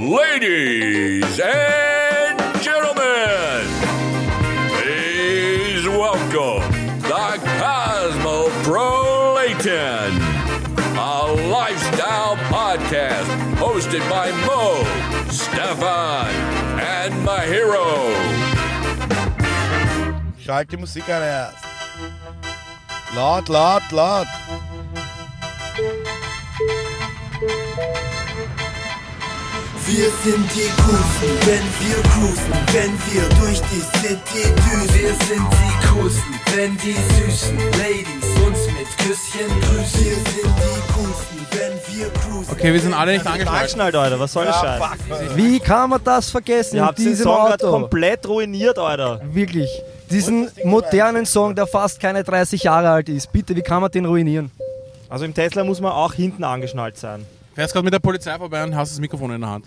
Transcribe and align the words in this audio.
Ladies 0.00 1.36
and 1.40 2.40
gentlemen, 2.62 3.66
please 4.80 5.84
welcome 5.86 6.64
the 7.02 7.38
Cosmopolitan, 7.60 10.16
a 10.96 11.28
lifestyle 11.52 12.36
podcast 12.48 13.28
hosted 13.56 14.00
by 14.08 14.30
Mo, 14.46 14.82
Stefan, 15.28 16.30
and 16.80 17.12
Mahiro. 17.22 18.14
Schalt 20.38 20.70
die 20.70 20.78
Musik 20.78 21.06
laut. 23.92 24.26
Wir 29.90 30.08
sind 30.22 30.48
die 30.54 30.70
Coolsten, 30.82 31.48
wenn 31.48 31.66
wir 31.80 32.00
cruisen, 32.12 32.52
wenn 32.72 32.92
wir 33.10 33.28
durch 33.40 33.60
die 33.72 33.80
City 33.98 34.46
düsen. 34.54 34.94
Wir 34.94 35.14
sind 35.26 35.46
die 35.50 35.88
Coolsten, 35.88 36.34
wenn 36.54 36.76
die 36.76 36.94
süßen 36.94 37.56
Ladies 37.72 38.24
uns 38.46 38.66
mit 38.68 38.86
Küsschen 38.98 39.48
grüßen. 39.60 40.04
Wir 40.04 40.14
sind 40.14 40.54
die 40.60 40.92
Coolsten, 40.92 41.38
wenn 41.50 41.96
wir 41.96 42.08
cruisen. 42.12 42.52
Okay, 42.52 42.72
wir 42.72 42.80
sind 42.80 42.94
alle 42.94 43.14
nicht 43.14 43.26
angeschnallt. 43.26 43.58
Angeschnallt, 43.58 43.94
Alter, 43.96 44.20
was 44.20 44.32
soll 44.32 44.44
das 44.44 44.60
Scheiß? 44.60 44.80
Wie 45.34 45.58
kann 45.58 45.90
man 45.90 46.00
das 46.04 46.30
vergessen 46.30 46.76
Ihr 46.76 46.84
habt 46.84 46.98
den 46.98 47.06
diesem 47.06 47.24
Song 47.24 47.46
gerade 47.46 47.64
Auto? 47.66 47.72
komplett 47.72 48.28
ruiniert, 48.28 48.78
Alter. 48.78 49.20
Wirklich. 49.32 49.68
Diesen 50.08 50.48
modernen 50.62 51.26
Song, 51.26 51.56
der 51.56 51.66
fast 51.66 51.98
keine 51.98 52.22
30 52.22 52.62
Jahre 52.62 52.90
alt 52.90 53.08
ist. 53.08 53.32
Bitte, 53.32 53.56
wie 53.56 53.62
kann 53.62 53.82
man 53.82 53.90
den 53.90 54.04
ruinieren? 54.06 54.52
Also 55.08 55.24
im 55.24 55.34
Tesla 55.34 55.64
muss 55.64 55.80
man 55.80 55.90
auch 55.90 56.12
hinten 56.14 56.44
angeschnallt 56.44 56.96
sein. 56.96 57.26
Fährst 57.56 57.72
gerade 57.72 57.84
mit 57.84 57.92
der 57.92 57.98
Polizei 57.98 58.38
vorbei 58.38 58.62
und 58.62 58.76
hast 58.76 58.92
das 58.92 59.00
Mikrofon 59.00 59.32
in 59.32 59.40
der 59.40 59.50
Hand. 59.50 59.66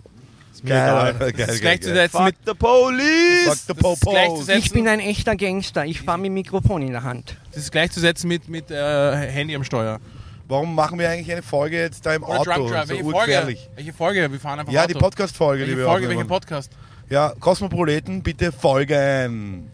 Geil, 0.65 1.13
Das 1.13 1.19
geil, 1.19 1.29
ist 1.29 1.37
geil, 1.37 1.47
geil. 1.47 1.59
gleichzusetzen 1.59 2.23
mit, 2.25 2.35
the 2.45 2.53
police! 2.53 3.47
Fuck 3.47 3.57
the 3.67 3.73
das 3.83 3.93
ist 3.93 4.01
gleichzusetzen, 4.01 4.63
Ich 4.63 4.71
bin 4.71 4.87
ein 4.87 4.99
echter 4.99 5.35
Gangster. 5.35 5.85
Ich 5.85 6.01
fahre 6.01 6.17
mit 6.19 6.27
dem 6.27 6.33
Mikrofon 6.35 6.81
in 6.83 6.91
der 6.91 7.03
Hand. 7.03 7.35
das 7.51 7.63
ist 7.63 7.71
gleichzusetzen 7.71 8.27
mit, 8.27 8.47
mit 8.47 8.69
äh, 8.71 9.15
Handy 9.31 9.55
am 9.55 9.63
Steuer. 9.63 9.99
Warum 10.47 10.75
machen 10.75 10.99
wir 10.99 11.09
eigentlich 11.09 11.31
eine 11.31 11.41
Folge 11.41 11.79
jetzt 11.79 12.05
da 12.05 12.13
im 12.15 12.23
Oder 12.23 12.39
Auto? 12.39 12.67
So 12.67 12.73
Welche 12.73 13.03
Folge? 13.03 13.57
Welche 13.75 13.93
Folge? 13.93 14.31
Wir 14.31 14.39
fahren 14.39 14.59
einfach 14.59 14.71
Ja, 14.73 14.81
Auto. 14.83 14.93
die 14.93 14.99
Podcast-Folge, 14.99 15.65
die 15.65 15.71
Welche 15.71 15.85
Folge? 15.85 16.09
Welchen. 16.09 16.27
Podcast? 16.27 16.71
Ja, 17.09 17.33
Kosmopoliten, 17.39 18.21
bitte 18.21 18.51
folgen. 18.51 19.69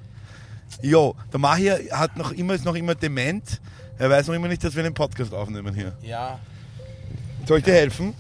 Jo, 0.81 1.16
der 1.33 1.39
Mahir 1.39 1.80
hat 1.91 2.16
noch 2.17 2.31
immer, 2.31 2.53
ist 2.53 2.66
noch 2.66 2.75
immer 2.75 2.95
dement. 2.95 3.59
Er 3.97 4.09
weiß 4.09 4.27
noch 4.27 4.36
immer 4.36 4.47
nicht, 4.47 4.64
dass 4.64 4.75
wir 4.75 4.83
einen 4.86 4.93
Podcast 4.93 5.33
aufnehmen 5.33 5.73
hier. 5.73 5.93
Ja. 6.02 6.39
Soll 7.45 7.58
ich 7.58 7.64
dir 7.66 7.73
helfen? 7.73 8.14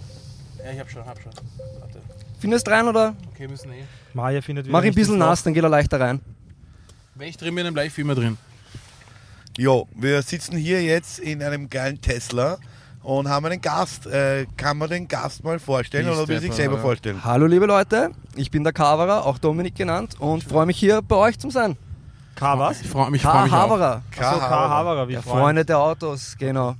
Ja, 0.63 0.71
ich 0.73 0.79
hab 0.79 0.89
schon, 0.89 1.05
hab 1.05 1.19
schon. 1.21 1.31
Findest 2.39 2.67
du 2.67 2.71
rein 2.71 2.87
oder? 2.87 3.15
Okay, 3.33 3.47
müssen 3.47 3.71
eh. 3.71 3.83
Maya 4.13 4.41
findet 4.41 4.65
wieder 4.65 4.71
Mach 4.71 4.81
ihn 4.81 4.85
ein 4.85 4.87
nicht 4.89 4.95
bisschen 4.95 5.17
nass, 5.17 5.43
dann 5.43 5.53
geht 5.53 5.63
er 5.63 5.69
leichter 5.69 5.99
rein. 5.99 6.21
Wenn 7.15 7.27
ich 7.27 7.37
drin 7.37 7.53
bin, 7.53 7.65
dann 7.65 7.73
bleib 7.73 7.87
ich 7.87 7.97
immer 7.97 8.15
drin. 8.15 8.37
Jo, 9.57 9.87
wir 9.93 10.21
sitzen 10.21 10.55
hier 10.55 10.81
jetzt 10.81 11.19
in 11.19 11.43
einem 11.43 11.69
geilen 11.69 11.99
Tesla 11.99 12.57
und 13.03 13.27
haben 13.27 13.45
einen 13.45 13.59
Gast. 13.59 14.07
Äh, 14.07 14.45
kann 14.55 14.77
man 14.77 14.89
den 14.89 15.07
Gast 15.07 15.43
mal 15.43 15.59
vorstellen 15.59 16.05
Wie 16.07 16.11
oder 16.11 16.27
will 16.27 16.39
sich 16.39 16.53
selber 16.53 16.75
oder? 16.75 16.81
vorstellen? 16.81 17.25
Hallo 17.25 17.45
liebe 17.45 17.65
Leute, 17.65 18.11
ich 18.35 18.49
bin 18.51 18.63
der 18.63 18.71
Kaverer, 18.71 19.25
auch 19.25 19.37
Dominik 19.37 19.75
genannt 19.75 20.15
und 20.19 20.43
freue 20.43 20.65
mich 20.65 20.77
hier 20.77 21.01
bei 21.01 21.17
euch 21.17 21.37
zu 21.37 21.49
sein. 21.49 21.75
K 22.35 22.57
was? 22.57 22.79
Ich 22.79 22.87
freue 22.87 23.11
mich, 23.11 23.21
freu 23.21 23.43
mich 23.43 23.51
Achso, 23.51 23.77
K. 24.11 24.69
Haberer, 24.69 25.07
wie 25.09 25.13
der 25.13 25.21
Freund. 25.23 25.39
Freunde 25.39 25.65
der 25.65 25.77
Autos, 25.79 26.35
genau. 26.39 26.75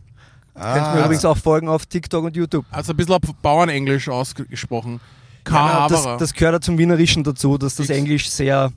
Ah, 0.56 0.74
Könnt 0.74 0.94
mir 0.96 1.00
übrigens 1.06 1.26
auch 1.26 1.38
folgen 1.38 1.68
auf 1.68 1.86
TikTok 1.86 2.24
und 2.24 2.36
YouTube. 2.36 2.66
Also 2.72 2.94
ein 2.94 2.98
bisschen 2.98 3.14
auf 3.14 3.22
Bauernenglisch 3.42 4.08
ausgesprochen. 4.08 5.02
Ja, 5.50 5.88
das, 5.88 6.04
das 6.18 6.34
gehört 6.34 6.54
ja 6.54 6.62
zum 6.62 6.78
Wienerischen 6.78 7.24
dazu, 7.24 7.58
dass 7.58 7.76
das. 7.76 7.90
Englisch 7.90 8.30
sehr 8.30 8.72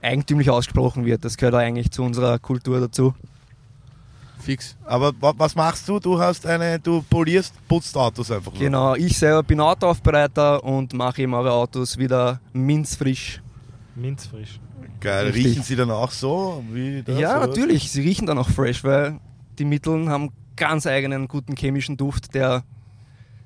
eigentümlich 0.00 0.50
ausgesprochen 0.50 1.04
wird. 1.04 1.24
Das 1.24 1.36
gehört 1.36 1.54
ja 1.54 1.60
eigentlich 1.60 1.90
zu 1.90 2.02
unserer 2.02 2.38
Kultur 2.38 2.80
dazu. 2.80 3.14
Fix. 4.40 4.76
Aber 4.84 5.12
wa- 5.20 5.34
was 5.36 5.54
machst 5.54 5.88
du? 5.88 6.00
Du 6.00 6.18
hast 6.18 6.44
eine, 6.46 6.80
du 6.80 7.02
polierst, 7.02 7.54
putzt 7.68 7.96
Autos 7.96 8.30
einfach. 8.30 8.52
nur. 8.52 8.60
Genau, 8.60 8.94
ich 8.96 9.16
selber 9.16 9.42
bin 9.44 9.60
Autoaufbereiter 9.60 10.64
und 10.64 10.92
mache 10.94 11.22
eben 11.22 11.34
eure 11.34 11.52
Autos 11.52 11.96
wieder 11.96 12.40
minzfrisch. 12.52 13.40
Minzfrisch. 13.94 14.58
Geil. 15.00 15.26
Richtig. 15.26 15.44
Riechen 15.46 15.62
sie 15.62 15.76
dann 15.76 15.90
auch 15.92 16.10
so? 16.10 16.64
Wie 16.72 17.02
das, 17.04 17.18
ja, 17.18 17.36
oder? 17.38 17.46
natürlich, 17.46 17.90
sie 17.90 18.00
riechen 18.00 18.26
dann 18.26 18.38
auch 18.38 18.48
fresh, 18.50 18.82
weil 18.82 19.20
die 19.58 19.64
Mitteln 19.64 20.08
haben 20.08 20.30
ganz 20.56 20.86
eigenen 20.86 21.28
guten 21.28 21.54
chemischen 21.56 21.96
Duft, 21.96 22.34
der 22.34 22.64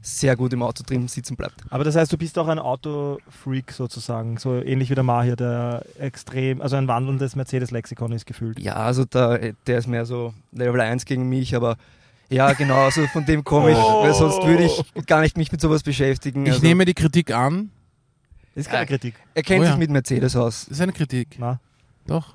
sehr 0.06 0.36
gut 0.36 0.52
im 0.52 0.62
Auto 0.62 0.84
drin 0.86 1.08
sitzen 1.08 1.34
bleibt. 1.36 1.62
Aber 1.68 1.82
das 1.82 1.96
heißt, 1.96 2.12
du 2.12 2.16
bist 2.16 2.38
auch 2.38 2.46
ein 2.46 2.60
Autofreak 2.60 3.72
sozusagen, 3.72 4.36
so 4.38 4.54
ähnlich 4.54 4.88
wie 4.88 4.94
der 4.94 5.02
Mahir, 5.02 5.34
der 5.34 5.84
extrem, 5.98 6.60
also 6.60 6.76
ein 6.76 6.86
wandelndes 6.86 7.34
Mercedes-Lexikon 7.34 8.12
ist 8.12 8.24
gefühlt. 8.24 8.60
Ja, 8.60 8.74
also 8.74 9.04
der, 9.04 9.54
der 9.66 9.78
ist 9.78 9.88
mehr 9.88 10.06
so 10.06 10.32
Level 10.52 10.80
1 10.80 11.06
gegen 11.06 11.28
mich, 11.28 11.56
aber 11.56 11.76
ja, 12.28 12.52
genau, 12.52 12.84
also 12.84 13.04
von 13.08 13.24
dem 13.26 13.42
komme 13.42 13.72
ich, 13.72 13.76
weil 13.78 14.14
sonst 14.14 14.44
würde 14.46 14.64
ich 14.64 14.84
gar 15.06 15.22
nicht 15.22 15.36
mich 15.36 15.50
mit 15.50 15.60
sowas 15.60 15.82
beschäftigen. 15.82 16.46
Ich 16.46 16.52
also, 16.52 16.64
nehme 16.66 16.84
die 16.84 16.94
Kritik 16.94 17.32
an. 17.34 17.70
Ist 18.54 18.68
keine 18.68 18.82
Ja. 18.82 18.86
Kritik. 18.86 19.14
er 19.34 19.42
kennt 19.42 19.60
Oh 19.60 19.64
ja. 19.64 19.70
sich 19.70 19.78
mit 19.78 19.90
Mercedes 19.90 20.36
aus. 20.36 20.66
Das 20.66 20.78
ist 20.78 20.80
eine 20.80 20.92
Kritik. 20.92 21.36
Na, 21.38 21.58
Doch. 22.06 22.34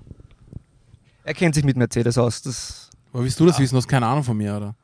Er 1.24 1.34
kennt 1.34 1.56
sich 1.56 1.64
mit 1.64 1.78
Mercedes 1.78 2.18
aus. 2.18 2.42
Das 2.42 2.90
Woher 3.14 3.24
willst 3.24 3.40
du 3.40 3.46
das 3.46 3.60
wissen? 3.60 3.74
Du 3.76 3.78
hast 3.78 3.88
keine 3.88 4.08
Ahnung 4.08 4.24
von 4.24 4.36
mir, 4.36 4.56
oder? 4.58 4.76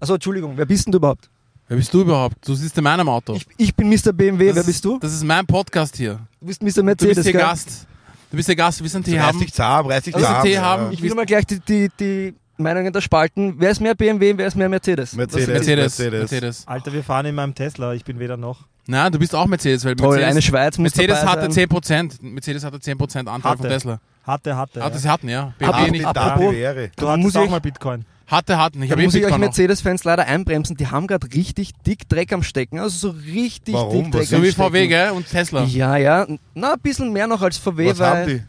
Achso, 0.00 0.14
Entschuldigung, 0.14 0.52
wer 0.56 0.66
bist 0.66 0.86
denn 0.86 0.92
du 0.92 0.98
überhaupt? 0.98 1.30
Wer 1.68 1.76
bist 1.76 1.92
du 1.92 2.02
überhaupt? 2.02 2.36
Du 2.46 2.54
sitzt 2.54 2.78
in 2.78 2.84
meinem 2.84 3.08
Auto. 3.08 3.34
Ich, 3.34 3.46
ich 3.56 3.74
bin 3.74 3.88
Mr. 3.88 4.12
BMW, 4.12 4.46
Das 4.48 4.54
wer 4.56 4.60
ist- 4.60 4.66
bist 4.66 4.84
du? 4.84 4.98
Das 5.00 5.12
ist 5.12 5.24
mein 5.24 5.44
Podcast 5.46 5.96
hier. 5.96 6.20
Du 6.40 6.46
bist 6.46 6.62
Mr. 6.62 6.70
Du 6.74 6.82
Mercedes, 6.84 7.14
bist 7.16 7.24
hier 7.26 7.32
gell? 7.32 7.42
Gast. 7.42 7.86
Du 8.30 8.36
bist 8.36 8.48
der 8.48 8.56
Gast. 8.56 8.82
Wir 8.82 8.88
sind 8.88 9.04
Tee 9.04 9.16
Reiß 9.18 9.26
haben. 9.26 9.40
dich 9.40 9.52
zahm, 9.52 9.86
reiß 9.86 10.04
dich 10.04 10.14
Also 10.14 10.26
zahm. 10.26 10.42
Tee 10.44 10.52
ja. 10.54 10.62
haben. 10.62 10.92
Ich 10.92 11.02
will 11.02 11.14
mal 11.14 11.26
gleich 11.26 11.44
die, 11.46 11.58
die, 11.60 11.88
die 11.98 12.34
Meinungen 12.56 12.92
da 12.92 13.00
spalten. 13.00 13.54
Wer 13.58 13.70
ist 13.70 13.80
mehr 13.80 13.94
BMW, 13.94 14.34
wer 14.36 14.46
ist 14.46 14.54
mehr 14.56 14.68
Mercedes? 14.68 15.14
Mercedes. 15.14 15.48
Mercedes. 15.48 15.76
Mercedes. 15.98 16.20
Mercedes. 16.20 16.68
Alter, 16.68 16.92
wir 16.92 17.02
fahren 17.04 17.26
in 17.26 17.34
meinem 17.34 17.54
Tesla, 17.54 17.94
ich 17.94 18.04
bin 18.04 18.18
weder 18.18 18.36
noch. 18.36 18.60
Na, 18.88 19.10
du 19.10 19.18
bist 19.18 19.34
auch 19.34 19.46
Mercedes, 19.46 19.84
weil 19.84 19.96
Toll, 19.96 20.10
Mercedes, 20.10 20.30
eine 20.30 20.42
Schweiz 20.42 20.78
muss 20.78 20.94
Mercedes 20.94 21.24
hatte 21.24 21.50
sein. 21.52 21.66
10%. 21.68 22.18
Mercedes 22.22 22.62
hatte 22.64 22.76
10% 22.78 23.18
Anteil 23.26 23.40
von 23.40 23.50
Hatte. 23.50 23.68
Tesla. 23.68 24.00
Hatte, 24.24 24.56
hatte. 24.56 24.80
Ah, 24.80 24.84
ja. 24.84 24.90
das 24.90 25.06
hatten, 25.06 25.28
ja. 25.28 25.52
BMW 25.58 25.90
nicht. 25.90 26.04
Da 26.04 26.38
Wäre. 26.38 26.88
Du 26.96 27.04
Da 27.04 27.12
hattest 27.12 27.24
muss 27.24 27.36
auch 27.36 27.44
ich- 27.44 27.50
mal 27.50 27.60
Bitcoin. 27.60 28.04
Hatte, 28.26 28.58
hatten. 28.58 28.82
Ich 28.82 28.88
Da 28.88 28.94
habe 28.94 29.02
eh 29.02 29.04
muss 29.06 29.14
ich 29.14 29.24
euch. 29.24 29.38
Mercedes-Fans 29.38 30.02
leider 30.04 30.26
einbremsen. 30.26 30.76
Die 30.76 30.88
haben 30.88 31.06
gerade 31.06 31.32
richtig 31.32 31.72
dick 31.86 32.08
Dreck 32.08 32.32
am 32.32 32.42
Stecken. 32.42 32.78
Also 32.80 33.12
so 33.12 33.16
richtig 33.32 33.74
Warum? 33.74 34.04
dick 34.04 34.12
Dreck 34.12 34.22
Was 34.22 34.28
So 34.30 34.42
wie. 34.42 34.50
VW, 34.52 34.88
gell? 34.88 35.10
Und 35.10 35.28
Tesla. 35.28 35.64
Ja, 35.64 35.96
ja. 35.96 36.26
Na, 36.54 36.74
ein 36.74 36.80
bisschen 36.80 37.12
mehr 37.12 37.26
noch 37.28 37.40
als 37.42 37.56
VW, 37.58 37.90
Was 37.90 37.98
weil 38.00 38.08
haben 38.08 38.26
die? 38.28 38.42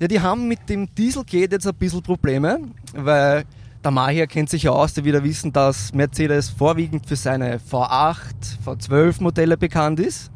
Ja, 0.00 0.08
die 0.08 0.20
haben 0.20 0.48
mit 0.48 0.68
dem 0.68 0.92
Dieselgate 0.94 1.52
jetzt 1.54 1.66
ein 1.66 1.74
bisschen 1.74 2.02
Probleme, 2.02 2.58
weil 2.94 3.44
der 3.82 3.90
Mahir 3.90 4.26
kennt 4.26 4.50
sich 4.50 4.64
ja 4.64 4.70
aus, 4.72 4.94
der 4.94 5.04
wieder 5.04 5.22
wissen, 5.24 5.52
dass 5.52 5.92
Mercedes 5.92 6.50
vorwiegend 6.50 7.06
für 7.06 7.16
seine 7.16 7.58
V8, 7.58 8.16
V12 8.64 9.22
Modelle 9.22 9.56
bekannt 9.56 10.00
ist. 10.00 10.30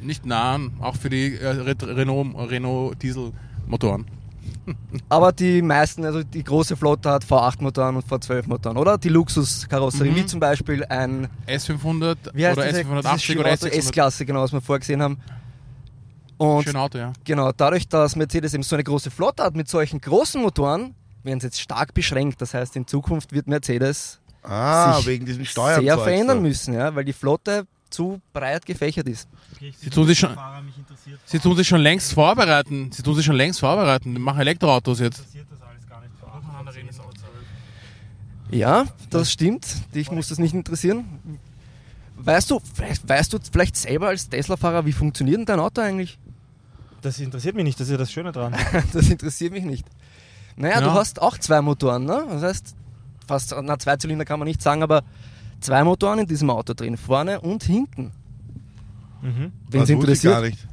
Nicht 0.00 0.26
nah, 0.26 0.58
auch 0.80 0.96
für 0.96 1.08
die 1.10 1.34
äh, 1.36 1.46
Re- 1.48 1.74
Renault, 1.82 2.50
Renault 2.50 3.02
Dieselmotoren. 3.02 4.06
Aber 5.08 5.32
die 5.32 5.62
meisten, 5.62 6.04
also 6.04 6.22
die 6.22 6.44
große 6.44 6.76
Flotte 6.76 7.10
hat 7.10 7.24
V8-Motoren 7.24 7.96
und 7.96 8.06
V12-Motoren, 8.06 8.76
oder? 8.76 8.98
Die 8.98 9.08
Luxuskarosserie, 9.08 10.10
Mhm. 10.12 10.16
wie 10.16 10.26
zum 10.26 10.40
Beispiel 10.40 10.84
ein 10.84 11.28
S500 11.46 12.16
wie 12.34 12.46
heißt 12.46 12.58
oder 12.58 12.66
diese, 12.68 12.80
S580 12.82 13.16
dieses 13.16 13.36
oder 13.40 13.50
Auto? 13.52 13.66
S600. 13.66 13.70
S-Klasse, 13.78 14.26
genau, 14.26 14.42
was 14.42 14.52
wir 14.52 14.60
vorgesehen 14.60 15.02
haben. 15.02 15.18
Und 16.36 16.64
Schön 16.64 16.76
Auto, 16.76 16.98
ja. 16.98 17.12
genau, 17.24 17.50
dadurch, 17.52 17.88
dass 17.88 18.14
Mercedes 18.14 18.54
eben 18.54 18.62
so 18.62 18.76
eine 18.76 18.84
große 18.84 19.10
Flotte 19.10 19.42
hat 19.42 19.56
mit 19.56 19.68
solchen 19.68 20.00
großen 20.00 20.40
Motoren, 20.40 20.94
werden 21.24 21.40
sie 21.40 21.48
jetzt 21.48 21.60
stark 21.60 21.94
beschränkt. 21.94 22.40
Das 22.40 22.54
heißt, 22.54 22.76
in 22.76 22.86
Zukunft 22.86 23.32
wird 23.32 23.48
Mercedes 23.48 24.20
Ah, 24.44 24.94
sich 24.94 25.06
wegen 25.08 25.26
diesem 25.26 25.44
Steuern. 25.44 25.82
sehr 25.82 25.98
verändern 25.98 26.40
müssen, 26.40 26.74
ja, 26.74 26.94
weil 26.94 27.04
die 27.04 27.12
Flotte 27.12 27.66
zu 27.90 28.20
breit 28.32 28.64
gefächert 28.66 29.08
ist. 29.08 29.28
Sie 29.80 29.90
tun 29.90 30.06
sich 30.06 30.18
schon, 30.18 30.36
sie 31.24 31.38
tun 31.38 31.56
sich 31.56 31.66
schon 31.68 31.80
längst 31.80 32.12
vorbereiten. 32.12 32.90
Sie 32.92 33.02
tun 33.02 33.14
sich 33.14 33.24
schon 33.24 33.36
längst 33.36 33.60
vorbereiten. 33.60 34.14
Die 34.14 34.20
machen 34.20 34.40
Elektroautos 34.40 35.00
jetzt. 35.00 35.22
Ja, 38.50 38.86
das 39.10 39.30
stimmt. 39.32 39.66
Dich 39.94 40.10
muss 40.10 40.28
das 40.28 40.38
nicht 40.38 40.54
interessieren. 40.54 41.04
Weißt 42.16 42.50
du, 42.50 42.60
vielleicht- 42.74 43.08
weißt 43.08 43.32
du 43.32 43.38
vielleicht 43.52 43.76
selber 43.76 44.08
als 44.08 44.28
Tesla-Fahrer, 44.28 44.86
wie 44.86 44.92
funktioniert 44.92 45.38
denn 45.38 45.46
dein 45.46 45.60
Auto 45.60 45.80
eigentlich? 45.80 46.18
Das 47.02 47.18
interessiert 47.20 47.54
mich 47.54 47.64
nicht, 47.64 47.78
das 47.78 47.86
ist 47.88 47.92
ja 47.92 47.96
das 47.98 48.10
Schöne 48.10 48.32
dran. 48.32 48.56
Das 48.92 49.08
interessiert 49.08 49.52
mich 49.52 49.64
nicht. 49.64 49.86
Naja, 50.56 50.80
du 50.80 50.86
Ja. 50.88 50.94
hast 50.94 51.22
auch 51.22 51.38
zwei 51.38 51.60
Motoren, 51.62 52.04
ne? 52.04 52.26
Das 52.28 52.42
heißt, 52.42 52.74
fast, 53.28 53.54
na, 53.62 53.78
zwei 53.78 53.96
Zylinder 53.96 54.24
kann 54.24 54.40
man 54.40 54.48
nicht 54.48 54.60
sagen, 54.60 54.82
aber 54.82 55.04
zwei 55.60 55.84
Motoren 55.84 56.20
in 56.20 56.26
diesem 56.26 56.50
Auto 56.50 56.74
drin, 56.74 56.96
vorne 56.96 57.40
und 57.40 57.62
hinten. 57.64 58.12
Mhm. 59.22 59.52
Wenn 59.70 59.82
es 59.82 59.88
ich 59.90 59.94
gar 59.94 60.00
interessiert. 60.00 60.42
nicht. 60.42 60.68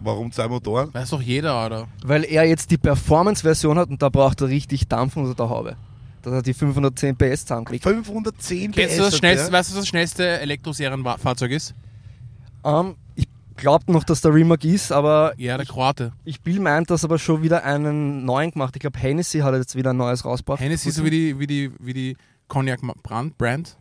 Warum 0.00 0.30
zwei 0.30 0.46
Motoren? 0.48 0.92
Weiß 0.92 1.10
doch 1.10 1.22
jeder, 1.22 1.64
oder? 1.66 1.88
Weil 2.04 2.24
er 2.24 2.44
jetzt 2.44 2.70
die 2.70 2.76
Performance-Version 2.76 3.78
hat 3.78 3.88
und 3.88 4.02
da 4.02 4.08
braucht 4.10 4.40
er 4.42 4.48
richtig 4.48 4.86
Dampf 4.88 5.16
unter 5.16 5.34
der 5.34 5.48
Haube. 5.48 5.76
Dass 6.22 6.32
er 6.34 6.42
die 6.42 6.54
510 6.54 7.16
PS 7.16 7.42
zusammenkriegt. 7.46 7.82
510 7.84 8.72
Kennst 8.72 8.98
du 8.98 9.02
PS 9.02 9.10
das 9.10 9.18
schnellste, 9.18 9.52
weißt 9.52 9.70
du, 9.70 9.74
was 9.74 9.80
das 9.80 9.88
schnellste 9.88 10.40
Elektroserienfahrzeug 10.40 11.50
ist? 11.50 11.74
Ähm, 12.64 12.96
ich 13.14 13.26
glaubt 13.56 13.88
noch, 13.88 14.04
dass 14.04 14.20
der 14.20 14.34
Rimac 14.34 14.64
ist, 14.64 14.92
aber 14.92 15.32
Ja, 15.38 15.56
der 15.56 15.64
Kroate. 15.66 16.12
ich 16.24 16.42
Bill 16.42 16.60
meint, 16.60 16.90
dass 16.90 17.04
aber 17.04 17.18
schon 17.18 17.42
wieder 17.42 17.64
einen 17.64 18.24
neuen 18.24 18.50
gemacht. 18.50 18.74
Ich 18.76 18.80
glaube, 18.80 18.98
Hennessy 18.98 19.38
hat 19.38 19.54
jetzt 19.54 19.76
wieder 19.76 19.90
ein 19.90 19.96
neues 19.96 20.24
rausgebracht. 20.24 20.60
Hennessy 20.60 20.90
so 20.90 21.04
wie 21.04 21.10
die, 21.10 21.38
wie 21.38 21.46
die, 21.46 21.70
wie 21.78 21.94
die 21.94 22.16
Cognac 22.48 22.80
Brand, 23.02 23.38
Brand. 23.38 23.76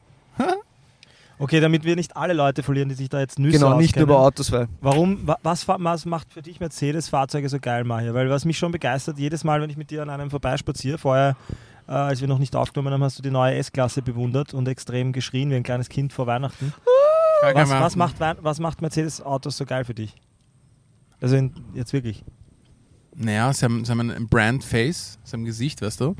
Okay, 1.37 1.59
damit 1.59 1.83
wir 1.83 1.95
nicht 1.97 2.15
alle 2.15 2.33
Leute 2.33 2.63
verlieren, 2.63 2.87
die 2.87 2.95
sich 2.95 3.09
da 3.09 3.19
jetzt 3.19 3.39
Nüsse 3.39 3.57
Genau, 3.59 3.77
nicht 3.77 3.89
auskennen. 3.89 4.07
nur 4.07 4.17
über 4.17 4.25
Autos, 4.25 4.51
weil 4.53 4.67
Warum, 4.79 5.27
wa- 5.27 5.37
was, 5.43 5.67
was 5.67 6.05
macht 6.05 6.31
für 6.31 6.41
dich 6.41 6.59
Mercedes-Fahrzeuge 6.61 7.49
so 7.49 7.59
geil, 7.59 7.83
Mario? 7.83 8.13
Weil 8.13 8.29
was 8.29 8.45
mich 8.45 8.57
schon 8.57 8.71
begeistert, 8.71 9.17
jedes 9.19 9.43
Mal, 9.43 9.61
wenn 9.61 9.69
ich 9.69 9.75
mit 9.75 9.91
dir 9.91 10.01
an 10.01 10.09
einem 10.09 10.29
vorbeispaziere, 10.29 10.97
vorher, 10.97 11.35
äh, 11.87 11.91
als 11.91 12.21
wir 12.21 12.29
noch 12.29 12.39
nicht 12.39 12.55
aufgenommen 12.55 12.93
haben, 12.93 13.03
hast 13.03 13.17
du 13.19 13.21
die 13.21 13.31
neue 13.31 13.55
S-Klasse 13.55 14.01
bewundert 14.01 14.53
und 14.53 14.65
extrem 14.69 15.11
geschrien 15.11 15.49
wie 15.51 15.55
ein 15.55 15.63
kleines 15.63 15.89
Kind 15.89 16.13
vor 16.13 16.25
Weihnachten. 16.25 16.73
Was, 17.53 17.69
was 17.69 17.95
macht, 17.97 18.15
was 18.19 18.59
macht 18.59 18.81
Mercedes-Autos 18.81 19.57
so 19.57 19.65
geil 19.65 19.83
für 19.83 19.93
dich? 19.93 20.15
Also 21.19 21.35
in, 21.35 21.53
jetzt 21.73 21.91
wirklich. 21.91 22.23
Naja, 23.13 23.51
sie 23.53 23.65
haben, 23.65 23.83
sie 23.83 23.91
haben 23.91 24.09
ein 24.09 24.27
Brand-Face, 24.29 25.19
sie 25.23 25.33
haben 25.33 25.41
ein 25.41 25.45
Gesicht, 25.45 25.81
weißt 25.81 25.99
du. 25.99 26.15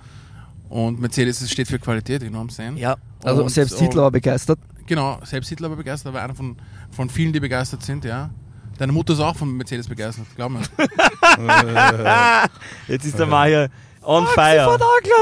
Und 0.70 1.00
Mercedes 1.00 1.50
steht 1.50 1.68
für 1.68 1.80
Qualität, 1.80 2.22
I'm 2.24 2.52
saying? 2.52 2.76
ja, 2.78 2.96
also 3.24 3.44
Und- 3.44 3.50
selbst 3.50 3.80
Hitler 3.80 4.04
war 4.04 4.12
begeistert. 4.12 4.60
Genau, 4.88 5.20
selbst 5.24 5.50
Hitler 5.50 5.70
war 5.70 5.78
begeistert, 5.78 6.10
aber 6.14 6.22
einer 6.24 6.36
von, 6.36 6.56
von 6.92 7.10
vielen, 7.10 7.34
die 7.34 7.40
begeistert 7.40 7.84
sind, 7.84 8.06
ja. 8.06 8.30
Deine 8.78 8.92
Mutter 8.92 9.14
ist 9.14 9.20
auch 9.20 9.36
von 9.36 9.56
Mercedes 9.56 9.88
begeistert, 9.88 10.26
glaub 10.36 10.52
mir. 10.52 10.60
Jetzt 12.88 13.06
ist 13.06 13.18
der 13.18 13.26
Mario 13.26 13.68
on 14.04 14.28
fire. 14.28 14.78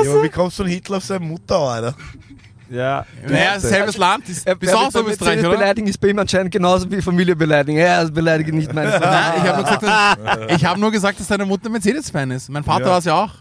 Ja, 0.05 0.23
wie 0.23 0.29
kommst 0.29 0.57
du 0.59 0.63
von 0.63 0.71
Hitler 0.71 0.97
auf 0.97 1.03
seine 1.05 1.25
Mutter, 1.25 1.55
Alter? 1.57 1.95
Ja. 2.69 3.05
naja, 3.27 3.59
selbes 3.59 3.97
Land, 3.97 4.27
ist, 4.29 4.47
Er- 4.47 4.55
er 4.59 4.89
so 4.91 5.07
Österreich, 5.07 5.39
oder? 5.41 5.51
beleidigen 5.51 5.87
ist 5.87 5.99
bei 5.99 6.07
ihm 6.07 6.17
anscheinend 6.17 6.51
genauso 6.51 6.89
wie 6.89 7.01
Familie 7.03 7.35
beleidigen. 7.35 7.77
Ja, 7.77 7.97
also 7.99 8.11
beleidige 8.11 8.51
nicht 8.55 8.73
meine 8.73 8.91
Familie. 8.99 9.11
Nein, 9.11 9.33
ich 9.37 9.47
habe 9.47 9.57
nur, 9.57 9.65
gesagt, 9.65 9.83
dass- 9.83 10.55
ich 10.57 10.65
hab 10.65 10.77
nur 10.77 10.91
gesagt, 10.91 11.19
dass 11.19 11.27
deine 11.27 11.45
Mutter 11.45 11.69
Mercedes-Fan 11.69 12.31
ist. 12.31 12.49
Mein 12.49 12.63
Vater 12.63 12.85
Ja. 12.85 12.91
war 12.91 12.97
es 12.97 13.05
ja 13.05 13.13
auch. 13.23 13.31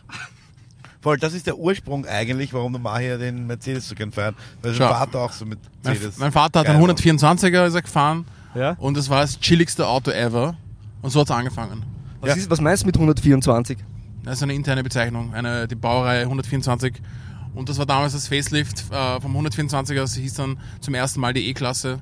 Voll, 1.03 1.19
das 1.19 1.35
ist 1.35 1.47
der 1.47 1.59
Ursprung 1.59 2.07
eigentlich, 2.07 2.55
warum 2.55 2.73
der 2.73 2.81
Mahir 2.81 3.19
den 3.19 3.47
Mercedes 3.47 3.89
so 3.89 3.95
gern 3.95 4.13
feiert. 4.13 4.35
Weil 4.63 4.73
Schau. 4.73 4.85
sein 4.89 4.95
Vater 4.95 5.19
auch 5.21 5.33
so 5.33 5.45
mit 5.45 5.59
Mein, 5.83 5.93
Mercedes. 5.95 6.19
mein 6.19 6.33
Vater 6.33 6.61
hat 6.61 6.69
einen 6.69 6.81
war. 6.81 6.89
124er 6.95 7.67
ist 7.67 7.75
er 7.75 7.83
gefahren 7.83 8.25
ja. 8.55 8.71
und 8.79 8.97
das 8.97 9.11
war 9.11 9.21
das 9.21 9.39
chilligste 9.41 9.87
Auto 9.87 10.11
ever. 10.13 10.55
Und 11.03 11.11
so 11.11 11.21
hat 11.21 11.27
es 11.29 11.31
angefangen. 11.37 11.83
Was, 12.21 12.31
Ja. 12.31 12.37
ist, 12.37 12.51
was 12.51 12.61
meinst 12.61 12.85
du 12.85 12.87
mit 12.87 12.95
124? 12.97 13.77
Das 14.25 14.35
ist 14.37 14.43
eine 14.45 14.55
interne 14.55 14.85
Bezeichnung, 14.85 15.35
eine, 15.35 15.67
die 15.67 15.75
Baureihe 15.75 16.23
124. 16.23 16.95
Und 17.55 17.69
das 17.69 17.79
war 17.79 17.85
damals 17.87 18.13
das 18.13 18.29
Facelift 18.29 18.85
äh, 18.93 19.21
vom 19.21 19.37
124er, 19.37 19.97
das 19.97 20.15
hieß 20.15 20.35
dann 20.35 20.57
zum 20.81 20.95
ersten 20.95 21.21
Mal 21.21 21.35
die 21.35 21.49
E-Klasse. 21.49 21.99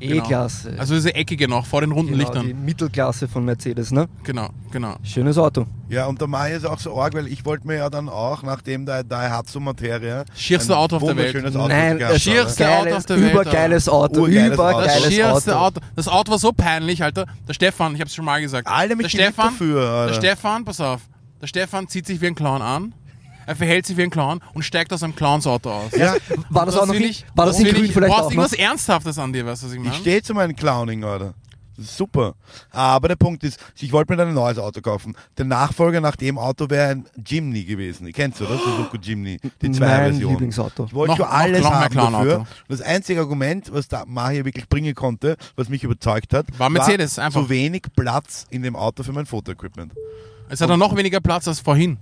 Genau. 0.00 0.24
E-Klasse. 0.24 0.74
Also 0.78 0.94
diese 0.94 1.14
eckige 1.14 1.48
noch, 1.48 1.66
vor 1.66 1.80
den 1.80 1.92
runden 1.92 2.12
genau, 2.12 2.30
die 2.32 2.38
Lichtern. 2.46 2.64
Mittelklasse 2.64 3.28
von 3.28 3.44
Mercedes, 3.44 3.90
ne? 3.90 4.08
Genau, 4.22 4.50
genau. 4.70 4.96
Schönes 5.02 5.38
Auto. 5.38 5.66
Ja, 5.88 6.06
und 6.06 6.20
der 6.20 6.28
Mahir 6.28 6.56
ist 6.56 6.66
auch 6.66 6.78
so 6.78 7.00
arg, 7.00 7.14
weil 7.14 7.26
ich 7.26 7.44
wollte 7.44 7.66
mir 7.66 7.76
ja 7.76 7.90
dann 7.90 8.08
auch, 8.08 8.42
nachdem 8.42 8.86
der 8.86 9.04
Daihatsu 9.04 9.60
Materia 9.60 10.24
Schierste 10.36 10.74
ein 10.74 10.78
Auto 10.78 10.96
auf 10.96 11.04
der 11.04 11.16
Welt. 11.16 11.36
Auto 11.46 11.68
Nein, 11.68 11.98
das 11.98 12.22
schierste 12.22 12.68
Auto 12.68 12.94
auf 12.94 13.06
der 13.06 13.20
Welt, 13.20 13.32
übergeiles 13.32 13.88
Auto. 13.88 14.26
Übergeiles 14.26 14.56
Das 14.56 15.02
Auto. 15.02 15.10
schierste 15.10 15.58
Auto. 15.58 15.78
Auto. 15.80 15.80
Das 15.96 16.08
Auto 16.08 16.30
war 16.32 16.38
so 16.38 16.52
peinlich, 16.52 17.02
Alter. 17.02 17.26
Der 17.46 17.54
Stefan, 17.54 17.94
ich 17.94 18.00
hab's 18.00 18.14
schon 18.14 18.24
mal 18.24 18.40
gesagt. 18.40 18.66
Alle 18.68 18.96
mit 18.96 19.04
der 19.04 19.10
Stefan, 19.10 19.46
dafür, 19.52 19.80
der 19.80 19.90
Alter. 19.90 20.14
Stefan, 20.14 20.64
pass 20.64 20.80
auf. 20.80 21.00
Der 21.40 21.46
Stefan 21.46 21.88
zieht 21.88 22.06
sich 22.06 22.20
wie 22.20 22.26
ein 22.26 22.34
Clown 22.34 22.62
an. 22.62 22.94
Er 23.48 23.56
verhält 23.56 23.86
sich 23.86 23.96
wie 23.96 24.02
ein 24.02 24.10
Clown 24.10 24.40
und 24.54 24.62
steigt 24.62 24.92
aus 24.92 25.02
einem 25.02 25.16
Clownsauto 25.16 25.70
aus. 25.72 25.92
Ja, 25.96 26.16
War 26.50 26.66
das, 26.66 26.76
auch 26.76 26.86
noch 26.86 26.94
ich, 26.94 27.24
war 27.34 27.46
das 27.46 27.56
das 27.58 27.66
Grün 27.66 27.84
ich, 27.84 27.92
vielleicht 27.92 27.96
Du 27.96 28.00
brauchst 28.00 28.12
auch 28.12 28.24
noch? 28.24 28.30
irgendwas 28.32 28.52
Ernsthaftes 28.52 29.18
an 29.18 29.32
dir, 29.32 29.46
weißt 29.46 29.62
du, 29.62 29.66
was 29.68 29.72
ich 29.72 29.78
meine? 29.80 29.90
ich 29.92 29.98
stehe 30.00 30.22
zu 30.22 30.34
meinem 30.34 30.54
Clowning, 30.54 31.02
Alter. 31.02 31.32
Das 31.76 31.86
ist 31.86 31.96
super. 31.96 32.34
Aber 32.72 33.06
der 33.08 33.14
Punkt 33.16 33.44
ist, 33.44 33.58
ich 33.80 33.92
wollte 33.92 34.12
mir 34.12 34.16
dann 34.16 34.28
ein 34.28 34.34
neues 34.34 34.58
Auto 34.58 34.80
kaufen. 34.80 35.14
Der 35.38 35.44
Nachfolger 35.44 36.00
nach 36.00 36.16
dem 36.16 36.36
Auto 36.36 36.68
wäre 36.68 36.90
ein 36.90 37.06
Jimny 37.24 37.62
gewesen. 37.64 38.06
Ihr 38.08 38.12
kennt 38.12 38.38
oder? 38.40 38.58
Suzuki 38.58 38.98
Jimny. 39.00 39.38
Die 39.62 39.70
zwei 39.70 39.86
Mein 39.86 39.98
Versionen. 40.10 40.30
Lieblingsauto. 40.34 40.86
Ich 40.86 40.92
wollte 40.92 41.12
Noch- 41.12 41.18
schon 41.18 41.26
alles 41.28 41.62
noch 41.62 41.70
haben 41.72 41.94
dafür. 41.94 42.46
Das 42.68 42.80
einzige 42.82 43.20
Argument, 43.20 43.72
was 43.72 43.86
der 43.86 44.04
Mahir 44.06 44.44
wirklich 44.44 44.68
bringen 44.68 44.94
konnte, 44.96 45.36
was 45.54 45.68
mich 45.68 45.84
überzeugt 45.84 46.34
hat, 46.34 46.46
War 46.58 46.68
Mercedes, 46.68 47.18
einfach. 47.18 47.42
zu 47.44 47.48
wenig 47.48 47.82
Platz 47.94 48.44
in 48.50 48.62
dem 48.62 48.74
Auto 48.74 49.04
für 49.04 49.12
mein 49.12 49.26
Fotoequipment. 49.26 49.92
Es 50.48 50.60
hat 50.60 50.70
auch 50.70 50.76
noch 50.76 50.96
weniger 50.96 51.20
Platz 51.20 51.46
als 51.46 51.60
vorhin. 51.60 51.96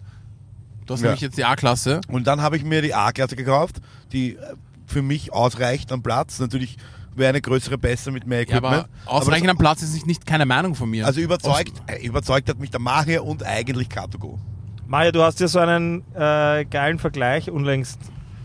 Du 0.87 0.95
hast 0.95 1.01
Ja. 1.01 1.09
nämlich 1.09 1.21
jetzt 1.21 1.37
die 1.37 1.45
A-Klasse. 1.45 2.01
Und 2.09 2.27
dann 2.27 2.41
habe 2.41 2.57
ich 2.57 2.65
mir 2.65 2.81
die 2.83 2.95
A-Klasse 2.95 3.37
gekauft, 3.37 3.77
die 4.13 4.37
äh, 4.37 4.39
für 4.87 5.03
mich 5.03 5.33
ausreicht 5.33 5.91
an 5.93 6.03
Platz. 6.03 6.39
Natürlich 6.39 6.77
wäre 7.17 7.31
eine 7.31 7.41
größere 7.41 7.79
besser 7.79 8.13
mit 8.13 8.27
mehr 8.27 8.39
Ja, 8.39 8.43
Equipment. 8.59 8.75
aber 8.75 8.89
ausreichend 9.07 9.49
am 9.51 9.59
Platz 9.59 9.83
ist 9.83 9.95
nicht, 9.95 10.07
nicht 10.07 10.27
keine 10.27 10.47
Meinung 10.47 10.75
von 10.75 10.89
mir. 10.91 11.07
also 11.07 11.21
überzeugt, 11.21 11.73
äh, 11.87 12.05
überzeugt 12.07 12.49
hat 12.49 12.59
mich 12.59 12.71
der 12.71 12.81
Mahir 12.81 13.25
und 13.25 13.43
eigentlich 13.45 13.89
Katogo. 13.89 14.39
Mario, 14.87 15.11
du 15.13 15.23
hast 15.23 15.41
ja 15.41 15.49
so 15.49 15.59
einen 15.59 16.03
äh, 16.15 16.65
geilen 16.67 16.99
Vergleich 17.01 17.51
unlängst 17.51 17.99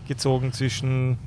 gezogen 0.08 0.52
zwischen, 0.52 1.18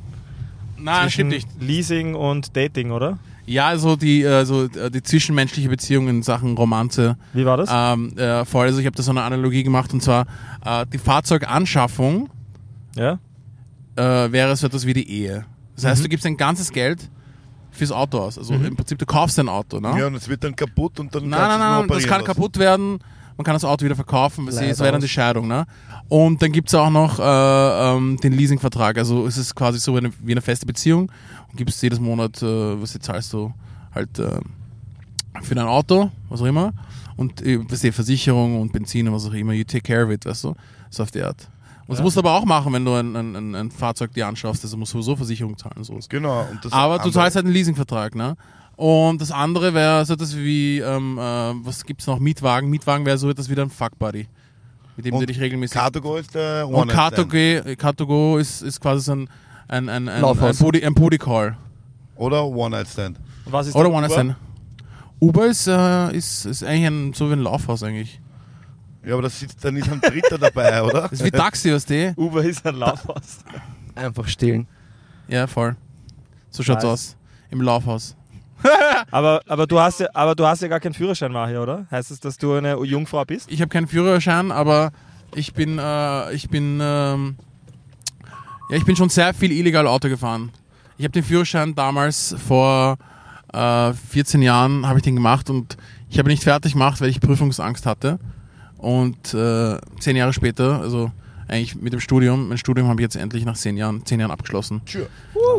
Nein, 0.78 1.04
zwischen 1.04 1.12
stimmt 1.12 1.32
nicht. 1.32 1.48
Leasing 1.62 2.16
und 2.16 2.58
Dating, 2.58 2.92
oder? 2.92 3.18
Ja, 3.48 3.68
also 3.68 3.96
die, 3.96 4.24
äh, 4.24 4.44
so, 4.46 4.64
äh, 4.66 4.90
die 4.90 5.04
zwischenmenschliche 5.04 5.70
Beziehung 5.70 6.08
in 6.08 6.24
Sachen 6.24 6.58
Romanze. 6.58 7.18
Wie 7.34 7.46
war 7.46 7.58
das? 7.58 7.70
Ähm, 7.72 8.18
äh, 8.18 8.44
voll, 8.46 8.66
also 8.68 8.80
ich 8.80 8.86
habe 8.86 8.96
da 8.96 9.04
so 9.04 9.12
eine 9.12 9.22
Analogie 9.24 9.64
gemacht 9.64 9.94
und 9.94 10.02
zwar 10.02 10.26
äh, 10.66 10.86
die 10.92 10.98
Fahrzeuganschaffung 10.98 12.30
Ja? 12.96 13.20
äh, 13.96 14.32
wäre 14.32 14.56
so 14.56 14.68
etwas 14.68 14.86
wie 14.86 14.94
die 14.94 15.10
Ehe. 15.10 15.46
Das 15.76 15.86
heißt, 15.86 16.04
du 16.04 16.10
gibst 16.10 16.26
ein 16.26 16.38
ganzes 16.38 16.72
Geld 16.72 17.10
fürs 17.72 17.92
Auto 17.92 18.20
aus. 18.20 18.38
Also 18.38 18.54
im 18.54 18.76
Prinzip, 18.76 18.98
du 18.98 19.06
kaufst 19.06 19.38
ein 19.40 19.50
Auto. 19.50 19.80
Ne? 19.80 19.94
Ja, 20.00 20.08
und 20.08 20.16
es 20.16 20.28
wird 20.30 20.44
dann 20.44 20.56
kaputt 20.56 21.00
und 21.00 21.14
dann 21.14 21.28
Nein, 21.30 21.40
nein, 21.50 21.60
nein, 21.60 21.88
das 21.90 22.04
kann 22.08 22.22
lassen. 22.22 22.26
kaputt 22.26 22.58
werden. 22.58 23.00
Man 23.38 23.44
kann 23.44 23.54
das 23.54 23.66
Auto 23.66 23.84
wieder 23.84 23.96
verkaufen. 23.96 24.48
Leider 24.50 24.80
wäre 24.80 24.92
dann 24.94 25.02
die 25.02 25.10
Scheidung. 25.10 25.48
Ne? 25.48 25.66
Und 26.08 26.42
dann 26.42 26.52
gibt's 26.52 26.74
auch 26.74 26.90
noch 26.90 27.20
äh, 27.20 27.24
ähm, 27.96 28.18
den 28.24 28.34
Leasingvertrag. 28.34 28.98
Also 28.98 29.28
es 29.28 29.38
ist 29.38 29.56
quasi 29.56 29.80
so 29.80 29.96
eine, 29.96 30.12
wie 30.22 30.32
eine 30.32 30.42
feste 30.42 30.66
Beziehung. 30.66 31.12
Und 31.50 31.58
gibst 31.58 31.82
jedes 31.84 32.00
Monat, 32.00 32.42
äh, 32.42 32.82
was 32.82 32.94
jetzt 32.94 33.06
zahlst 33.06 33.34
du 33.34 33.54
halt 33.94 34.18
äh, 34.20 34.40
für 35.42 35.56
dein 35.56 35.68
Auto, 35.68 36.12
was 36.30 36.42
auch 36.42 36.46
immer. 36.46 36.74
Und 37.18 37.42
äh, 37.46 37.60
was 37.70 37.82
die 37.82 37.92
Versicherung 37.92 38.62
und 38.62 38.72
Benzin 38.72 39.08
und 39.08 39.14
was 39.14 39.26
auch 39.26 39.34
immer. 39.34 39.54
You 39.54 39.64
take 39.64 39.82
care 39.82 40.06
of 40.06 40.12
it, 40.12 40.26
weißt 40.26 40.46
du? 40.46 40.56
So 40.90 41.04
auf 41.04 41.12
die 41.12 41.22
Art. 41.22 41.48
Und 41.88 41.98
das 41.98 42.04
musst 42.04 42.16
du 42.16 42.22
aber 42.22 42.34
auch 42.34 42.46
machen, 42.46 42.74
wenn 42.74 42.84
du 42.84 42.94
ein, 42.94 43.16
ein, 43.16 43.36
ein, 43.36 43.56
ein 43.56 43.72
Fahrzeug 43.72 44.12
dir 44.14 44.28
anschaffst. 44.28 44.64
Also 44.64 44.76
musst 44.76 44.94
du 44.94 45.02
sowieso 45.02 45.18
Versicherung 45.18 45.58
zahlen. 45.58 45.84
So. 45.84 46.00
Genau. 46.10 46.48
Und 46.50 46.66
das 46.66 46.74
Aber 46.74 46.98
du 47.00 47.12
zahlst 47.12 47.36
halt 47.36 47.46
einen 47.46 47.54
Leasingvertrag, 47.54 48.16
ne? 48.16 48.36
Und 48.76 49.22
das 49.22 49.32
andere 49.32 49.74
wäre 49.74 50.04
so 50.06 50.14
etwas 50.14 50.36
wie, 50.36 50.80
ähm, 50.80 51.18
äh, 51.18 51.22
was 51.22 51.86
gibt's 51.86 52.08
noch? 52.08 52.20
Mietwagen. 52.20 52.70
Mietwagen 52.70 53.06
wäre 53.06 53.18
so 53.18 53.30
etwas 53.30 53.50
wie 53.50 53.60
ein 53.60 53.70
Fuckbuddy. 53.70 54.28
Mit 54.98 55.06
dem 55.06 55.12
du 55.12 55.18
Und 55.20 55.30
dich 55.30 55.40
regelmäßig. 55.40 55.78
Katogo 55.78 56.18
ist 56.18 56.36
der 56.36 56.68
und 56.68 56.76
One-Night-Stand. 56.76 57.32
Car2Go 57.32 57.76
Car2Go 57.76 58.40
ist, 58.40 58.62
ist 58.62 58.82
quasi 58.82 59.02
so 59.02 59.12
ein, 59.14 59.30
ein, 59.68 59.90
ein, 59.90 59.90
ein, 59.90 60.10
ein, 60.10 60.22
Laufhaus. 60.22 60.58
Booty, 60.60 60.84
ein 60.84 60.94
Booty 60.94 61.18
Call. 61.18 61.58
Oder 62.16 62.46
One-Night-Stand. 62.46 63.20
Und 63.46 63.54
was 63.54 63.68
ist 63.68 63.76
Oder 63.76 63.90
der 63.90 63.94
One 63.94 64.08
Uber? 64.08 64.14
Stand. 64.14 64.36
Uber 65.22 65.46
ist, 65.48 65.68
äh, 65.68 66.16
ist, 66.16 66.46
ist 66.46 66.64
eigentlich 66.64 66.88
ein, 66.88 67.14
so 67.14 67.30
wie 67.30 67.34
ein 67.34 67.40
Laufhaus 67.40 67.84
eigentlich. 67.84 68.20
Ja, 69.06 69.14
aber 69.14 69.24
das 69.24 69.40
sitzt 69.40 69.64
dann 69.64 69.76
nicht 69.76 69.92
ein 69.92 70.02
Dritter 70.02 70.38
dabei, 70.38 70.82
oder? 70.84 71.02
Das 71.04 71.14
ist 71.14 71.24
wie 71.24 71.32
Taxi, 71.32 71.72
weißt 71.72 71.90
du? 71.90 72.14
Uber 72.18 72.44
ist 72.44 72.66
ein 72.66 72.76
Laufhaus. 72.76 73.40
Einfach 73.94 74.28
stehlen. 74.28 74.68
Ja, 75.28 75.48
voll. 75.48 75.76
So 76.50 76.64
schaut's 76.64 76.84
Nice. 76.84 76.92
aus. 76.92 77.16
Im 77.52 77.62
Laufhaus. 77.62 78.16
aber, 79.12 79.42
aber, 79.48 79.68
du 79.68 79.80
hast 79.80 80.00
ja, 80.00 80.08
aber 80.14 80.34
du 80.34 80.46
hast 80.46 80.62
ja 80.62 80.68
gar 80.68 80.80
keinen 80.80 80.94
Führerschein, 80.94 81.32
Mario, 81.32 81.64
oder? 81.64 81.86
Heißt 81.92 82.10
es, 82.10 82.20
dass 82.20 82.38
du 82.38 82.54
eine 82.54 82.76
Jungfrau 82.84 83.24
bist? 83.26 83.52
Ich 83.52 83.62
habe 83.62 83.70
keinen 83.70 83.88
Führerschein, 83.88 84.52
aber 84.52 84.92
ich 85.36 85.54
bin, 85.54 85.78
äh, 85.78 86.34
ich 86.34 86.50
bin, 86.50 86.80
ähm, 86.82 87.36
ja, 88.70 88.78
ich 88.78 88.86
bin 88.86 88.96
schon 88.96 89.10
sehr 89.10 89.34
viel 89.34 89.52
illegal 89.52 89.88
Auto 89.88 90.10
gefahren. 90.10 90.52
Ich 90.98 91.04
habe 91.04 91.12
den 91.12 91.24
Führerschein 91.24 91.76
damals 91.76 92.36
vor 92.48 92.98
äh, 93.54 93.94
14 93.94 94.42
Jahren 94.42 94.88
habe 94.88 95.00
ich 95.00 95.04
den 95.04 95.16
gemacht 95.16 95.50
und 95.50 95.78
ich 96.10 96.18
habe 96.18 96.30
ihn 96.30 96.34
nicht 96.34 96.44
fertig 96.44 96.74
gemacht, 96.74 97.02
weil 97.02 97.10
ich 97.10 97.22
Prüfungsangst 97.22 97.86
hatte. 97.86 98.20
Und 98.78 99.34
äh, 99.34 99.78
zehn 100.00 100.16
Jahre 100.16 100.34
später, 100.34 100.82
also 100.82 101.12
eigentlich 101.48 101.76
mit 101.76 101.94
dem 101.94 102.00
Studium, 102.00 102.50
mein 102.50 102.58
Studium 102.58 102.88
habe 102.88 103.00
ich 103.02 103.04
jetzt 103.04 103.16
endlich 103.16 103.46
nach 103.46 103.56
zehn 103.56 103.78
Jahren, 103.78 104.06
zehn 104.06 104.20
Jahren 104.20 104.32
abgeschlossen. 104.32 104.82
Sure. 104.86 105.08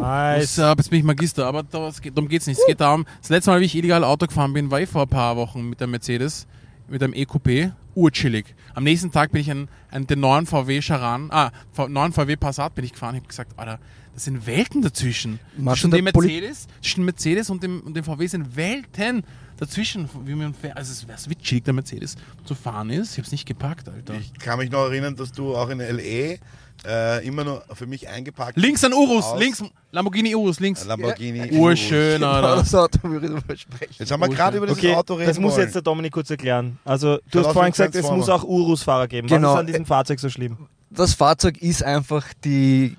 Nice. 0.01 0.57
Das, 0.57 0.59
äh, 0.59 0.75
jetzt 0.77 0.91
bin 0.91 0.99
ich 0.99 1.05
Magister, 1.05 1.47
aber 1.47 1.63
das 1.63 2.01
geht, 2.01 2.17
darum 2.17 2.29
geht's 2.29 2.47
nicht. 2.47 2.59
Es 2.59 2.67
geht 2.67 2.81
darum, 2.81 3.07
das 3.21 3.31
letzte 3.31 3.51
Mal, 3.51 3.61
wie 3.61 3.67
ich 3.67 3.75
illegal 3.75 4.05
Auto 4.05 4.27
gefahren 4.27 4.53
bin, 4.53 4.71
war 4.71 4.81
ich 4.81 4.89
vor 4.89 5.03
ein 5.03 5.09
paar 5.09 5.37
Wochen 5.37 5.69
mit 5.69 5.81
einem 5.81 5.93
Mercedes, 5.93 6.47
mit 6.89 7.03
einem 7.03 7.13
E-Coupé, 7.13 7.73
urchillig. 7.95 8.55
Am 8.75 8.85
nächsten 8.85 9.11
Tag 9.11 9.33
bin 9.33 9.41
ich 9.41 9.51
einen, 9.51 9.69
den 10.07 10.21
neuen 10.21 10.47
VW 10.47 10.81
Charan, 10.81 11.31
ah, 11.31 11.51
neuen 11.89 12.13
VW 12.13 12.37
Passat 12.37 12.75
bin 12.75 12.85
ich 12.85 12.93
gefahren. 12.93 13.15
Ich 13.15 13.21
habe 13.21 13.29
gesagt, 13.29 13.53
Alter, 13.57 13.79
das 14.15 14.25
sind 14.25 14.47
Welten 14.47 14.83
dazwischen. 14.83 15.39
Machst 15.57 15.83
Zwischen 15.83 15.91
dem 15.93 16.05
der 16.07 16.15
Mercedes, 16.15 16.67
zwischen 16.81 17.05
Mercedes 17.05 17.51
und 17.51 17.63
dem, 17.63 17.81
und 17.81 17.97
dem 17.97 18.05
VW 18.05 18.27
sind 18.27 18.57
Welten 18.57 19.23
dazwischen, 19.59 20.09
wie 20.25 20.35
man 20.35 20.55
fährt. 20.55 20.77
Also 20.77 20.93
es 20.93 21.07
wäre 21.09 21.19
so 21.19 21.31
witzig, 21.31 21.65
der 21.65 21.75
Mercedes 21.75 22.17
zu 22.45 22.55
fahren 22.55 22.91
ist. 22.91 23.13
Ich 23.13 23.19
habe 23.19 23.27
es 23.27 23.33
nicht 23.33 23.47
gepackt, 23.47 23.89
Alter. 23.89 24.15
Ich 24.15 24.33
kann 24.39 24.59
mich 24.59 24.71
noch 24.71 24.85
erinnern, 24.87 25.17
dass 25.17 25.33
du 25.33 25.57
auch 25.57 25.69
in 25.71 25.81
L.A. 25.81 26.39
Äh, 26.87 27.27
immer 27.27 27.43
nur 27.43 27.65
für 27.73 27.87
mich 27.87 28.07
eingepackt. 28.07 28.57
Links 28.59 28.85
ein 28.85 28.93
Urus, 28.93 29.25
Aus. 29.25 29.41
links 29.41 29.65
Lamborghini 29.93 30.35
Urus, 30.35 30.61
links. 30.61 30.85
Lamborghini. 30.85 31.51
Urschön, 31.59 32.21
Genau, 32.21 32.33
Alter. 32.33 32.57
das 32.57 32.75
Auto 32.75 32.99
würde 33.09 33.27
ich 33.27 33.33
nur 33.33 33.41
versprechen. 33.41 33.95
Jetzt 33.99 34.11
haben 34.13 34.21
wir 34.21 34.29
gerade 34.29 34.59
über 34.59 34.67
dieses 34.67 34.79
Okay, 34.83 34.95
Auto 34.95 35.15
reden 35.15 35.27
das 35.29 35.39
muss 35.41 35.55
wollen. 35.55 35.63
jetzt 35.65 35.75
der 35.75 35.81
Dominik 35.83 36.13
kurz 36.13 36.29
erklären. 36.31 36.79
Also, 36.85 37.19
du 37.31 37.39
hast 37.43 37.53
vorhin 37.55 37.73
gesagt, 37.73 37.95
es 37.95 38.09
muss 38.11 38.29
auch 38.29 38.45
Urus-Fahrer 38.45 39.09
geben. 39.09 39.27
Genau. 39.27 39.49
Was 39.49 39.55
ist 39.55 39.61
an 39.61 39.67
diesem 39.69 39.87
Fahrzeug 39.87 40.21
so 40.21 40.29
schlimm? 40.29 40.59
Das 40.91 41.15
Fahrzeug 41.15 41.57
ist 41.63 41.83
einfach 41.83 42.27
die, 42.45 42.95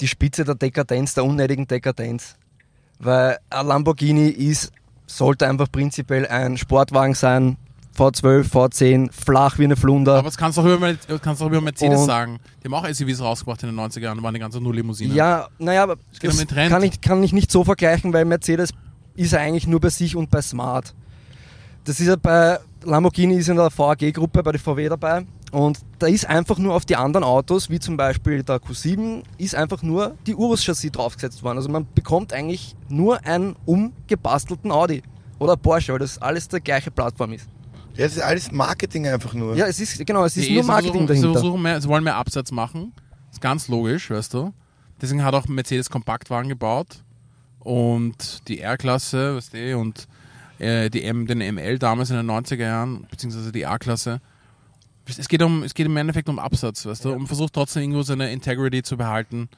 die 0.00 0.08
Spitze 0.08 0.44
der 0.44 0.54
Dekadenz, 0.54 1.12
der 1.12 1.24
unnötigen 1.24 1.66
Dekadenz. 1.68 2.36
Weil 2.98 3.38
ein 3.50 3.66
Lamborghini 3.66 4.28
ist, 4.28 4.72
sollte 5.16 5.46
einfach 5.48 5.70
prinzipiell 5.70 6.26
ein 6.26 6.56
Sportwagen 6.56 7.14
sein, 7.14 7.56
V12, 7.96 8.48
V10, 8.50 9.12
flach 9.12 9.58
wie 9.58 9.64
eine 9.64 9.76
Flunder. 9.76 10.14
Aber 10.14 10.28
das 10.28 10.38
kannst 10.38 10.56
du 10.56 10.62
auch 10.62 10.66
über, 10.66 10.94
kannst 11.20 11.42
auch 11.42 11.46
über 11.48 11.60
Mercedes 11.60 12.00
Und- 12.00 12.06
sagen. 12.06 12.38
Die 12.62 12.66
haben 12.68 12.74
auch 12.74 12.86
SUVs 12.88 13.20
rausgebracht 13.20 13.62
in 13.62 13.68
den 13.68 13.78
90er 13.78 14.00
Jahren, 14.00 14.22
waren 14.22 14.32
die 14.32 14.40
ganze 14.40 14.60
nur 14.60 14.74
Limousinen. 14.74 15.14
Ja, 15.14 15.48
naja, 15.58 15.82
aber 15.82 15.94
um 15.94 15.98
das 16.20 16.46
kann 16.70 16.82
ich, 16.82 17.00
kann 17.02 17.22
ich 17.22 17.32
nicht 17.32 17.50
so 17.50 17.64
vergleichen, 17.64 18.12
weil 18.14 18.24
Mercedes 18.24 18.70
ist 19.14 19.32
ja 19.32 19.40
eigentlich 19.40 19.66
nur 19.66 19.80
bei 19.80 19.90
sich 19.90 20.16
und 20.16 20.30
bei 20.30 20.40
Smart. 20.40 20.94
Das 21.84 22.00
ist 22.00 22.06
ja 22.06 22.16
bei 22.16 22.58
Lamborghini 22.84 23.36
ist 23.36 23.48
in 23.48 23.56
der 23.56 23.70
VAG-Gruppe 23.76 24.42
bei 24.42 24.52
der 24.52 24.60
VW 24.60 24.88
dabei 24.88 25.24
und 25.52 25.78
da 25.98 26.06
ist 26.06 26.26
einfach 26.28 26.58
nur 26.58 26.74
auf 26.74 26.84
die 26.84 26.96
anderen 26.96 27.24
Autos, 27.24 27.68
wie 27.70 27.78
zum 27.78 27.96
Beispiel 27.96 28.42
der 28.42 28.56
Q7, 28.60 29.22
ist 29.38 29.54
einfach 29.54 29.82
nur 29.82 30.16
die 30.26 30.34
Urus-Chassis 30.34 30.90
draufgesetzt 30.92 31.42
worden. 31.42 31.58
Also 31.58 31.68
man 31.68 31.86
bekommt 31.94 32.32
eigentlich 32.32 32.74
nur 32.88 33.24
einen 33.26 33.56
umgebastelten 33.66 34.70
Audi 34.72 35.02
oder 35.38 35.56
Porsche, 35.56 35.92
weil 35.92 35.98
das 36.00 36.18
alles 36.20 36.48
der 36.48 36.60
gleiche 36.60 36.90
Plattform 36.90 37.32
ist. 37.32 37.48
Ja, 37.96 38.06
es 38.06 38.16
ist 38.16 38.22
alles 38.22 38.50
Marketing 38.52 39.06
einfach 39.06 39.34
nur. 39.34 39.54
Ja, 39.54 39.66
es 39.66 39.78
ist 39.78 40.04
genau, 40.06 40.24
es 40.24 40.36
ist 40.36 40.48
Die 40.48 40.54
nur 40.54 40.64
Marketing 40.64 41.06
versuchen, 41.06 41.08
Sie, 41.16 41.22
dahinter. 41.22 41.40
versuchen 41.40 41.62
mehr, 41.62 41.80
sie 41.80 41.88
wollen 41.88 42.04
mehr 42.04 42.16
Absatz 42.16 42.50
machen. 42.50 42.92
ist 43.30 43.40
ganz 43.40 43.68
logisch, 43.68 44.10
weißt 44.10 44.32
du. 44.32 44.52
Deswegen 45.00 45.22
hat 45.22 45.34
auch 45.34 45.46
Mercedes 45.46 45.90
Kompaktwagen 45.90 46.48
gebaut 46.48 47.02
und 47.58 48.48
die 48.48 48.60
R-Klasse, 48.60 49.36
weißt 49.36 49.52
du, 49.54 49.78
und 49.78 50.06
äh, 50.62 50.88
die 50.90 51.04
M, 51.04 51.26
den 51.26 51.38
ML 51.38 51.78
damals 51.78 52.10
in 52.10 52.16
den 52.16 52.30
90er 52.30 52.56
Jahren, 52.62 53.06
beziehungsweise 53.10 53.52
die 53.52 53.66
A-Klasse. 53.66 54.20
Es 55.06 55.28
geht, 55.28 55.42
um, 55.42 55.64
es 55.64 55.74
geht 55.74 55.86
im 55.86 55.96
Endeffekt 55.96 56.28
um 56.28 56.38
Absatz, 56.38 56.86
weißt 56.86 57.04
du, 57.04 57.12
und 57.12 57.26
versucht 57.26 57.52
trotzdem 57.52 57.82
irgendwo 57.82 58.02
seine 58.02 58.30
Integrity 58.30 58.82
zu 58.82 58.96
behalten. 58.96 59.48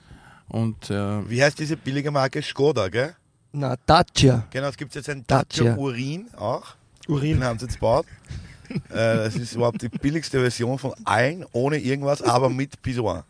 Und 0.49 0.91
äh, 0.91 1.29
Wie 1.29 1.43
heißt 1.43 1.59
diese 1.59 1.77
billige 1.77 2.11
Marke? 2.11 2.43
Skoda, 2.43 2.89
gell? 2.89 3.15
Na, 3.53 3.77
Dacia. 3.87 4.47
Genau, 4.51 4.69
es 4.69 4.77
gibt 4.77 4.95
jetzt 4.95 5.09
einen 5.11 5.27
Dacia. 5.27 5.65
Dacia 5.65 5.77
Urin 5.77 6.29
auch. 6.37 6.75
Urin. 7.07 7.41
Den 7.41 7.45
haben 7.45 7.59
sie 7.59 7.67
jetzt 7.67 7.75
gebaut. 7.75 8.07
äh, 8.71 8.79
das 8.91 9.37
ist 9.37 9.55
überhaupt 9.55 9.83
die 9.83 9.91
billigste 9.91 10.41
Version 10.41 10.79
von 10.79 10.95
allen, 11.05 11.45
ohne 11.53 11.79
irgendwas, 11.79 12.23
aber 12.23 12.49
mit 12.49 12.81
Pissoir 12.83 13.25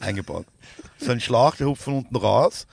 eingebaut. 0.00 0.46
So 0.98 1.12
ein 1.12 1.20
Schlauch, 1.20 1.54
der 1.56 1.68
hupft 1.68 1.84
von 1.84 1.94
unten 1.94 2.16
raus, 2.16 2.66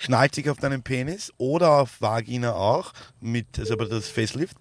schnallt 0.00 0.34
sich 0.34 0.48
auf 0.48 0.58
deinen 0.58 0.82
Penis 0.82 1.32
oder 1.36 1.72
auf 1.72 2.00
Vagina 2.00 2.54
auch, 2.54 2.92
mit, 3.20 3.58
also 3.58 3.76
das 3.76 4.08
Facelift. 4.08 4.56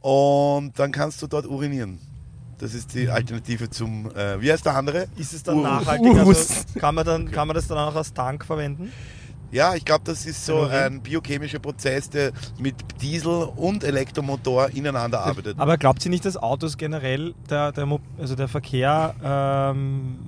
Und 0.00 0.78
dann 0.78 0.92
kannst 0.92 1.22
du 1.22 1.26
dort 1.26 1.46
urinieren. 1.46 1.98
Das 2.58 2.74
ist 2.74 2.94
die 2.94 3.08
Alternative 3.08 3.70
zum, 3.70 4.14
äh, 4.14 4.40
wie 4.40 4.52
heißt 4.52 4.66
der 4.66 4.76
andere? 4.76 5.08
Ist 5.16 5.32
es 5.32 5.42
dann 5.42 5.56
Urus. 5.56 5.70
nachhaltig? 5.70 6.16
Also 6.18 6.64
kann, 6.78 6.94
man 6.94 7.06
dann, 7.06 7.30
kann 7.30 7.48
man 7.48 7.54
das 7.54 7.66
dann 7.66 7.78
auch 7.78 7.94
als 7.94 8.12
Tank 8.12 8.44
verwenden? 8.44 8.92
Ja, 9.50 9.74
ich 9.74 9.84
glaube, 9.86 10.02
das 10.04 10.26
ist 10.26 10.44
so 10.44 10.64
ein 10.64 11.00
biochemischer 11.00 11.58
Prozess, 11.60 12.10
der 12.10 12.32
mit 12.58 12.74
Diesel 13.00 13.48
und 13.56 13.82
Elektromotor 13.82 14.68
ineinander 14.70 15.20
arbeitet. 15.20 15.58
Aber 15.58 15.78
glaubt 15.78 16.04
ihr 16.04 16.10
nicht, 16.10 16.26
dass 16.26 16.36
Autos 16.36 16.76
generell, 16.76 17.34
der, 17.48 17.72
der, 17.72 17.88
also 18.18 18.34
der 18.34 18.48
Verkehr, 18.48 19.14
ähm, 19.24 20.18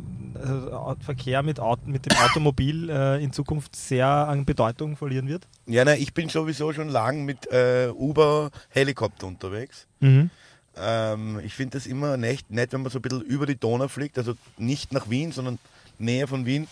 Verkehr 1.00 1.42
mit, 1.42 1.60
mit 1.86 2.06
dem 2.06 2.16
Automobil 2.18 2.90
äh, 2.90 3.22
in 3.22 3.32
Zukunft 3.32 3.76
sehr 3.76 4.06
an 4.06 4.44
Bedeutung 4.44 4.96
verlieren 4.96 5.28
wird? 5.28 5.46
Ja, 5.66 5.84
na, 5.84 5.94
ich 5.94 6.14
bin 6.14 6.28
sowieso 6.28 6.72
schon 6.72 6.88
lang 6.88 7.24
mit 7.24 7.50
äh, 7.52 7.88
Uber-Helikopter 7.94 9.26
unterwegs. 9.26 9.86
Ähm, 10.02 11.40
ich 11.44 11.54
finde 11.54 11.78
das 11.78 11.86
immer 11.86 12.16
nett, 12.16 12.44
nett, 12.50 12.72
wenn 12.72 12.82
man 12.82 12.90
so 12.90 12.98
ein 12.98 13.02
bisschen 13.02 13.22
über 13.22 13.46
die 13.46 13.56
Donau 13.56 13.88
fliegt, 13.88 14.18
also 14.18 14.34
nicht 14.56 14.92
nach 14.92 15.10
Wien, 15.10 15.32
sondern 15.32 15.58
näher 15.98 16.28
von 16.28 16.46
Wien. 16.46 16.66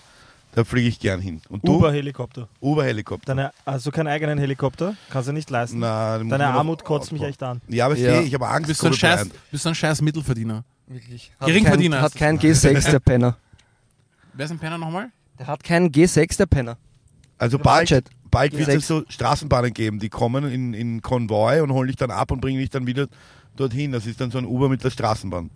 Da 0.54 0.64
fliege 0.64 0.88
ich 0.88 0.98
gern 0.98 1.20
hin. 1.20 1.42
Und? 1.50 1.68
Uber-Helikopter. 1.68 2.48
Uber-Helikopter. 2.60 3.34
Deine, 3.34 3.52
also 3.66 3.90
keinen 3.90 4.06
eigenen 4.06 4.38
Helikopter? 4.38 4.96
Kannst 5.10 5.28
du 5.28 5.32
nicht 5.32 5.50
leisten? 5.50 5.78
Na, 5.78 6.18
Deine 6.18 6.46
Armut 6.46 6.84
kotzt 6.84 7.12
mich 7.12 7.22
echt 7.22 7.42
an. 7.42 7.60
Ja, 7.68 7.84
aber 7.84 7.94
ich, 7.94 8.00
Ja. 8.00 8.20
ich 8.20 8.32
habe 8.32 8.48
Angst. 8.48 8.68
bist 8.68 8.82
du 8.82 8.86
ein 8.86 8.94
scheiß, 8.94 9.28
bist 9.50 9.64
du 9.64 9.68
ein 9.68 9.74
scheiß 9.74 10.00
Mittelverdiener. 10.00 10.64
Wirklich. 10.86 11.32
Geringverdiener 11.40 11.98
Hat 11.98 12.04
heißt 12.04 12.16
kein, 12.16 12.36
hat 12.36 12.42
kein 12.42 12.52
G6, 12.54 12.90
der 12.90 12.98
Penner. 12.98 13.36
Wer 14.38 14.44
ist 14.44 14.52
ein 14.52 14.60
Penner 14.60 14.78
nochmal? 14.78 15.08
Der 15.36 15.48
hat 15.48 15.64
keinen 15.64 15.90
G6, 15.90 16.36
der 16.38 16.46
Penner. 16.46 16.76
Also 17.38 17.58
bald, 17.58 17.88
Privatjet. 17.88 18.10
bald 18.30 18.56
wird 18.56 18.68
es 18.68 18.86
so 18.86 19.02
Straßenbahnen 19.08 19.74
geben, 19.74 19.98
die 19.98 20.08
kommen 20.08 20.44
in, 20.48 20.74
in 20.74 21.02
Konvoi 21.02 21.60
und 21.60 21.72
holen 21.72 21.88
dich 21.88 21.96
dann 21.96 22.12
ab 22.12 22.30
und 22.30 22.40
bringen 22.40 22.60
dich 22.60 22.70
dann 22.70 22.86
wieder 22.86 23.08
dorthin. 23.56 23.90
Das 23.90 24.06
ist 24.06 24.20
dann 24.20 24.30
so 24.30 24.38
ein 24.38 24.44
Uber 24.46 24.68
mit 24.68 24.84
der 24.84 24.90
Straßenbahn. 24.90 25.50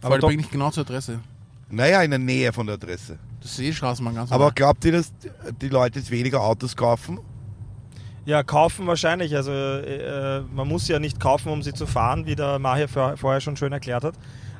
Aber 0.00 0.06
Aber 0.06 0.18
die 0.20 0.26
bringt 0.26 0.38
nicht 0.40 0.50
genau 0.52 0.70
zur 0.70 0.84
Adresse. 0.84 1.20
Naja, 1.68 2.02
in 2.02 2.10
der 2.12 2.18
Nähe 2.18 2.50
von 2.54 2.66
der 2.66 2.76
Adresse. 2.76 3.18
Das 3.42 3.52
ist 3.52 3.58
eh 3.60 3.72
Straßenbahn 3.74 4.14
ganz 4.14 4.30
Aber 4.32 4.38
normal. 4.44 4.54
glaubt 4.54 4.84
ihr, 4.86 4.92
dass 4.92 5.12
die 5.60 5.68
Leute 5.68 5.98
jetzt 5.98 6.10
weniger 6.10 6.40
Autos 6.40 6.74
kaufen? 6.74 7.18
Ja, 8.24 8.42
kaufen 8.42 8.86
wahrscheinlich. 8.86 9.36
Also 9.36 9.52
äh, 9.52 10.40
man 10.54 10.66
muss 10.66 10.88
ja 10.88 10.98
nicht 10.98 11.20
kaufen, 11.20 11.50
um 11.52 11.62
sie 11.62 11.74
zu 11.74 11.86
fahren, 11.86 12.24
wie 12.24 12.34
der 12.36 12.58
Mahir 12.58 12.88
vor- 12.88 13.18
vorher 13.18 13.42
schon 13.42 13.58
schön 13.58 13.72
erklärt 13.72 14.02
hat. 14.02 14.14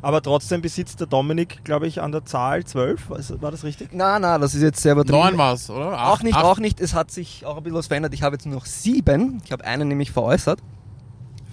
Aber 0.05 0.21
trotzdem 0.23 0.61
besitzt 0.61 1.01
der 1.01 1.07
Dominik, 1.07 1.65
glaube 1.65 1.87
ich, 1.87 2.03
an 2.03 2.13
der 2.13 2.25
Zahl 2.27 2.65
12. 2.65 3.09
War 3.41 3.51
das 3.51 3.65
richtig? 3.65 3.89
Na, 3.93 4.19
na, 4.19 4.37
das 4.39 4.55
ist 4.55 4.61
jetzt 4.63 4.83
sehr 4.83 4.93
übertrieben. 4.93 5.19
Neun 5.19 5.39
war 5.39 5.55
es, 5.55 5.71
oder? 5.71 5.93
Auch 5.95 6.15
Acht- 6.17 6.25
nicht, 6.25 6.37
acht? 6.37 6.45
auch 6.45 6.59
nicht. 6.59 6.79
Es 6.81 6.93
hat 6.95 7.11
sich 7.11 7.47
auch 7.47 7.57
ein 7.57 7.63
bisschen 7.63 7.79
was 7.79 7.87
verändert. 7.87 8.13
Ich 8.13 8.23
habe 8.23 8.37
jetzt 8.37 8.45
nur 8.45 8.55
noch 8.57 8.67
sieben. 8.67 9.41
Ich 9.45 9.51
habe 9.53 9.65
einen 9.65 9.89
nämlich 9.89 10.13
veräußert. 10.13 10.61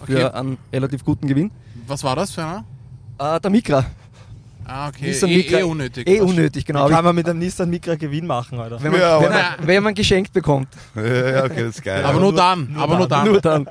Für 0.05 0.25
Okay. 0.27 0.37
einen 0.37 0.57
relativ 0.73 1.05
guten 1.05 1.27
Gewinn. 1.27 1.49
Was 1.87 2.03
war 2.03 2.15
das 2.15 2.31
für 2.31 2.43
einer? 2.43 2.65
Äh, 3.19 3.39
der 3.39 3.51
Micra. 3.51 3.85
Ah, 4.65 4.89
okay. 4.89 5.07
Nissan 5.07 5.29
Eh, 5.29 5.37
Micra. 5.37 5.59
eh 5.59 5.63
unnötig. 5.63 6.07
Eh 6.09 6.19
unnötig, 6.21 6.65
genau. 6.65 6.87
Kann 6.89 7.03
man 7.05 7.15
mit 7.15 7.29
einem 7.29 7.39
Nissan 7.39 7.69
Micra 7.69 7.95
Gewinn 7.95 8.27
machen, 8.27 8.59
Alter. 8.59 8.81
Wenn 8.83 8.91
man, 8.91 8.99
Ja, 9.01 9.15
aber- 9.17 9.23
wenn, 9.25 9.31
man, 9.31 9.43
wenn 9.63 9.83
man 9.83 9.93
geschenkt 9.93 10.33
bekommt. 10.33 10.67
ja, 10.95 11.45
okay, 11.45 11.63
das 11.63 11.75
ist 11.77 11.83
geil. 11.83 12.03
Aber 12.03 12.19
nur 12.19 12.33
dann, 12.33 12.75
aber 12.77 12.97
nur 12.97 13.07
dann. 13.07 13.25
Nur 13.27 13.41
dann. 13.41 13.69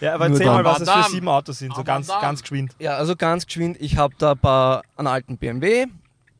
Ja, 0.00 0.14
aber 0.14 0.28
Nur 0.28 0.38
erzähl 0.38 0.46
dann. 0.46 0.62
mal, 0.62 0.64
was 0.64 0.80
es 0.80 0.90
für 0.90 1.10
sieben 1.10 1.28
Autos 1.28 1.58
sind, 1.58 1.74
so 1.74 1.84
ganz, 1.84 2.08
ganz 2.08 2.40
geschwind. 2.40 2.72
Ja, 2.78 2.96
also 2.96 3.16
ganz 3.16 3.46
geschwind. 3.46 3.76
Ich 3.80 3.96
habe 3.96 4.14
da 4.18 4.32
ein 4.32 4.38
paar, 4.38 4.82
einen 4.96 5.06
alten 5.06 5.36
BMW. 5.36 5.86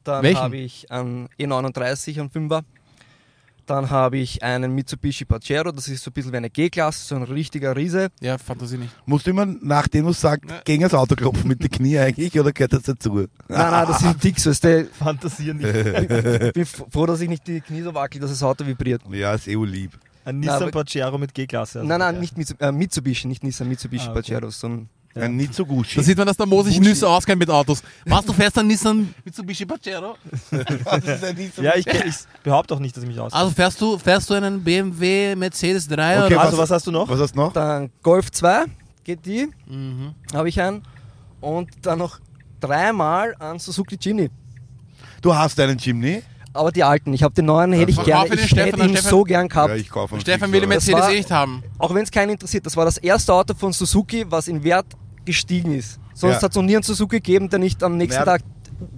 Dann 0.05 0.35
habe 0.37 0.57
ich 0.57 0.91
einen 0.91 1.29
E39, 1.39 2.19
einen 2.19 2.31
5er. 2.31 2.63
Dann 3.67 3.91
habe 3.91 4.19
ich 4.19 4.43
einen 4.43 4.75
Mitsubishi 4.75 5.25
Pajero. 5.25 5.71
Das 5.71 5.87
ist 5.87 6.03
so 6.03 6.11
ein 6.11 6.15
bisschen 6.15 6.33
wie 6.33 6.39
eine 6.39 6.51
G-Klasse, 6.51 7.07
so 7.07 7.15
ein 7.15 7.23
richtiger 7.23 7.77
Riese. 7.77 8.09
Ja, 8.21 8.37
Fantasie 8.37 8.79
nicht. 8.79 8.91
Musst 9.07 9.27
du 9.27 9.31
immer, 9.31 9.47
nachdem 9.47 10.07
du 10.07 10.13
sagst, 10.13 10.45
gegen 10.65 10.83
das 10.83 10.93
Auto 10.93 11.15
klopfen 11.15 11.47
mit 11.47 11.63
den 11.63 11.71
Knie 11.71 11.99
eigentlich 11.99 12.41
oder 12.41 12.51
gehört 12.51 12.73
das 12.73 12.83
dazu? 12.83 13.15
Nein, 13.15 13.29
nein, 13.49 13.87
das 13.87 14.01
sind 14.01 14.25
Dicks, 14.25 14.45
weißt 14.47 14.65
du. 14.65 14.87
Fantasieren 14.87 15.59
nicht. 15.59 15.73
Ich 15.73 16.53
bin 16.53 16.67
froh, 16.67 17.07
dass 17.07 17.21
ich 17.21 17.29
nicht 17.29 17.47
die 17.47 17.61
Knie 17.61 17.83
so 17.83 17.95
wackel, 17.95 18.21
dass 18.21 18.31
das 18.31 18.43
Auto 18.43 18.67
vibriert. 18.67 19.03
Ja, 19.13 19.35
ist 19.35 19.47
eh 19.47 19.55
lieb. 19.55 19.93
Ein 20.25 20.41
Na, 20.41 20.53
Nissan 20.53 20.69
aber- 20.69 20.85
Pajero 20.85 21.19
mit 21.19 21.33
G-Klasse. 21.35 21.79
also 21.81 21.89
nein, 21.89 21.99
nein, 21.99 22.15
ja. 22.15 22.21
nicht 22.21 22.37
Mitsu- 22.37 22.61
äh, 22.61 22.71
Mitsubishi, 22.73 23.27
nicht 23.27 23.43
Nissan 23.43 23.69
Mitsubishi 23.69 24.07
Ah, 24.09 24.11
okay. 24.13 24.23
Pajero, 24.35 24.51
sondern 24.51 24.89
Ja. 25.15 25.23
Ein 25.23 25.35
Mitsugushi. 25.35 25.97
Da 25.97 26.03
sieht 26.05 26.17
man, 26.19 26.27
dass 26.27 26.37
der 26.37 26.47
Mo 26.47 26.63
sich. 26.63 26.79
Nüsse 26.79 27.09
auskennt 27.09 27.41
mit 27.41 27.51
Autos. 27.51 27.83
Was, 28.07 28.25
du 28.25 28.33
fährst 28.33 28.57
einen 28.59 28.69
Nissan 28.69 29.13
Mitsubishi 29.25 29.67
Pajero? 29.67 30.15
ein 30.53 31.03
Mitsubishi. 31.03 31.63
Ja, 31.63 31.75
ich, 31.75 31.87
ich 31.87 32.15
behaupte 32.45 32.75
auch 32.75 32.79
nicht, 32.79 32.97
dass 32.97 33.03
ich 33.03 33.09
mich 33.09 33.19
aus. 33.19 33.33
Also 33.33 33.51
fährst 33.51 33.81
du, 33.81 33.99
fährst 33.99 34.31
du 34.31 34.35
einen 34.35 34.63
BMW 34.63 35.35
Mercedes 35.35 35.89
3 35.89 36.25
Okay, 36.27 36.35
oder? 36.35 36.41
also, 36.43 36.59
was 36.59 36.71
hast 36.71 36.87
du 36.87 36.93
noch? 36.93 37.09
Was 37.09 37.19
hast 37.19 37.35
du 37.35 37.39
noch? 37.41 37.53
dann 37.53 37.91
Golf 38.03 38.31
2 38.31 38.67
GTI 39.05 39.49
Mhm. 39.67 40.15
habe 40.33 40.49
ich 40.49 40.61
einen 40.61 40.83
und 41.41 41.71
dann 41.83 41.99
noch 41.99 42.21
dreimal 42.61 43.35
einen 43.41 43.59
Suzuki 43.59 43.97
Jimny. 44.01 44.31
Du 45.23 45.35
hast 45.35 45.59
einen 45.59 45.77
Chimney? 45.79 46.23
Aber 46.53 46.73
die 46.73 46.83
alten, 46.83 47.13
ich 47.13 47.23
habe 47.23 47.33
den 47.35 47.45
neuen, 47.47 47.73
hätte 47.73 47.91
ich 47.93 48.03
gerne, 48.03 48.35
ich 48.35 48.47
Stefan, 48.47 48.65
hätte 48.65 48.83
ihn 48.85 48.91
Stefan- 48.97 49.11
so 49.11 49.23
gern 49.25 49.49
gehabt. 49.49 49.71
Ja, 49.71 49.77
ich 49.77 49.89
kaufe 49.89 50.15
einen 50.15 50.21
Stefan 50.21 50.51
will 50.53 50.61
den 50.61 50.69
Das 50.71 50.87
Mercedes 50.87 51.01
war- 51.03 51.13
eh 51.13 51.17
nicht 51.19 51.31
haben. 51.31 51.63
Auch 51.79 51.95
wenn 51.95 52.03
es 52.03 52.11
keinen 52.11 52.31
interessiert, 52.31 52.67
das 52.67 52.77
war 52.77 52.85
das 52.85 52.99
erste 52.99 53.33
Auto 53.33 53.55
von 53.55 53.73
Suzuki, 53.73 54.25
was 54.29 54.49
in 54.49 54.65
Wert 54.65 54.87
gestiegen 55.25 55.73
ist. 55.79 56.01
Sonst 56.15 56.37
Ja. 56.37 56.43
hat 56.43 56.51
es 56.51 56.57
noch 56.57 56.63
nie 56.65 56.75
einen 56.75 56.83
Suzuki 56.83 57.17
gegeben, 57.17 57.49
der 57.49 57.61
nicht 57.61 57.83
am 57.85 57.97
nächsten 57.97 58.21
Ja. 58.21 58.25
Tag 58.25 58.43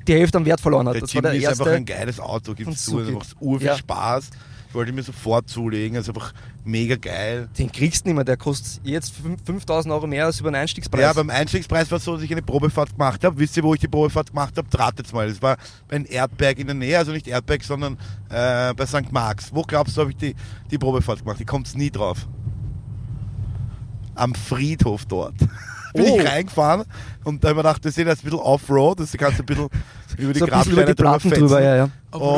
die 0.06 0.14
Hälfte 0.14 0.38
am 0.38 0.46
Wert 0.46 0.60
verloren 0.60 0.86
hat. 0.88 0.94
Der 0.94 1.02
Das 1.02 1.14
war 1.14 1.22
der 1.22 1.34
ist 1.34 1.46
einfach 1.46 1.66
erste. 1.66 1.76
ein 1.76 1.84
geiles 1.84 2.20
Auto, 2.20 2.54
gibt 2.54 2.64
von 2.64 2.72
es 2.72 2.84
zu. 2.84 2.98
Es 3.00 3.06
Suzuki. 3.06 3.12
macht 3.18 3.36
ur 3.40 3.58
viel 3.58 3.66
Ja. 3.66 3.76
Spaß. 3.76 4.30
Ich 4.68 4.74
wollte 4.74 4.92
mir 4.92 5.02
sofort 5.02 5.48
zulegen, 5.50 5.96
ist 5.98 6.08
einfach 6.08 6.32
mega 6.64 6.96
geil. 6.96 7.48
Den 7.58 7.70
kriegst 7.72 8.04
du 8.04 8.08
nicht 8.08 8.14
mehr, 8.16 8.24
der 8.24 8.36
kostet 8.36 8.80
jetzt 8.84 9.12
fünf- 9.14 9.42
5000 9.44 9.92
Euro 9.92 10.06
mehr 10.06 10.26
als 10.26 10.38
über 10.40 10.50
den 10.50 10.56
Einstiegspreis. 10.56 11.00
Ja, 11.00 11.12
beim 11.12 11.28
Einstiegspreis 11.30 11.90
war 11.90 11.98
es 11.98 12.04
so, 12.04 12.14
dass 12.14 12.22
ich 12.22 12.30
eine 12.30 12.42
Probefahrt 12.42 12.90
gemacht 12.92 13.24
habe. 13.24 13.38
Wisst 13.38 13.56
ihr, 13.56 13.62
wo 13.62 13.74
ich 13.74 13.80
die 13.80 13.88
Probefahrt 13.88 14.28
gemacht 14.28 14.56
habe? 14.56 14.66
Ratet's 14.78 15.12
mal. 15.12 15.28
Das 15.28 15.42
war 15.42 15.56
ein 15.90 16.04
Erdberg 16.04 16.58
in 16.58 16.66
der 16.66 16.74
Nähe, 16.74 16.98
also 16.98 17.12
nicht 17.12 17.26
Erdberg, 17.26 17.64
sondern 17.64 17.98
äh, 18.28 18.72
bei 18.74 18.86
St. 18.86 19.10
Marx. 19.10 19.50
Wo 19.52 19.62
glaubst 19.62 19.96
du, 19.96 20.02
habe 20.02 20.10
ich 20.10 20.16
die, 20.16 20.34
die 20.70 20.78
Probefahrt 20.78 21.20
gemacht? 21.20 21.40
Ich 21.40 21.46
kommt's 21.46 21.74
nie 21.74 21.90
drauf. 21.90 22.26
Am 24.14 24.34
Friedhof 24.34 25.04
dort. 25.06 25.34
Bin 25.94 26.06
Oh. 26.06 26.18
ich 26.18 26.26
reingefahren 26.26 26.84
und 27.24 27.44
da 27.44 27.48
habe 27.48 27.60
ich 27.60 27.64
mir 27.64 27.68
gedacht, 27.68 27.84
das 27.84 27.90
ist 27.90 27.98
jetzt 27.98 28.20
ein 28.20 28.24
bisschen 28.24 28.38
Offroad, 28.38 29.00
das 29.00 29.12
kannst 29.12 29.38
du 29.40 29.42
ein 29.42 29.46
bisschen 29.46 29.68
über 30.16 30.32
die 30.32 30.38
so 30.38 30.46
Grabsteine 30.46 30.94
drüber 30.94 31.18
drüber, 31.18 31.62
ja, 31.62 31.76
ja. 31.76 31.88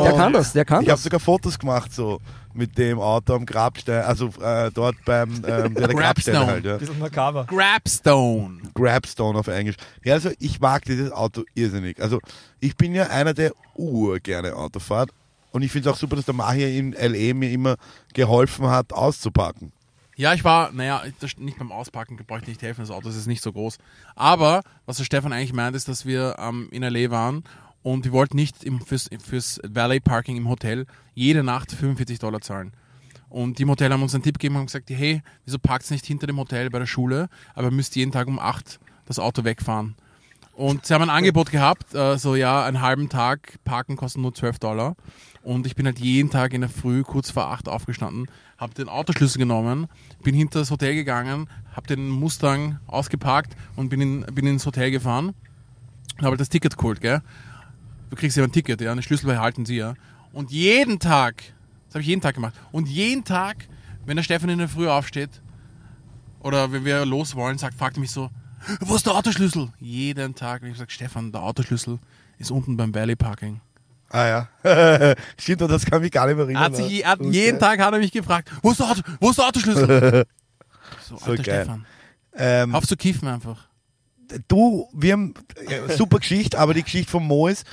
Der 0.03 0.11
kann 0.11 0.33
das, 0.33 0.51
der 0.51 0.65
kann 0.65 0.81
Ich 0.83 0.89
habe 0.89 0.97
das. 0.97 1.03
sogar 1.03 1.21
Fotos 1.21 1.57
gemacht 1.57 1.93
so 1.93 2.19
mit 2.55 2.77
dem 2.77 2.99
Auto 2.99 3.35
am 3.35 3.45
Grabstein, 3.45 4.03
also 4.03 4.29
äh, 4.41 4.71
dort 4.71 4.95
beim 5.05 5.29
ähm, 5.29 5.41
der, 5.43 5.69
der 5.69 5.87
Grabstein 5.87 6.35
Grabstone. 6.35 6.45
halt, 6.47 6.65
ja. 6.65 6.77
Bisschen 6.77 6.99
makaber. 6.99 7.45
Grabstone. 7.45 8.61
Grabstone 8.73 9.39
auf 9.39 9.47
Englisch. 9.47 9.75
Ja, 10.03 10.13
also 10.13 10.31
ich 10.39 10.59
mag 10.59 10.85
dieses 10.85 11.11
Auto 11.11 11.43
irrsinnig. 11.53 12.01
Also 12.01 12.19
ich 12.59 12.75
bin 12.75 12.95
ja 12.95 13.07
einer, 13.07 13.33
der 13.33 13.51
urgerne 13.75 14.55
Auto 14.55 14.79
fährt 14.79 15.11
und 15.51 15.61
ich 15.61 15.71
finde 15.71 15.89
es 15.89 15.95
auch 15.95 15.99
super, 15.99 16.15
dass 16.15 16.25
der 16.25 16.33
Mahir 16.33 16.69
in 16.69 16.93
L.A. 16.93 17.33
mir 17.33 17.51
immer 17.51 17.75
geholfen 18.13 18.67
hat, 18.67 18.93
auszupacken. 18.93 19.71
Ja, 20.17 20.33
ich 20.33 20.45
war, 20.45 20.71
naja, 20.71 21.03
das, 21.19 21.37
nicht 21.37 21.57
beim 21.57 21.73
Auspacken 21.73 22.17
brauche 22.25 22.39
ich 22.39 22.47
nicht 22.47 22.61
helfen, 22.61 22.81
das 22.81 22.91
Auto 22.91 23.09
ist 23.09 23.27
nicht 23.27 23.43
so 23.43 23.51
groß. 23.51 23.77
Aber, 24.15 24.61
was 24.85 24.97
der 24.97 25.03
Stefan 25.03 25.33
eigentlich 25.33 25.51
meint, 25.51 25.75
ist, 25.75 25.89
dass 25.89 26.05
wir 26.05 26.37
ähm, 26.39 26.69
in 26.71 26.83
L.A. 26.83 27.11
waren 27.11 27.43
und 27.85 28.03
wir 28.03 28.13
wollten 28.13 28.35
nicht 28.35 28.63
im, 28.63 28.81
fürs, 28.81 29.11
fürs 29.23 29.61
Valet 29.63 30.03
Parking 30.03 30.37
im 30.37 30.49
Hotel 30.49 30.87
jede 31.13 31.43
Nacht 31.43 31.71
45 31.71 32.17
Dollar 32.17 32.41
zahlen. 32.41 32.73
Und 33.29 33.59
die 33.59 33.61
im 33.61 33.69
Hotel 33.69 33.93
haben 33.93 34.01
uns 34.01 34.15
einen 34.15 34.23
Tipp 34.23 34.39
gegeben 34.39 34.55
und 34.55 34.65
gesagt, 34.65 34.89
hey, 34.89 35.21
wieso 35.45 35.59
parkt 35.59 35.91
nicht 35.91 36.03
hinter 36.03 36.25
dem 36.25 36.39
Hotel 36.39 36.71
bei 36.71 36.79
der 36.79 36.87
Schule, 36.87 37.29
aber 37.53 37.69
müsst 37.69 37.95
jeden 37.95 38.11
Tag 38.11 38.27
um 38.27 38.39
8 38.39 38.79
das 39.05 39.19
Auto 39.19 39.43
wegfahren. 39.43 39.93
Und 40.53 40.87
sie 40.87 40.95
haben 40.95 41.03
ein 41.03 41.11
Angebot 41.11 41.51
gehabt, 41.51 41.93
äh, 41.93 42.17
so 42.17 42.33
ja, 42.33 42.65
einen 42.65 42.81
halben 42.81 43.07
Tag 43.07 43.59
parken 43.65 43.97
kostet 43.97 44.23
nur 44.23 44.33
12 44.33 44.57
Dollar. 44.57 44.95
Und 45.43 45.67
ich 45.67 45.75
bin 45.75 45.85
halt 45.85 45.99
jeden 45.99 46.31
Tag 46.31 46.53
in 46.53 46.61
der 46.61 46.71
Früh 46.71 47.03
kurz 47.03 47.29
vor 47.29 47.51
8 47.51 47.69
aufgestanden, 47.69 48.31
habe 48.57 48.73
den 48.73 48.89
Autoschlüssel 48.89 49.37
genommen, 49.37 49.85
bin 50.23 50.33
hinter 50.33 50.57
das 50.57 50.71
Hotel 50.71 50.95
gegangen, 50.95 51.47
habe 51.75 51.85
den 51.85 52.09
Mustang 52.09 52.79
ausgeparkt 52.87 53.55
und 53.75 53.89
bin, 53.89 54.01
in, 54.01 54.21
bin 54.33 54.47
ins 54.47 54.65
Hotel 54.65 54.89
gefahren 54.89 55.35
und 56.17 56.21
habe 56.21 56.31
halt 56.31 56.39
das 56.39 56.49
Ticket 56.49 56.77
geholt, 56.77 56.99
gell? 56.99 57.21
Du 58.15 58.21
kriegst 58.21 58.37
ja 58.37 58.45
ein 58.45 58.51
Ticket, 58.53 58.79
ja, 58.79 58.93
einen 58.93 59.01
Schlüssel 59.01 59.25
behalten 59.25 59.65
sie 59.65 59.75
ja. 59.75 59.93
Und 60.31 60.49
jeden 60.49 60.99
Tag, 60.99 61.35
das 61.87 61.95
habe 61.95 62.01
ich 62.01 62.07
jeden 62.07 62.21
Tag 62.21 62.33
gemacht, 62.35 62.53
und 62.71 62.87
jeden 62.87 63.25
Tag, 63.25 63.67
wenn 64.05 64.15
der 64.15 64.23
Stefan 64.23 64.47
in 64.47 64.57
der 64.57 64.69
Früh 64.69 64.87
aufsteht, 64.87 65.41
oder 66.39 66.71
wenn 66.71 66.85
wir 66.85 67.05
los 67.05 67.35
wollen, 67.35 67.57
sagt, 67.57 67.77
fragt 67.77 67.97
er 67.97 67.99
mich 67.99 68.11
so, 68.11 68.29
wo 68.79 68.95
ist 68.95 69.05
der 69.05 69.15
Autoschlüssel? 69.15 69.67
Jeden 69.79 70.33
Tag. 70.33 70.61
Und 70.61 70.69
ich 70.69 70.77
sage, 70.77 70.91
Stefan, 70.91 71.33
der 71.33 71.43
Autoschlüssel 71.43 71.99
ist 72.37 72.51
unten 72.51 72.77
beim 72.77 72.95
Valley 72.95 73.17
Parking. 73.17 73.59
Ah 74.09 74.47
ja. 74.63 75.15
Stimmt, 75.37 75.61
das 75.61 75.85
kann 75.85 76.01
mich 76.01 76.11
gar 76.11 76.25
nicht 76.27 76.37
mehr 76.37 76.45
Er 76.45 76.51
erinnern. 76.51 76.63
hat 76.63 76.75
sich, 76.77 77.05
hat 77.05 77.19
jeden 77.19 77.59
Tag 77.59 77.81
hat 77.81 77.93
er 77.93 77.99
mich 77.99 78.13
gefragt, 78.13 78.49
wo 78.61 78.71
ist 78.71 78.79
der, 78.79 78.91
Auto, 78.91 79.01
wo 79.19 79.29
ist 79.29 79.39
der 79.39 79.47
Autoschlüssel? 79.47 80.25
So, 81.05 81.17
So 81.17 81.25
alter 81.31 81.43
geil. 81.43 81.63
Stefan. 81.65 81.85
ähm, 82.37 82.75
Auf 82.75 82.87
zu 82.87 82.95
kiffen 82.95 83.27
einfach. 83.27 83.67
du, 84.47 84.87
wir 84.93 85.11
haben 85.13 85.33
äh, 85.67 85.91
super 85.97 86.19
Geschichte, 86.19 86.57
aber 86.57 86.73
die 86.73 86.83
Geschichte 86.83 87.11
von 87.11 87.25
Mo 87.25 87.47
ist, 87.47 87.65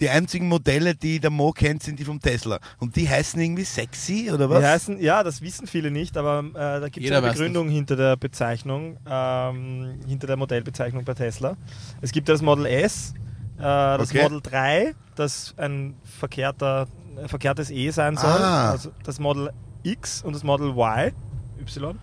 die 0.00 0.08
einzigen 0.10 0.48
Modelle, 0.48 0.94
die 0.94 1.20
der 1.20 1.30
Mo 1.30 1.52
kennt, 1.52 1.82
sind 1.82 1.98
die 1.98 2.04
vom 2.04 2.20
Tesla. 2.20 2.58
Und 2.78 2.96
die 2.96 3.08
heißen 3.08 3.40
irgendwie 3.40 3.64
sexy 3.64 4.30
oder 4.32 4.50
was? 4.50 4.60
Die 4.60 4.66
heißen, 4.66 5.00
ja, 5.00 5.22
das 5.22 5.40
wissen 5.42 5.66
viele 5.66 5.90
nicht, 5.90 6.16
aber 6.16 6.40
äh, 6.50 6.80
da 6.80 6.88
gibt 6.88 7.06
es 7.06 7.12
eine 7.12 7.26
Begründung 7.28 7.68
hinter 7.68 7.96
der 7.96 8.16
Bezeichnung, 8.16 8.96
ähm, 9.08 10.00
hinter 10.06 10.26
der 10.26 10.36
Modellbezeichnung 10.36 11.04
bei 11.04 11.14
Tesla. 11.14 11.56
Es 12.00 12.10
gibt 12.12 12.28
das 12.28 12.42
Model 12.42 12.66
S, 12.66 13.14
äh, 13.58 13.62
das 13.62 14.10
Okay. 14.10 14.22
Model 14.24 14.40
3, 14.42 14.94
das 15.14 15.54
ein 15.56 15.94
verkehrter, 16.02 16.88
ein 17.22 17.28
verkehrtes 17.28 17.70
E 17.70 17.90
sein 17.90 18.16
soll, 18.16 18.30
Ah. 18.30 18.70
also 18.72 18.90
das 19.04 19.20
Model 19.20 19.50
X 19.84 20.22
und 20.22 20.32
das 20.34 20.42
Model 20.42 20.70
Y, 20.70 21.12
Y. 21.60 21.98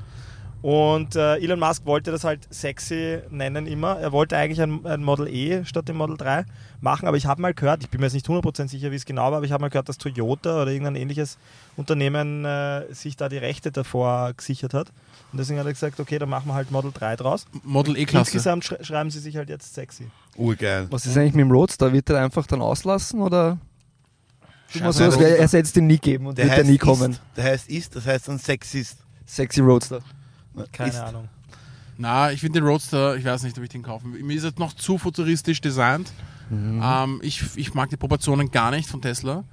Und 0.61 1.15
äh, 1.15 1.37
Elon 1.37 1.59
Musk 1.59 1.85
wollte 1.85 2.11
das 2.11 2.23
halt 2.23 2.47
sexy 2.53 3.19
nennen 3.31 3.65
immer. 3.65 3.99
Er 3.99 4.11
wollte 4.11 4.37
eigentlich 4.37 4.61
ein, 4.61 4.85
ein 4.85 5.03
Model 5.03 5.27
E 5.27 5.65
statt 5.65 5.87
dem 5.87 5.97
Model 5.97 6.17
3 6.17 6.45
machen, 6.81 7.07
aber 7.07 7.17
ich 7.17 7.25
habe 7.25 7.41
mal 7.41 7.53
gehört, 7.53 7.81
ich 7.83 7.89
bin 7.89 7.99
mir 7.99 8.05
jetzt 8.05 8.13
nicht 8.13 8.27
100% 8.27 8.67
sicher, 8.67 8.91
wie 8.91 8.95
es 8.95 9.05
genau 9.05 9.31
war, 9.31 9.37
aber 9.37 9.45
ich 9.45 9.51
habe 9.51 9.61
mal 9.61 9.69
gehört, 9.69 9.89
dass 9.89 9.97
Toyota 9.97 10.61
oder 10.61 10.71
irgendein 10.71 10.95
ähnliches 10.97 11.39
Unternehmen 11.77 12.45
äh, 12.45 12.93
sich 12.93 13.17
da 13.17 13.27
die 13.27 13.37
Rechte 13.37 13.71
davor 13.71 14.33
gesichert 14.37 14.75
hat. 14.75 14.89
Und 15.31 15.39
deswegen 15.39 15.59
hat 15.59 15.65
er 15.65 15.73
gesagt, 15.73 15.99
okay, 15.99 16.19
dann 16.19 16.29
machen 16.29 16.47
wir 16.47 16.53
halt 16.53 16.69
Model 16.69 16.91
3 16.93 17.15
draus. 17.15 17.45
Model 17.63 17.97
E-Klasse. 17.97 18.31
Insgesamt 18.31 18.65
sch 18.65 18.73
schreiben 18.81 19.09
sie 19.09 19.19
sich 19.19 19.37
halt 19.37 19.49
jetzt 19.49 19.73
sexy. 19.73 20.11
Urgeil. 20.35 20.87
Was 20.91 21.07
ist 21.07 21.17
eigentlich 21.17 21.33
mit 21.33 21.45
dem 21.45 21.51
Roadster? 21.51 21.91
Wird 21.91 22.09
der 22.09 22.19
einfach 22.21 22.45
dann 22.45 22.61
auslassen 22.61 23.21
oder? 23.21 23.57
Scheiße, 24.69 25.11
So, 25.11 25.21
er 25.21 25.47
soll 25.47 25.61
es 25.61 25.73
den 25.73 25.87
nie 25.87 25.97
geben 25.97 26.27
und 26.27 26.37
Der 26.37 26.45
wird 26.45 26.57
der 26.57 26.63
heißt 26.63 26.71
nie 26.71 26.77
kommen. 26.77 27.11
Ist, 27.11 27.21
der 27.35 27.43
heißt 27.45 27.69
ist, 27.69 27.95
das 27.95 28.05
heißt 28.05 28.27
dann 28.27 28.37
sexist. 28.37 28.97
Sexy 29.25 29.61
Roadster. 29.61 30.01
Keine 30.71 30.89
ist, 30.89 30.99
Ahnung. 30.99 31.29
Na, 31.97 32.31
ich 32.31 32.39
finde 32.39 32.59
den 32.59 32.67
Roadster, 32.67 33.15
ich 33.15 33.25
weiß 33.25 33.43
nicht, 33.43 33.57
ob 33.57 33.63
ich 33.63 33.69
den 33.69 33.83
kaufen 33.83 34.13
will. 34.13 34.23
Mir 34.23 34.35
ist 34.35 34.43
er 34.43 34.53
noch 34.57 34.73
zu 34.73 34.97
futuristisch 34.97 35.61
designt. 35.61 36.11
Ähm, 36.51 37.19
ich, 37.23 37.43
ich 37.55 37.73
mag 37.73 37.89
die 37.89 37.97
Proportionen 37.97 38.51
gar 38.51 38.71
nicht 38.71 38.89
von 38.89 39.01
Tesla. 39.01 39.43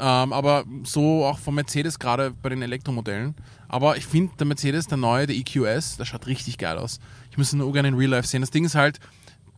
Ähm, 0.00 0.32
aber 0.32 0.64
so 0.84 1.24
auch 1.24 1.38
von 1.38 1.54
Mercedes, 1.56 1.98
gerade 1.98 2.30
bei 2.30 2.50
den 2.50 2.62
Elektromodellen. 2.62 3.34
Aber 3.66 3.96
ich 3.96 4.06
finde, 4.06 4.32
der 4.38 4.46
Mercedes, 4.46 4.86
der 4.86 4.98
neue, 4.98 5.26
der 5.26 5.36
EQS, 5.36 5.96
der 5.96 6.04
schaut 6.04 6.26
richtig 6.28 6.56
geil 6.58 6.78
aus. 6.78 7.00
Ich 7.30 7.38
müsste 7.38 7.56
nur 7.56 7.72
gerne 7.72 7.88
in 7.88 7.94
Real 7.94 8.10
Life 8.10 8.28
sehen. 8.28 8.40
Das 8.40 8.50
Ding 8.50 8.64
ist 8.64 8.76
halt, 8.76 9.00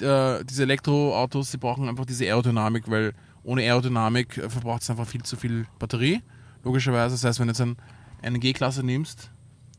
äh, 0.00 0.42
diese 0.44 0.62
Elektroautos, 0.62 1.50
die 1.50 1.58
brauchen 1.58 1.88
einfach 1.88 2.06
diese 2.06 2.24
Aerodynamik, 2.24 2.90
weil 2.90 3.12
ohne 3.42 3.62
Aerodynamik 3.62 4.38
äh, 4.38 4.48
verbraucht 4.48 4.82
es 4.82 4.88
einfach 4.88 5.06
viel 5.06 5.22
zu 5.22 5.36
viel 5.36 5.66
Batterie. 5.78 6.22
Logischerweise. 6.64 7.14
Das 7.14 7.24
heißt, 7.24 7.40
wenn 7.40 7.48
du 7.48 7.52
jetzt 7.52 7.60
ein, 7.60 7.76
eine 8.22 8.38
G-Klasse 8.38 8.82
nimmst, 8.82 9.30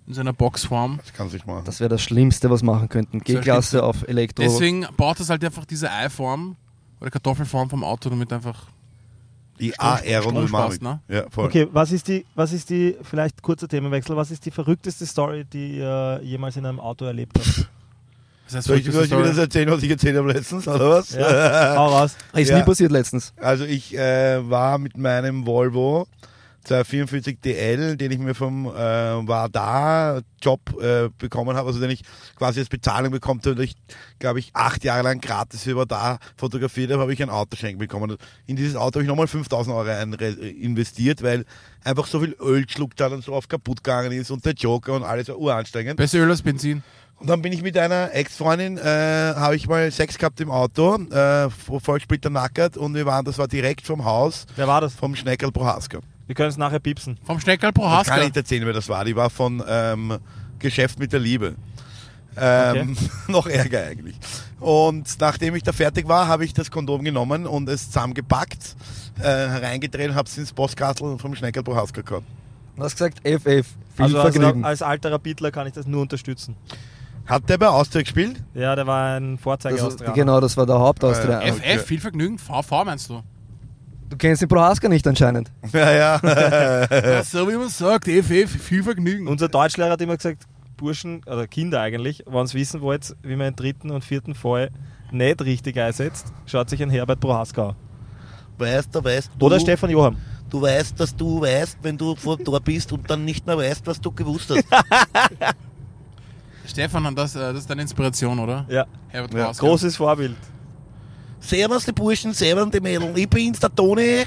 in 0.07 0.13
seiner 0.13 0.33
Boxform, 0.33 0.97
Das 1.03 1.13
kann 1.13 1.29
sich 1.29 1.45
machen. 1.45 1.63
Das 1.65 1.79
wäre 1.79 1.89
das 1.89 2.01
Schlimmste, 2.01 2.49
was 2.49 2.63
machen 2.63 2.89
könnten. 2.89 3.19
G-Klasse 3.19 3.83
auf 3.83 4.07
Elektro. 4.07 4.43
Deswegen 4.43 4.85
braucht 4.97 5.19
es 5.19 5.29
halt 5.29 5.43
einfach 5.45 5.65
diese 5.65 5.91
Eiform 5.91 6.55
oder 6.99 7.11
Kartoffelform 7.11 7.69
vom 7.69 7.83
Auto, 7.83 8.09
damit 8.09 8.31
einfach. 8.33 8.65
Die 9.59 9.77
Aerodynamik. 9.79 10.81
Ne? 10.81 11.01
Ja, 11.07 11.25
voll. 11.29 11.45
Okay, 11.45 11.67
was 11.71 11.91
ist 11.91 12.07
die, 12.07 12.25
was 12.33 12.51
ist 12.51 12.69
die, 12.71 12.97
vielleicht 13.03 13.43
kurzer 13.43 13.67
Themenwechsel, 13.67 14.15
was 14.15 14.31
ist 14.31 14.43
die 14.45 14.49
verrückteste 14.51 15.05
Story, 15.05 15.45
die 15.45 15.77
ihr 15.77 16.19
jemals 16.23 16.57
in 16.57 16.65
einem 16.65 16.79
Auto 16.79 17.05
erlebt 17.05 17.37
habt? 17.37 17.69
Das 18.47 18.55
heißt, 18.55 18.67
Soll 18.67 18.77
ich, 18.79 18.85
soll 18.85 19.03
ich 19.03 19.09
dir 19.09 19.15
Story- 19.15 19.27
das 19.27 19.37
erzählen, 19.37 19.69
was 19.69 19.83
ich 19.83 19.89
erzählt 19.91 20.17
habe 20.17 20.33
letztens, 20.33 20.67
oder 20.67 20.89
was? 20.89 21.11
Ja, 21.13 21.75
hau 21.77 21.87
raus. 21.89 22.17
ist 22.33 22.49
Ja. 22.49 22.57
nie 22.57 22.63
passiert 22.63 22.91
letztens. 22.91 23.33
Also 23.39 23.63
ich 23.65 23.95
äh, 23.95 24.49
war 24.49 24.77
mit 24.79 24.97
meinem 24.97 25.45
Volvo 25.45 26.07
244 26.63 27.39
DL, 27.39 27.97
den 27.97 28.11
ich 28.11 28.19
mir 28.19 28.35
vom 28.35 28.67
äh, 28.67 28.71
war 28.71 29.49
da 29.49 30.21
Job 30.41 30.59
äh, 30.81 31.09
bekommen 31.17 31.55
habe, 31.55 31.67
also 31.67 31.79
den 31.79 31.89
ich 31.89 32.01
quasi 32.35 32.59
als 32.59 32.69
Bezahlung 32.69 33.11
bekommen 33.11 33.39
habe, 33.41 33.51
und 33.51 33.61
ich 33.61 33.75
glaube 34.19 34.39
ich 34.39 34.51
acht 34.53 34.83
Jahre 34.83 35.03
lang 35.03 35.21
gratis 35.21 35.65
über 35.65 35.85
da 35.85 36.19
fotografiert 36.37 36.91
habe, 36.91 37.01
habe 37.01 37.13
ich 37.13 37.21
ein 37.21 37.29
Auto 37.29 37.55
schenken 37.55 37.79
bekommen. 37.79 38.17
In 38.45 38.55
dieses 38.55 38.75
Auto 38.75 38.95
habe 38.95 39.03
ich 39.03 39.07
nochmal 39.07 39.27
5000 39.27 39.75
Euro 39.75 39.89
investiert, 40.49 41.23
weil 41.23 41.45
einfach 41.83 42.07
so 42.07 42.19
viel 42.19 42.35
Öl 42.39 42.65
geschluckt 42.65 43.01
hat 43.01 43.11
und 43.11 43.23
so 43.23 43.33
oft 43.33 43.49
kaputt 43.49 43.83
gegangen 43.83 44.11
ist 44.11 44.31
und 44.31 44.45
der 44.45 44.53
Joker 44.53 44.93
und 44.93 45.03
alles 45.03 45.27
war 45.29 45.37
uranstrengend. 45.37 45.97
Besser 45.97 46.19
Öl 46.19 46.29
als 46.29 46.41
Benzin. 46.41 46.83
Und 47.21 47.29
dann 47.29 47.43
bin 47.43 47.53
ich 47.53 47.61
mit 47.61 47.77
einer 47.77 48.15
Ex-Freundin, 48.15 48.79
äh, 48.79 48.81
habe 49.35 49.55
ich 49.55 49.67
mal 49.67 49.91
Sex 49.91 50.17
gehabt 50.17 50.41
im 50.41 50.49
Auto, 50.49 50.95
äh, 51.11 51.49
voll 51.51 52.01
splitternackert 52.01 52.77
und 52.77 52.95
wir 52.95 53.05
waren, 53.05 53.23
das 53.25 53.37
war 53.37 53.47
direkt 53.47 53.85
vom 53.85 54.05
Haus 54.05 54.47
Wer 54.55 54.67
war 54.67 54.81
das? 54.81 54.95
vom 54.95 55.15
Schneckerl 55.15 55.51
Prohaska. 55.51 55.99
Wir 56.31 56.35
können 56.35 56.47
es 56.47 56.55
nachher 56.55 56.79
piepsen. 56.79 57.17
Vom 57.25 57.41
Schneckerl 57.41 57.71
Ich 57.71 57.75
kann 57.75 57.83
Prohaska. 57.83 58.23
nicht 58.23 58.37
erzählen, 58.37 58.65
wer 58.65 58.71
das 58.71 58.87
war. 58.87 59.03
Die 59.03 59.17
war 59.17 59.29
von 59.29 59.61
ähm, 59.67 60.17
Geschäft 60.59 60.97
mit 60.97 61.11
der 61.11 61.19
Liebe. 61.19 61.55
Ähm, 62.37 62.95
noch 63.27 63.47
ärger 63.47 63.83
eigentlich. 63.83 64.15
Und 64.61 65.19
nachdem 65.19 65.55
ich 65.55 65.63
da 65.63 65.73
fertig 65.73 66.07
war, 66.07 66.29
habe 66.29 66.45
ich 66.45 66.53
das 66.53 66.71
Kondom 66.71 67.03
genommen 67.03 67.45
und 67.45 67.67
es 67.67 67.87
zusammengepackt, 67.87 68.77
äh, 69.19 69.23
hereingedreht 69.23 70.11
und 70.11 70.15
habe 70.15 70.29
es 70.29 70.37
ins 70.37 70.53
Postkastel 70.53 71.19
vom 71.19 71.35
Schneckerl 71.35 71.63
Prohaska 71.63 71.99
gehabt. 71.99 72.23
Du 72.77 72.83
hast 72.83 72.93
gesagt 72.93 73.19
FF. 73.27 73.43
Viel 73.43 73.65
Also 73.97 74.21
als, 74.21 74.33
Vergnügen. 74.33 74.63
als 74.63 74.81
alter 74.81 75.11
Rapidler 75.11 75.51
kann 75.51 75.67
ich 75.67 75.73
das 75.73 75.85
nur 75.85 76.01
unterstützen. 76.01 76.55
Hat 77.25 77.49
der 77.49 77.57
bei 77.57 77.67
Austria 77.67 78.03
gespielt? 78.03 78.41
Ja, 78.53 78.73
der 78.77 78.87
war 78.87 79.17
ein 79.19 79.37
Vorzeige 79.37 79.75
das, 79.75 80.01
aus 80.01 80.13
genau, 80.15 80.39
das 80.39 80.55
war 80.55 80.65
der 80.65 80.79
Hauptaustria. 80.79 81.41
FF, 81.41 81.85
viel 81.85 81.99
Vergnügen. 81.99 82.37
VV 82.39 82.85
meinst 82.85 83.09
du? 83.09 83.21
Du 84.11 84.17
kennst 84.17 84.41
den 84.41 84.49
Prohaska 84.49 84.89
nicht 84.89 85.07
anscheinend. 85.07 85.49
Ja, 85.73 85.91
ja. 85.91 86.19
Ja, 86.91 87.23
so 87.23 87.47
wie 87.49 87.55
man 87.55 87.69
sagt, 87.69 88.07
FF, 88.07 88.61
viel 88.61 88.83
Vergnügen. 88.83 89.27
Unser 89.27 89.47
Deutschlehrer 89.47 89.91
hat 89.91 90.01
immer 90.01 90.17
gesagt, 90.17 90.43
Burschen, 90.75 91.23
oder 91.25 91.47
Kinder 91.47 91.79
eigentlich, 91.79 92.23
wenn 92.27 92.45
sie 92.45 92.57
wissen 92.57 92.81
wollt, 92.81 93.15
wie 93.23 93.35
man 93.37 93.47
den 93.47 93.55
dritten 93.55 93.89
und 93.89 94.03
vierten 94.03 94.35
Fall 94.35 94.69
nicht 95.11 95.41
richtig 95.41 95.79
einsetzt, 95.79 96.33
schaut 96.45 96.69
sich 96.69 96.83
ein 96.83 96.89
Herbert 96.89 97.21
Prohaska 97.21 97.69
an. 97.69 97.75
weißt 98.57 98.93
du, 98.93 99.03
weißt 99.03 99.31
du. 99.37 99.45
Oder 99.45 99.59
Stefan 99.59 99.89
Johann. 99.89 100.17
Du 100.49 100.61
weißt, 100.61 100.99
dass 100.99 101.15
du 101.15 101.39
weißt, 101.41 101.77
wenn 101.81 101.97
du 101.97 102.13
vor 102.15 102.37
Tor 102.37 102.59
bist 102.59 102.91
und 102.91 103.09
dann 103.09 103.23
nicht 103.23 103.47
mehr 103.47 103.57
weißt, 103.57 103.87
was 103.87 104.01
du 104.01 104.11
gewusst 104.11 104.49
hast. 104.49 104.65
Stefan, 106.65 107.15
das, 107.15 107.35
äh, 107.35 107.39
das 107.39 107.59
ist 107.59 107.69
deine 107.69 107.81
Inspiration, 107.83 108.37
oder? 108.39 108.65
Ja, 108.67 108.85
Herbert 109.07 109.33
Ja, 109.33 109.43
Prohaska. 109.43 109.65
großes 109.65 109.95
Vorbild. 109.95 110.35
Servus, 111.41 111.85
die 111.85 111.91
Burschen, 111.91 112.33
servus, 112.33 112.69
die 112.71 112.79
Mädel. 112.79 113.11
Ich 113.17 113.29
bin's, 113.29 113.59
der 113.59 113.73
Toni. 113.73 114.23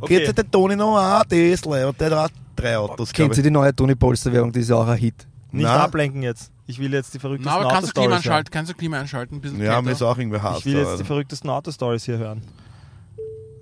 Okay. 0.00 0.16
Geht 0.18 0.26
sich 0.26 0.34
der 0.34 0.50
Toni 0.50 0.76
noch 0.76 0.96
an? 0.96 1.28
Tesla. 1.28 1.88
Und 1.88 2.00
der 2.00 2.18
hat 2.18 2.32
drei 2.56 2.76
Autos, 2.76 3.12
Kennt 3.12 3.36
ihr 3.36 3.42
die 3.42 3.50
neue 3.50 3.74
Toni 3.74 3.94
Polster 3.94 4.32
Werbung? 4.32 4.52
Die 4.52 4.60
ist 4.60 4.70
ja 4.70 4.76
auch 4.76 4.86
ein 4.88 4.98
Hit. 4.98 5.26
Nicht 5.52 5.64
Na? 5.64 5.84
ablenken 5.84 6.22
jetzt. 6.22 6.52
Ich 6.66 6.78
will 6.78 6.92
jetzt 6.92 7.12
die 7.12 7.18
verrücktesten 7.18 7.52
Na, 7.52 7.60
aber 7.64 7.74
kannst 7.74 7.88
du 7.88 7.92
Klima 7.92 8.14
Autostories 8.14 8.26
einschalten? 8.26 8.50
Kannst 8.52 8.70
du 8.70 8.76
Klima 8.76 9.00
einschalten? 9.00 9.36
Ein 9.36 9.40
bisschen 9.40 9.62
Ja, 9.62 9.82
mir 9.82 9.90
ist 9.90 10.02
auch 10.02 10.16
irgendwie 10.16 10.38
hart. 10.40 10.58
Ich 10.60 10.66
will 10.66 10.74
jetzt 10.76 11.00
die 11.00 11.04
verrücktesten 11.04 11.50
Autostories 11.50 12.04
hier 12.04 12.18
hören. 12.18 12.42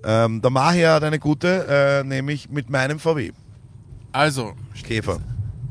Ähm, 0.03 0.41
der 0.41 0.51
Maher 0.51 0.93
hat 0.93 1.03
eine 1.03 1.19
gute, 1.19 1.65
äh, 1.67 2.03
nämlich 2.03 2.49
mit 2.49 2.69
meinem 2.69 2.99
VW. 2.99 3.31
Also, 4.11 4.53
Käfer. 4.83 5.19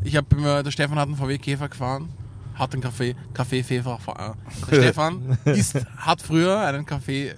ich 0.05 0.17
habe 0.17 0.63
der 0.65 0.71
Stefan 0.71 0.99
hat 0.99 1.09
einen 1.09 1.17
VW 1.17 1.39
Käfer 1.39 1.69
gefahren, 1.69 2.09
hat 2.59 2.73
einen 2.73 2.83
Kaffee, 2.83 3.15
Kaffee 3.35 3.63
Fefer. 3.63 3.99
äh, 4.09 4.71
Der 4.71 4.77
Stefan 4.83 5.39
ist, 5.45 5.75
hat 5.99 6.21
früher 6.23 6.59
einen 6.61 6.85
Kaffee. 6.87 7.35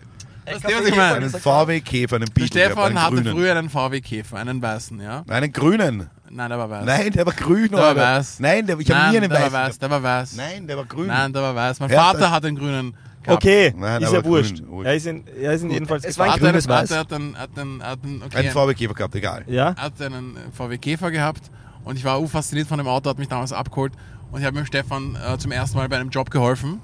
Weißt 0.46 0.64
du, 0.64 0.68
was 0.68 0.86
ich 0.86 0.96
meine? 0.96 1.16
Einen 1.16 1.30
VW 1.30 1.80
Käfer, 1.80 2.16
einen 2.16 2.24
Der 2.26 2.32
Beetle. 2.32 2.60
gehabt, 2.60 2.72
Stefan 2.72 2.86
einen 2.86 3.02
hatte 3.02 3.14
grünen. 3.16 3.32
früher 3.34 3.56
einen 3.56 3.70
VW 3.70 4.00
Käfer, 4.00 4.36
einen 4.38 4.60
weißen, 4.62 5.00
ja? 5.00 5.22
Einen 5.28 5.52
grünen. 5.52 6.08
Nein, 6.32 6.48
der 6.48 6.58
war 6.58 6.70
weiß. 6.70 6.84
Nein, 6.86 7.10
der 7.12 7.26
war 7.26 7.32
grün, 7.34 7.68
Der 7.70 7.78
war 7.78 7.96
weiß. 7.96 8.40
Nein, 8.40 8.66
der, 8.66 8.78
ich 8.78 8.90
habe 8.90 9.10
nie 9.10 9.16
einen 9.18 9.28
der 9.30 9.38
weißen. 9.38 9.52
war 9.52 9.66
weiß, 9.68 9.78
der 9.78 9.90
war 9.90 10.02
weiß. 10.02 10.36
Nein, 10.36 10.66
der 10.66 10.76
war 10.76 10.84
grün. 10.86 11.06
Nein, 11.08 11.32
der 11.32 11.42
war 11.42 11.54
weiß. 11.54 11.80
Mein 11.80 11.90
Vater 11.90 12.18
das- 12.20 12.30
hat 12.30 12.44
einen 12.44 12.56
grünen 12.56 12.94
gehabt. 13.22 13.42
Okay, 13.44 13.74
Nein, 13.76 14.02
ist 14.02 14.12
ja 14.12 14.24
wurscht. 14.24 14.62
grün. 14.64 14.86
Er 14.86 14.94
ist 14.94 15.06
in, 15.06 15.24
er 15.40 15.52
ist 15.52 15.62
in 15.62 15.70
jedenfalls 15.70 16.04
Es 16.04 16.16
war 16.18 16.26
ein 16.26 16.32
Hat 16.32 16.40
grünes 16.40 16.66
einen, 16.68 16.76
hat, 16.78 16.90
Weiß. 16.90 16.96
hat 16.98 17.12
einen, 17.12 17.36
hat 17.38 17.50
einen, 17.58 17.82
hat 17.82 17.98
einen, 18.04 18.22
okay, 18.22 18.36
Einen 18.38 18.50
VW 18.50 18.74
Käfer 18.74 18.94
gehabt, 18.94 19.14
egal. 19.14 19.44
Ja? 19.48 19.74
hat 19.76 20.00
einen 20.00 20.36
VW 20.52 20.78
Käfer 20.78 21.10
gehabt 21.10 21.50
und 21.84 21.96
ich 21.96 22.04
war 22.04 22.14
auch 22.16 22.26
fasziniert 22.28 22.66
von 22.68 22.78
dem 22.78 22.86
Auto, 22.88 23.10
hat 23.10 23.18
mich 23.18 23.28
damals 23.28 23.52
abgeholt 23.52 23.92
und 24.32 24.40
ich 24.40 24.46
habe 24.46 24.56
dem 24.56 24.66
Stefan 24.66 25.16
äh, 25.16 25.38
zum 25.38 25.52
ersten 25.52 25.76
Mal 25.78 25.88
bei 25.88 25.96
einem 25.96 26.10
Job 26.10 26.30
geholfen. 26.30 26.80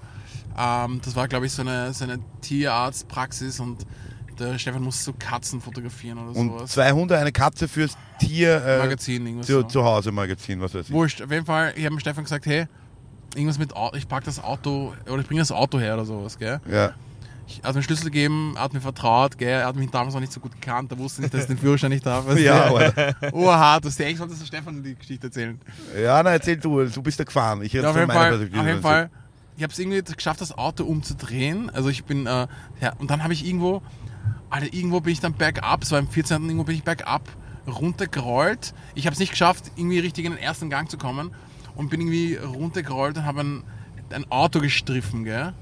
Ähm, 0.58 1.00
das 1.04 1.14
war, 1.16 1.28
glaube 1.28 1.46
ich, 1.46 1.52
so 1.52 1.62
eine, 1.62 1.92
so 1.92 2.04
eine 2.04 2.18
Tierarztpraxis 2.40 3.60
und 3.60 3.86
der 4.38 4.58
Stefan 4.58 4.82
musste 4.82 5.04
so 5.04 5.12
Katzen 5.18 5.60
fotografieren 5.60 6.18
oder 6.18 6.38
Und 6.38 6.48
sowas. 6.52 6.72
zwei 6.72 6.92
Hunde, 6.92 7.16
eine 7.18 7.32
Katze 7.32 7.68
fürs 7.68 7.96
Tier 8.18 8.62
äh, 8.64 8.78
Magazin, 8.78 9.24
irgendwas 9.26 9.46
zu, 9.46 9.52
so. 9.60 9.62
zu 9.62 9.84
Hause 9.84 10.12
Magazin, 10.12 10.60
was 10.60 10.74
weiß 10.74 10.88
ich. 10.88 10.92
Wurscht, 10.92 11.22
auf 11.22 11.30
jeden 11.30 11.46
Fall, 11.46 11.72
ich 11.76 11.84
habe 11.84 11.94
dem 11.96 12.00
Stefan 12.00 12.24
gesagt, 12.24 12.44
hey, 12.46 12.66
irgendwas 13.34 13.58
mit 13.58 13.74
Auto, 13.74 13.96
ich 13.96 14.08
pack 14.08 14.24
das 14.24 14.42
Auto 14.42 14.92
oder 15.06 15.20
ich 15.20 15.26
bringe 15.26 15.40
das 15.40 15.52
Auto 15.52 15.78
her 15.78 15.94
oder 15.94 16.04
sowas, 16.04 16.38
gell? 16.38 16.60
Ja. 16.70 16.94
Ich 17.48 17.58
hat 17.58 17.74
mir 17.74 17.80
den 17.80 17.82
Schlüssel 17.82 18.06
gegeben, 18.06 18.54
er 18.56 18.62
hat 18.62 18.72
mir 18.72 18.80
vertraut, 18.80 19.38
gell? 19.38 19.48
Er 19.48 19.66
hat 19.66 19.76
mich 19.76 19.90
damals 19.90 20.14
noch 20.14 20.20
nicht 20.20 20.32
so 20.32 20.40
gut 20.40 20.52
gekannt, 20.52 20.90
er 20.90 20.98
wusste 20.98 21.22
nicht, 21.22 21.32
dass 21.32 21.42
ich 21.42 21.46
den 21.46 21.58
Führerschein 21.58 21.90
nicht 21.90 22.04
habe. 22.04 22.34
du? 22.34 22.42
Ja, 22.42 22.74
Alter. 22.74 23.14
Oha, 23.32 23.78
das 23.78 24.00
eigentlich 24.00 24.18
sollte 24.18 24.34
der 24.34 24.44
Stefan 24.44 24.82
die 24.82 24.96
Geschichte 24.96 25.28
erzählen. 25.28 25.60
ja, 26.00 26.22
na 26.22 26.30
erzähl 26.30 26.56
du, 26.56 26.84
du 26.84 27.02
bist 27.02 27.20
da 27.20 27.24
gefahren. 27.24 27.62
Ich 27.62 27.72
Ja, 27.72 27.82
auf 27.82 27.92
von 27.92 28.00
jeden 28.00 28.12
Fall, 28.12 28.28
Perspektive. 28.30 28.60
auf 28.60 28.66
jeden 28.66 28.82
Fall 28.82 29.10
ich 29.56 29.62
habe 29.62 29.72
es 29.72 29.78
irgendwie 29.78 30.02
geschafft, 30.02 30.40
das 30.40 30.56
Auto 30.56 30.84
umzudrehen. 30.84 31.70
Also 31.70 31.88
ich 31.88 32.04
bin, 32.04 32.26
äh, 32.26 32.46
ja, 32.80 32.92
und 32.98 33.10
dann 33.10 33.22
habe 33.22 33.32
ich 33.32 33.46
irgendwo, 33.46 33.82
Alter, 34.50 34.72
irgendwo 34.72 35.00
bin 35.00 35.12
ich 35.12 35.20
dann 35.20 35.32
bergab, 35.32 35.82
es 35.82 35.92
war 35.92 35.98
im 35.98 36.08
14. 36.08 36.44
irgendwo 36.44 36.64
bin 36.64 36.76
ich 36.76 36.84
bergab 36.84 37.22
runtergerollt. 37.66 38.74
Ich 38.94 39.06
habe 39.06 39.14
es 39.14 39.18
nicht 39.18 39.30
geschafft, 39.30 39.72
irgendwie 39.76 39.98
richtig 39.98 40.24
in 40.24 40.32
den 40.32 40.40
ersten 40.40 40.70
Gang 40.70 40.88
zu 40.90 40.98
kommen 40.98 41.32
und 41.74 41.90
bin 41.90 42.00
irgendwie 42.00 42.36
runtergerollt 42.36 43.16
und 43.16 43.24
habe 43.24 43.40
ein, 43.40 43.64
ein 44.10 44.30
Auto 44.30 44.60
gestriffen, 44.60 45.24
gell? 45.24 45.52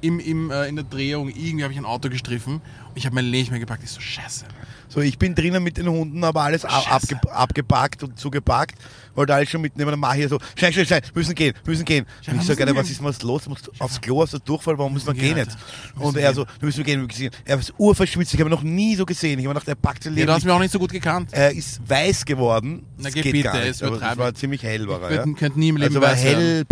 Im, 0.00 0.20
im, 0.20 0.50
äh, 0.50 0.68
in 0.68 0.76
der 0.76 0.84
Drehung, 0.84 1.28
irgendwie 1.28 1.64
habe 1.64 1.72
ich 1.72 1.78
ein 1.78 1.84
Auto 1.84 2.08
gestriffen 2.08 2.54
und 2.54 2.62
ich 2.96 3.04
habe 3.04 3.14
mein 3.16 3.24
Leben 3.24 3.38
nicht 3.42 3.50
mehr 3.50 3.58
gepackt. 3.60 3.82
Ich 3.82 3.90
so, 3.90 4.00
scheiße. 4.00 4.44
So, 4.88 5.00
ich 5.00 5.18
bin 5.18 5.34
drinnen 5.34 5.62
mit 5.62 5.76
den 5.76 5.88
Hunden, 5.88 6.22
aber 6.24 6.42
alles 6.42 6.64
ab, 6.64 6.84
Scheiße. 6.84 7.16
abge, 7.16 7.32
abgepackt 7.32 8.02
und 8.04 8.18
zugepackt. 8.18 8.76
Wollte 9.14 9.34
alles 9.34 9.50
schon 9.50 9.60
mitnehmen. 9.60 9.90
Dann 9.90 10.00
mach 10.00 10.12
ich 10.14 10.20
hier 10.20 10.28
so, 10.28 10.38
schnell, 10.56 10.72
schnell, 10.72 10.86
schnell, 10.86 11.02
müssen 11.14 11.34
gehen, 11.34 11.52
müssen 11.66 11.84
gehen. 11.84 12.06
Ja, 12.22 12.32
und 12.32 12.40
ich 12.40 12.48
wir 12.48 12.54
sage, 12.54 12.64
müssen 12.72 12.76
was 12.76 12.90
ist 12.90 13.02
was 13.04 13.22
los? 13.22 13.48
Musst 13.48 13.70
aufs 13.80 14.00
Klo, 14.00 14.22
hast 14.22 14.34
du 14.34 14.38
Durchfall, 14.38 14.78
warum 14.78 14.92
müssen 14.94 15.08
wir 15.08 15.14
Müssen 15.14 15.24
gehen 15.26 15.34
gehen, 15.34 15.44
jetzt? 15.46 15.56
Alter. 15.58 16.00
Und 16.00 16.14
Müssen 16.14 16.18
er 16.24 16.34
so, 16.34 16.46
wir 16.46 16.66
müssen 16.66 16.84
gehen, 16.84 17.00
wir 17.00 17.06
müssen 17.06 17.18
gehen. 17.18 17.30
Er 17.44 17.58
ist 17.58 17.74
urverschwitzt, 17.76 18.32
ich 18.34 18.40
habe 18.40 18.48
ihn 18.48 18.54
noch 18.54 18.62
nie 18.62 18.94
so 18.94 19.04
gesehen. 19.04 19.38
Ich 19.40 19.44
habe 19.46 19.54
gedacht, 19.54 19.68
er 19.68 19.74
packt 19.74 20.04
sein 20.04 20.12
Ja, 20.12 20.18
Leben. 20.20 20.26
du 20.28 20.32
hast 20.34 20.44
mich 20.44 20.52
auch 20.54 20.60
nicht 20.60 20.72
so 20.72 20.78
gut 20.78 20.92
gekannt. 20.92 21.30
er 21.32 21.50
ist 21.50 21.80
weiß 21.86 22.24
geworden. 22.24 22.86
Na, 22.96 23.10
geh 23.10 23.22
bitte, 23.32 23.74
übertreiben. 23.80 24.18
war 24.18 24.32
ziemlich 24.34 24.62
hell, 24.62 24.86
war 24.88 25.02
er. 25.02 25.26
Ja? 25.26 25.32
könnte 25.34 25.58
nie 25.58 25.70
im 25.70 25.76
Leben 25.76 25.88
Also 25.96 26.00
war 26.00 26.12
weiß 26.12 26.22
werden. 26.24 26.64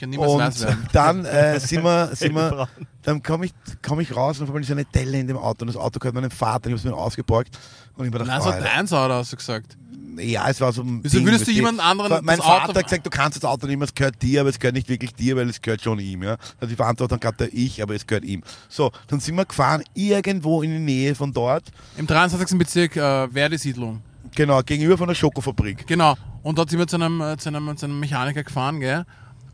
Kann 0.00 0.10
niemals 0.10 0.32
weiß 0.32 0.60
Und 0.62 0.68
werden. 0.68 0.88
dann 0.92 1.24
äh, 1.24 1.60
sind 1.60 1.84
wir, 1.84 2.10
sind 2.14 2.34
wir, 2.34 2.68
dann 3.02 3.22
komme 3.22 3.46
ich, 3.46 3.52
komm 3.82 4.00
ich 4.00 4.14
raus 4.16 4.38
und 4.38 4.44
auf 4.44 4.50
einmal 4.50 4.62
ist 4.62 4.70
eine 4.70 4.84
Delle 4.84 5.18
in 5.20 5.28
dem 5.28 5.36
Auto 5.36 5.62
und 5.62 5.68
das 5.68 5.76
Auto 5.76 5.98
gehört 6.00 6.14
meinem 6.14 6.30
Vater, 6.30 6.66
ich 6.68 6.72
habe 6.72 6.78
es 6.78 6.84
mir 6.84 6.94
ausgeborgt 6.94 7.56
und 7.96 8.06
ich 8.06 8.12
mir 8.12 8.18
Nein, 8.18 8.26
gedacht, 8.40 8.88
so 8.88 8.96
oh, 8.96 8.98
Auto, 9.00 9.14
hast 9.14 9.32
du 9.32 9.36
gesagt. 9.36 9.76
ja, 10.18 10.48
es 10.48 10.60
war 10.60 10.72
so 10.72 10.82
ein 10.82 11.00
Wieso 11.02 11.18
Ding, 11.18 11.26
würdest 11.26 11.46
du 11.46 11.50
jemand 11.52 11.80
anderen 11.80 12.24
Mein 12.24 12.38
das 12.38 12.46
Vater 12.46 12.70
Auto- 12.70 12.78
hat 12.78 12.84
gesagt, 12.84 13.06
du 13.06 13.10
kannst 13.10 13.36
das 13.36 13.44
Auto 13.44 13.66
mehr, 13.66 13.80
es 13.82 13.94
gehört 13.94 14.20
dir, 14.22 14.40
aber 14.40 14.50
es 14.50 14.58
gehört 14.58 14.74
nicht 14.74 14.88
wirklich 14.88 15.14
dir, 15.14 15.36
weil 15.36 15.48
es 15.48 15.60
gehört 15.62 15.82
schon 15.82 15.98
ihm. 15.98 16.22
Ja? 16.22 16.36
Also 16.58 16.66
die 16.68 16.76
Verantwortung 16.76 17.20
hat 17.22 17.38
der 17.40 17.52
ich, 17.54 17.82
aber 17.82 17.94
es 17.94 18.06
gehört 18.06 18.24
ihm. 18.24 18.42
So, 18.68 18.90
dann 19.08 19.20
sind 19.20 19.36
wir 19.36 19.44
gefahren 19.44 19.82
irgendwo 19.94 20.62
in 20.62 20.70
die 20.72 20.78
Nähe 20.78 21.14
von 21.14 21.32
dort, 21.32 21.64
Im 21.96 22.06
23. 22.06 22.58
Bezirk 22.58 22.96
äh, 22.96 23.28
Verdi-Siedlung. 23.28 24.02
genau, 24.34 24.60
gegenüber 24.62 24.98
von 24.98 25.08
der 25.08 25.14
Schokofabrik. 25.14 25.86
Genau. 25.86 26.16
Und 26.42 26.56
dort 26.56 26.70
sind 26.70 26.78
wir 26.78 26.86
zu 26.86 26.96
einem, 26.96 27.20
äh, 27.20 27.36
zu 27.36 27.48
einem, 27.50 27.76
zu 27.76 27.84
einem 27.86 28.00
Mechaniker 28.00 28.42
gefahren, 28.42 28.80
gell? 28.80 29.04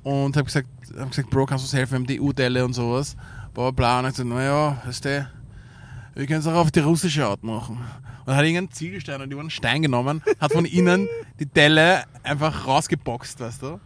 Und 0.06 0.36
hab 0.36 0.44
gesagt, 0.46 0.68
hab 0.96 1.10
gesagt, 1.10 1.30
Bro, 1.30 1.46
kannst 1.46 1.64
du 1.64 1.66
uns 1.66 1.72
helfen, 1.72 1.90
wir 1.90 1.98
haben 1.98 2.06
die 2.06 2.20
U-Delle 2.20 2.64
und 2.64 2.74
sowas. 2.74 3.16
Bla 3.52 3.70
bla 3.70 3.70
bla. 3.72 3.98
Und 3.98 4.04
er 4.04 4.08
hat 4.08 4.14
gesagt, 4.14 4.28
naja, 4.28 4.80
weißt 4.86 5.04
du, 5.04 5.28
wir 6.14 6.26
können 6.28 6.38
es 6.38 6.46
auch 6.46 6.54
auf 6.54 6.70
die 6.70 6.78
russische 6.78 7.26
Art 7.26 7.42
machen. 7.42 7.78
Und 7.78 8.26
dann 8.28 8.36
hat 8.36 8.44
irgendeinen 8.44 8.70
Ziegelstein 8.70 9.20
und 9.20 9.32
über 9.32 9.40
einen 9.40 9.50
Stein 9.50 9.82
genommen, 9.82 10.22
hat 10.38 10.52
von 10.52 10.64
innen 10.64 11.08
die 11.40 11.46
Delle 11.46 12.04
einfach 12.22 12.68
rausgeboxt, 12.68 13.40
weißt 13.40 13.62
du? 13.62 13.68
Und 13.72 13.80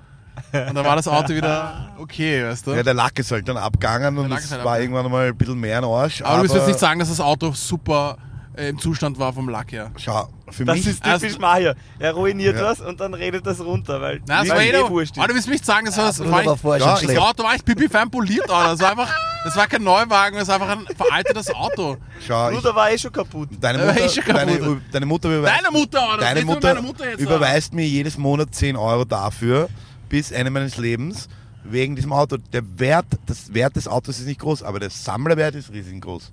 dann 0.52 0.85
war 0.85 0.96
das 0.96 1.09
Auto 1.09 1.30
wieder 1.30 1.94
okay, 1.98 2.44
weißt 2.44 2.66
du? 2.66 2.72
Ja, 2.72 2.83
der 2.83 2.92
Lack 2.92 3.18
ist 3.18 3.33
halt 3.33 3.48
dann 3.48 3.56
abgegangen 3.56 4.18
und 4.18 4.28
Lack 4.28 4.40
es 4.40 4.52
halt 4.52 4.62
war 4.62 4.74
abgegangen. 4.74 4.96
irgendwann 4.96 5.12
mal 5.12 5.28
ein 5.28 5.37
bisschen 5.37 5.59
mehr 5.59 5.78
ein 5.78 5.85
Arsch. 5.85 6.20
aber, 6.20 6.37
du 6.37 6.42
willst 6.42 6.54
jetzt 6.54 6.66
nicht 6.66 6.78
sagen, 6.78 7.00
dass 7.00 7.09
das 7.09 7.20
Auto 7.20 7.52
super 7.52 8.18
äh, 8.61 8.68
im 8.68 8.79
Zustand 8.79 9.18
war 9.18 9.33
vom 9.33 9.49
Lack 9.49 9.73
her. 9.73 9.90
Schau, 9.96 10.29
für 10.51 10.64
Das 10.64 10.77
mich 10.77 10.87
ist 10.87 11.03
typisch 11.03 11.23
Also- 11.25 11.38
Mario. 11.38 11.73
Er 11.99 12.12
ruiniert 12.12 12.57
Ja. 12.57 12.64
was 12.64 12.81
und 12.81 13.01
dann 13.01 13.14
redet 13.14 13.46
das 13.46 13.61
runter, 13.61 14.01
weil 14.01 14.20
Nein, 14.27 14.46
das 14.46 14.49
war 14.57 14.62
eh 14.62 14.88
wurscht 14.90 15.18
Aber 15.18 15.29
du 15.29 15.35
willst 15.35 15.49
mich 15.49 15.62
sagen, 15.64 15.87
das 15.87 15.96
war, 15.96 16.07
das 16.07 16.18
Bruder 16.18 16.31
war 16.31 16.44
war 16.44 16.53
nicht, 16.53 16.61
vorher 16.62 16.81
Ja, 16.81 16.87
schon 16.87 16.94
ich 16.96 17.01
Das 17.07 17.11
schlecht. 17.16 17.29
Auto 17.29 17.42
war 17.44 17.55
echt 17.55 17.64
pipi-fein 17.64 18.11
poliert, 18.11 18.51
Alter. 18.51 18.70
Das 18.73 18.81
war 18.81 18.90
einfach, 18.90 19.14
das 19.44 19.57
war 19.57 19.66
kein 19.66 19.83
Neuwagen, 19.83 20.37
das 20.37 20.49
war 20.49 20.55
einfach 20.61 20.68
ein 20.70 20.87
veraltetes 20.96 21.51
Auto. 21.55 21.96
schau, 22.27 22.51
ich, 22.51 22.57
Bruder 22.57 22.75
war 22.75 22.90
eh 22.90 22.99
schon 22.99 23.12
kaputt. 23.12 23.49
Deine 23.61 23.79
Der 23.79 23.87
Mutter, 23.88 24.01
war 24.01 24.07
eh 24.07 24.09
schon 24.11 24.25
kaputt. 24.25 24.61
deine, 24.61 24.81
deine 24.92 25.07
Mutter 25.07 25.29
überweist, 25.38 25.59
Deine 25.64 25.70
Mutter, 25.79 26.03
Alter. 26.03 26.20
deine 26.20 26.35
Das 26.40 26.44
Mutter, 26.44 26.83
Mutter 26.83 27.11
jetzt 27.11 27.20
überweist 27.20 27.73
mir 27.75 27.87
jedes 27.88 28.18
Monat 28.18 28.55
10 28.55 28.77
Euro 28.77 29.05
dafür, 29.05 29.68
bis 30.09 30.31
Ende 30.31 30.51
meines 30.51 30.77
Lebens, 30.77 31.29
wegen 31.64 31.94
diesem 31.94 32.12
Auto. 32.12 32.37
Der 32.53 32.62
Wert, 32.79 33.07
das 33.27 33.53
Wert 33.55 33.77
des 33.77 33.87
Autos 33.87 34.18
ist 34.18 34.27
nicht 34.27 34.40
groß, 34.40 34.62
aber 34.62 34.81
der 34.81 34.90
Sammlerwert 34.90 35.55
ist 35.55 35.70
riesengroß. 35.73 36.33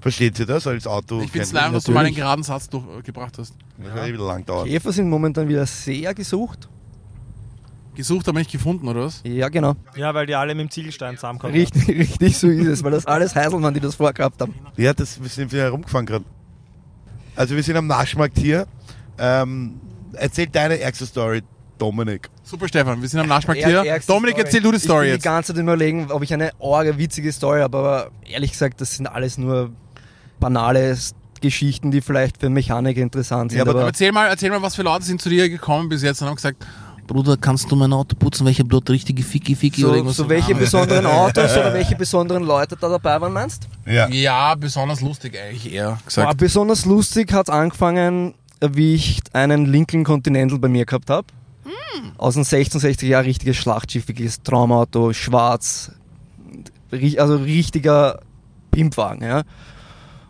Versteht 0.00 0.38
ihr 0.38 0.46
das 0.46 0.66
als 0.66 0.86
Auto? 0.86 1.20
Ich 1.20 1.30
finde 1.30 1.44
es 1.44 1.52
leid, 1.52 1.74
dass 1.74 1.84
du 1.84 1.92
mal 1.92 2.04
einen 2.04 2.14
geraden 2.14 2.44
Satz 2.44 2.68
durchgebracht 2.68 3.36
hast. 3.38 3.54
Das 3.78 3.92
hat 3.92 4.06
wieder 4.06 4.26
lang 4.26 4.44
dauert. 4.44 4.68
Käfer 4.68 4.92
sind 4.92 5.10
momentan 5.10 5.48
wieder 5.48 5.66
sehr 5.66 6.14
gesucht. 6.14 6.68
Gesucht, 7.96 8.28
aber 8.28 8.38
nicht 8.38 8.52
gefunden, 8.52 8.86
oder 8.86 9.06
was? 9.06 9.22
Ja, 9.24 9.48
genau. 9.48 9.74
Ja, 9.96 10.14
weil 10.14 10.24
die 10.26 10.36
alle 10.36 10.54
mit 10.54 10.68
dem 10.68 10.70
Ziegelstein 10.70 11.16
zusammenkommen. 11.16 11.52
Richtig, 11.52 11.88
richtig 11.98 12.38
so 12.38 12.46
ist 12.46 12.68
es, 12.68 12.84
weil 12.84 12.92
das 12.92 13.06
alles 13.06 13.34
Heiselmann, 13.34 13.74
die 13.74 13.80
das 13.80 13.96
vorgehabt 13.96 14.40
haben. 14.40 14.54
Ja, 14.76 14.92
das, 14.92 15.20
wir 15.20 15.28
sind 15.28 15.50
wieder 15.50 15.64
herumgefahren 15.64 16.06
gerade. 16.06 16.24
Also 17.34 17.56
wir 17.56 17.62
sind 17.64 17.76
am 17.76 17.88
Naschmarkt 17.88 18.38
hier. 18.38 18.68
Ähm, 19.18 19.80
erzähl 20.12 20.46
deine 20.46 20.78
ärgste 20.78 21.06
Story, 21.06 21.42
Dominik. 21.76 22.30
Super, 22.44 22.68
Stefan, 22.68 23.02
wir 23.02 23.08
sind 23.08 23.18
am 23.18 23.26
Naschmarkt 23.26 23.64
hier. 23.64 23.84
ärgste 23.84 24.12
Dominik, 24.12 24.36
Story. 24.36 24.46
erzähl 24.46 24.62
du 24.62 24.70
die 24.70 24.78
Story 24.78 25.06
ich 25.06 25.08
bin 25.08 25.14
jetzt. 25.14 25.24
die 25.24 25.28
ganze 25.28 25.54
Zeit 25.54 25.62
überlegen, 25.62 26.10
ob 26.12 26.22
ich 26.22 26.32
eine 26.32 26.52
orge, 26.60 26.98
witzige 26.98 27.32
Story 27.32 27.62
habe, 27.62 27.76
aber 27.76 28.10
ehrlich 28.28 28.52
gesagt, 28.52 28.80
das 28.80 28.94
sind 28.94 29.08
alles 29.08 29.38
nur 29.38 29.72
banale 30.40 30.96
Geschichten, 31.40 31.90
die 31.90 32.00
vielleicht 32.00 32.38
für 32.38 32.50
Mechaniker 32.50 33.00
interessant 33.00 33.52
sind. 33.52 33.58
Ja, 33.58 33.64
aber 33.64 33.72
aber, 33.72 33.86
Erzähl 33.86 34.12
mal, 34.12 34.26
erzähl 34.26 34.50
mal, 34.50 34.62
was 34.62 34.74
für 34.74 34.82
Leute 34.82 35.04
sind 35.04 35.20
zu 35.20 35.28
dir 35.28 35.48
gekommen 35.48 35.88
bis 35.88 36.02
jetzt 36.02 36.20
und 36.22 36.28
haben 36.28 36.36
gesagt, 36.36 36.66
Bruder, 37.06 37.38
kannst 37.38 37.70
du 37.70 37.76
mein 37.76 37.92
Auto 37.92 38.14
putzen, 38.16 38.44
weil 38.44 38.52
ich 38.52 38.60
hab 38.60 38.68
dort 38.68 38.90
richtige 38.90 39.22
Ficky 39.22 39.56
Ficky 39.56 39.82
oder 39.82 39.92
so, 39.92 39.96
irgendwas. 39.96 40.16
so 40.16 40.28
welche 40.28 40.54
besonderen 40.54 41.06
Autos 41.06 41.52
oder 41.52 41.72
welche 41.72 41.96
besonderen 41.96 42.44
Leute 42.44 42.76
da 42.78 42.88
dabei 42.88 43.18
waren, 43.20 43.32
meinst 43.32 43.66
Ja. 43.86 44.08
Ja, 44.08 44.54
besonders 44.54 45.00
lustig 45.00 45.34
eigentlich 45.38 45.72
eher 45.72 45.92
War 45.92 46.00
gesagt. 46.04 46.36
besonders 46.36 46.84
lustig 46.84 47.32
hat 47.32 47.48
es 47.48 47.54
angefangen, 47.54 48.34
wie 48.60 48.94
ich 48.94 49.20
einen 49.32 49.64
Lincoln 49.66 50.04
Continental 50.04 50.58
bei 50.58 50.68
mir 50.68 50.84
gehabt 50.84 51.08
habe. 51.08 51.28
Aus 52.18 52.34
den 52.34 52.40
1660 52.40 53.08
Jahren 53.08 53.24
richtiges 53.24 53.56
Schlachtschiff, 53.56 54.04
Traumauto, 54.44 55.12
schwarz, 55.12 55.92
also 57.16 57.36
richtiger 57.36 58.20
Pimpwagen. 58.70 59.22
Ja. 59.26 59.42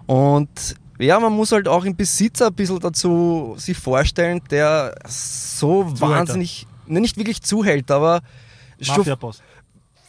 Und 0.09 0.75
ja, 0.99 1.21
man 1.21 1.35
muss 1.35 1.53
halt 1.53 1.69
auch 1.69 1.85
im 1.85 1.95
Besitzer 1.95 2.47
ein 2.47 2.55
bisschen 2.55 2.81
dazu 2.81 3.55
sich 3.59 3.77
vorstellen, 3.77 4.41
der 4.51 4.95
so 5.07 5.85
Zuhälter. 5.85 6.01
wahnsinnig, 6.01 6.67
ne, 6.87 7.01
nicht 7.01 7.19
wirklich 7.19 7.43
zuhält, 7.43 7.91
aber 7.91 8.23
schon 8.81 9.05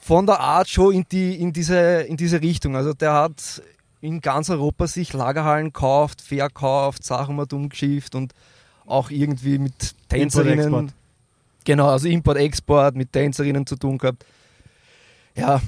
von 0.02 0.26
der 0.26 0.40
Art 0.40 0.70
schon 0.70 0.94
in, 0.94 1.06
die, 1.12 1.36
in, 1.36 1.52
diese, 1.52 2.02
in 2.04 2.16
diese 2.16 2.42
Richtung. 2.42 2.78
Also 2.78 2.94
der 2.94 3.14
hat 3.14 3.62
in 4.00 4.22
ganz 4.22 4.50
Europa 4.50 4.88
sich 4.88 5.12
Lagerhallen 5.12 5.68
gekauft, 5.68 6.22
verkauft, 6.22 7.04
Sachen 7.04 7.36
mal 7.36 7.46
umgeschifft 7.52 8.16
und 8.16 8.34
auch 8.86 9.12
irgendwie 9.12 9.60
mit 9.60 9.94
Tänzerinnen. 10.08 10.94
Genau, 11.66 11.90
also 11.90 12.08
Import-Export 12.08 12.96
mit 12.96 13.12
Tänzerinnen 13.12 13.68
zu 13.68 13.76
tun 13.76 13.98
gehabt. 13.98 14.26
Ja, 15.36 15.62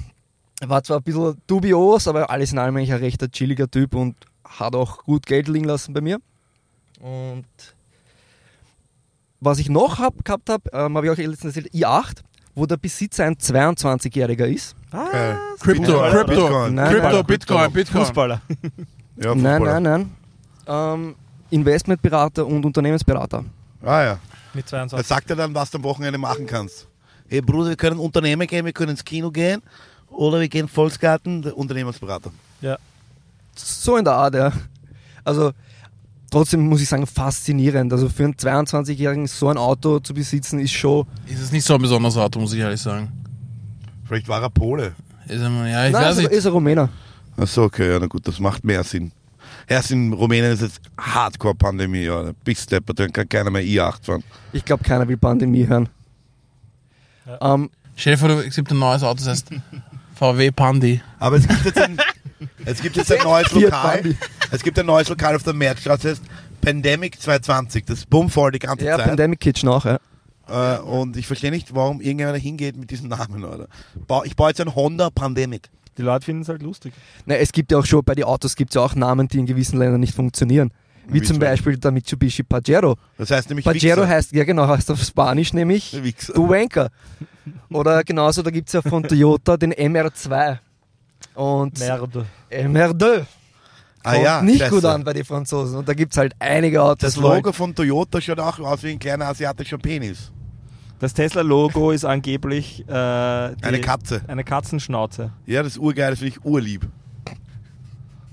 war 0.68 0.82
zwar 0.84 0.98
ein 0.98 1.02
bisschen 1.02 1.40
dubios, 1.46 2.06
aber 2.08 2.30
alles 2.30 2.52
in 2.52 2.58
allem 2.58 2.76
eigentlich 2.76 2.92
ein 2.92 2.98
recht 3.00 3.32
chilliger 3.32 3.70
Typ 3.70 3.94
und 3.94 4.16
hat 4.44 4.74
auch 4.74 5.04
gut 5.04 5.26
Geld 5.26 5.48
liegen 5.48 5.64
lassen 5.64 5.92
bei 5.92 6.00
mir. 6.00 6.18
Und 7.00 7.44
was 9.40 9.58
ich 9.58 9.68
noch 9.68 9.98
hab, 9.98 10.24
gehabt 10.24 10.48
habe, 10.48 10.70
ähm, 10.72 10.96
habe 10.96 11.06
ich 11.06 11.12
auch 11.12 11.16
letztens 11.16 11.56
erzählt, 11.56 11.74
i8, 11.74 12.18
wo 12.54 12.66
der 12.66 12.76
Besitzer 12.76 13.24
ein 13.24 13.34
22-Jähriger 13.34 14.44
ist. 14.46 14.76
Geil. 14.92 15.38
Crypto, 15.58 15.82
Bitcoin. 15.82 16.10
Crypto, 16.12 16.26
Bitcoin. 16.26 16.74
Nein, 16.74 16.90
Crypto, 16.92 17.08
nein, 17.16 17.26
Bitcoin, 17.26 17.72
Bitcoin. 17.72 18.04
Fußballer. 18.04 18.42
Ja, 19.16 19.34
Nein, 19.34 19.58
Fußballer. 19.58 19.80
nein, 19.80 20.10
nein. 20.66 20.94
Ähm, 20.94 21.14
Investmentberater 21.50 22.46
und 22.46 22.64
Unternehmensberater. 22.64 23.44
Ah 23.82 24.02
ja. 24.02 24.18
Mit 24.54 24.64
Er 24.66 24.68
22. 24.88 25.06
sagt 25.08 25.30
dir 25.30 25.36
dann, 25.36 25.54
was 25.54 25.70
du 25.70 25.78
am 25.78 25.84
Wochenende 25.84 26.18
machen 26.18 26.46
kannst. 26.46 26.86
Hey 27.28 27.40
Bruder, 27.40 27.70
wir 27.70 27.76
können 27.76 27.98
Unternehmen 27.98 28.46
gehen, 28.46 28.64
wir 28.64 28.72
können 28.72 28.90
ins 28.92 29.04
Kino 29.04 29.30
gehen 29.30 29.62
oder 30.12 30.40
wir 30.40 30.48
gehen 30.48 30.68
Volksgarten, 30.68 31.42
der 31.42 31.56
Unternehmensberater. 31.56 32.30
Ja. 32.60 32.76
So 33.54 33.96
in 33.96 34.04
der 34.04 34.14
Art, 34.14 34.34
ja. 34.34 34.52
Also 35.24 35.52
trotzdem 36.30 36.60
muss 36.68 36.80
ich 36.80 36.88
sagen, 36.88 37.06
faszinierend. 37.06 37.92
Also 37.92 38.08
für 38.08 38.24
einen 38.24 38.34
22-Jährigen 38.34 39.26
so 39.26 39.48
ein 39.48 39.56
Auto 39.58 39.98
zu 40.00 40.14
besitzen, 40.14 40.58
ist 40.58 40.72
schon. 40.72 41.06
Ist 41.26 41.40
es 41.40 41.52
nicht 41.52 41.64
so 41.64 41.74
ein 41.74 41.82
besonderes 41.82 42.16
Auto, 42.16 42.40
muss 42.40 42.52
ich 42.52 42.60
ehrlich 42.60 42.80
sagen. 42.80 43.10
Vielleicht 44.06 44.28
war 44.28 44.42
er 44.42 44.50
Pole. 44.50 44.94
Ist, 45.28 45.42
ein- 45.42 45.66
ja, 45.66 45.86
ich 45.86 45.92
Nein, 45.92 46.02
weiß 46.04 46.16
ist, 46.16 46.22
nicht. 46.24 46.32
ist 46.32 46.46
ein 46.46 46.52
Rumäner. 46.52 46.88
Achso, 47.36 47.64
okay, 47.64 47.90
ja, 47.92 47.98
na 47.98 48.06
gut, 48.06 48.26
das 48.26 48.38
macht 48.40 48.64
mehr 48.64 48.84
Sinn. 48.84 49.12
Erst 49.66 49.90
in 49.90 50.12
Rumänien 50.12 50.52
ist 50.52 50.62
jetzt 50.62 50.80
Hardcore-Pandemie, 50.98 52.02
ja. 52.04 52.32
Bis 52.44 52.66
deppert, 52.66 52.98
dann 52.98 53.12
kann 53.12 53.28
keiner 53.28 53.50
mehr 53.50 53.62
i8 53.62 54.02
fahren. 54.04 54.24
Ich 54.52 54.64
glaube, 54.64 54.82
keiner 54.82 55.06
will 55.08 55.16
Pandemie 55.16 55.66
hören. 55.66 55.88
Ähm, 57.40 57.70
Stell 57.94 58.14
dir 58.14 58.18
vor, 58.18 58.30
es 58.30 58.56
gibt 58.56 58.70
ein 58.72 58.78
neues 58.78 59.02
Auto, 59.02 59.18
das 59.18 59.28
heißt 59.28 59.50
VW 60.14 60.50
Pandi. 60.50 61.00
Aber 61.18 61.36
es 61.36 61.48
gibt 61.48 61.64
jetzt 61.64 61.78
ein, 61.78 61.98
es 62.64 62.82
gibt 62.82 62.96
jetzt 62.96 63.12
ein 63.12 63.22
neues 63.22 63.52
Lokal. 63.52 64.16
Es 64.50 64.62
gibt 64.62 64.78
ein 64.78 64.86
neues 64.86 65.08
Lokal 65.08 65.36
auf 65.36 65.42
der 65.42 65.54
Märkstraße, 65.54 66.02
das 66.02 66.18
heißt 66.18 66.30
Pandemic 66.60 67.20
220. 67.20 67.84
Das 67.86 67.98
ist 67.98 68.10
bummvoll 68.10 68.52
die 68.52 68.58
ganze 68.58 68.84
ja, 68.84 68.96
Zeit. 68.96 69.06
Pandemic 69.06 69.40
Kitchen 69.40 69.68
auch, 69.68 69.84
ja. 69.84 69.98
Äh, 70.48 70.78
und 70.80 71.16
ich 71.16 71.26
verstehe 71.26 71.50
nicht, 71.50 71.74
warum 71.74 72.00
irgendjemand 72.00 72.36
da 72.36 72.40
hingeht 72.40 72.76
mit 72.76 72.90
diesem 72.90 73.08
Namen, 73.08 73.44
oder? 73.44 73.68
Ich 74.24 74.36
baue 74.36 74.48
jetzt 74.48 74.60
ein 74.60 74.74
Honda 74.74 75.10
Pandemic. 75.10 75.70
Die 75.98 76.02
Leute 76.02 76.24
finden 76.24 76.42
es 76.42 76.48
halt 76.48 76.62
lustig. 76.62 76.94
Na, 77.26 77.34
es 77.36 77.52
gibt 77.52 77.70
ja 77.70 77.78
auch 77.78 77.84
schon, 77.84 78.02
bei 78.02 78.14
den 78.14 78.24
Autos 78.24 78.56
gibt 78.56 78.70
es 78.70 78.76
ja 78.76 78.80
auch 78.80 78.94
Namen, 78.94 79.28
die 79.28 79.38
in 79.38 79.46
gewissen 79.46 79.78
Ländern 79.78 80.00
nicht 80.00 80.14
funktionieren. 80.14 80.72
Wie, 81.08 81.14
Wie 81.14 81.22
zum 81.22 81.38
Beispiel 81.38 81.76
der 81.76 81.90
Mitsubishi 81.90 82.42
Pajero. 82.42 82.96
Das 83.18 83.30
heißt 83.30 83.48
nämlich 83.48 83.64
Pajero 83.64 84.02
Wichser. 84.02 84.08
heißt, 84.08 84.32
ja 84.32 84.44
genau, 84.44 84.68
heißt 84.68 84.90
auf 84.90 85.02
Spanisch 85.02 85.52
nämlich 85.52 85.92
Wichser. 86.02 86.32
du 86.32 86.48
Wanker. 86.48 86.90
Oder 87.70 88.04
genauso, 88.04 88.42
da 88.42 88.50
gibt 88.50 88.68
es 88.68 88.72
ja 88.74 88.82
von 88.82 89.02
Toyota 89.02 89.56
den 89.56 89.72
MR2. 89.72 90.58
Und 91.34 91.78
Merde. 91.78 92.26
MR2 92.50 93.24
Ah 94.04 94.12
kommt 94.14 94.24
ja, 94.24 94.42
nicht 94.42 94.58
scheiße. 94.58 94.70
gut 94.74 94.84
an 94.84 95.04
bei 95.04 95.12
den 95.12 95.24
Franzosen. 95.24 95.76
Und 95.78 95.88
da 95.88 95.94
gibt 95.94 96.12
es 96.12 96.18
halt 96.18 96.34
einige 96.40 96.82
Autos. 96.82 97.14
Das 97.14 97.16
Logo 97.16 97.52
von 97.52 97.72
Toyota 97.74 98.20
schaut 98.20 98.40
auch 98.40 98.58
aus 98.58 98.82
wie 98.82 98.90
ein 98.90 98.98
kleiner 98.98 99.26
asiatischer 99.26 99.78
Penis. 99.78 100.32
Das 100.98 101.14
Tesla-Logo 101.14 101.90
ist 101.92 102.04
angeblich 102.04 102.80
äh, 102.80 102.84
die, 102.84 103.64
Eine 103.64 103.80
Katze. 103.80 104.22
Eine 104.28 104.44
Katzenschnauze. 104.44 105.32
Ja, 105.46 105.62
das 105.62 105.72
ist 105.72 105.78
urgeil, 105.78 106.10
das 106.10 106.18
finde 106.20 106.36
ich 106.36 106.44
urlieb. 106.44 106.86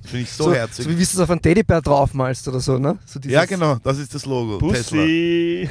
Finde 0.09 0.23
ich 0.23 0.31
so, 0.31 0.45
so, 0.45 0.53
herzig. 0.53 0.85
so 0.85 0.89
wie 0.89 0.95
du 0.95 1.01
es 1.01 1.19
auf 1.19 1.29
einen 1.29 1.41
Teddybär 1.41 1.81
draufmalst 1.81 2.47
oder 2.47 2.59
so, 2.59 2.79
ne? 2.79 2.97
So 3.05 3.19
ja, 3.25 3.45
genau, 3.45 3.75
das 3.75 3.99
ist 3.99 4.15
das 4.15 4.25
Logo. 4.25 4.57
Tesla. 4.71 5.01
Pussy. 5.01 5.69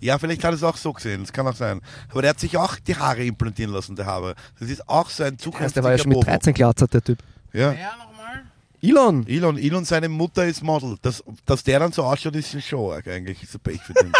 Ja, 0.00 0.18
vielleicht 0.18 0.44
hat 0.44 0.52
er 0.52 0.54
es 0.54 0.62
auch 0.62 0.76
so 0.76 0.92
gesehen, 0.92 1.22
das 1.22 1.32
kann 1.32 1.46
auch 1.46 1.54
sein. 1.54 1.80
Aber 2.10 2.22
der 2.22 2.30
hat 2.30 2.40
sich 2.40 2.56
auch 2.56 2.76
die 2.76 2.96
Haare 2.96 3.24
implantieren 3.24 3.72
lassen, 3.72 3.96
der 3.96 4.06
Haber. 4.06 4.34
Das 4.58 4.68
ist 4.68 4.86
auch 4.88 5.08
so 5.08 5.22
ein 5.22 5.32
Heißt, 5.32 5.42
zukünftiger 5.42 5.72
der 5.72 5.84
war 5.84 5.90
ja 5.92 5.98
schon 5.98 6.08
mit 6.08 6.16
Bobo. 6.16 6.26
13 6.26 6.54
glatzert, 6.54 6.94
der 6.94 7.02
Typ. 7.02 7.18
Ja. 7.52 7.72
Ja, 7.72 7.96
nochmal. 7.96 8.42
Elon! 8.82 9.26
Elon, 9.26 9.58
Elon, 9.58 9.84
seine 9.84 10.08
Mutter 10.08 10.46
ist 10.46 10.62
Model. 10.62 10.96
Das, 11.02 11.22
dass 11.44 11.64
der 11.64 11.80
dann 11.80 11.92
so 11.92 12.02
ausschaut, 12.04 12.36
ist 12.36 12.54
ein 12.54 12.62
Show 12.62 12.92
eigentlich. 12.92 13.42
Ist 13.42 13.54
ein 13.54 13.60
Pech 13.60 13.80
für 13.82 13.94
den. 13.94 14.12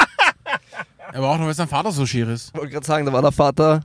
Aber 1.12 1.30
auch 1.30 1.38
noch, 1.38 1.46
weil 1.46 1.54
sein 1.54 1.68
Vater 1.68 1.92
so 1.92 2.06
schier 2.06 2.28
ist. 2.28 2.48
Ich 2.48 2.54
wollte 2.54 2.72
gerade 2.72 2.86
sagen, 2.86 3.06
da 3.06 3.12
war 3.12 3.22
der 3.22 3.32
Vater 3.32 3.84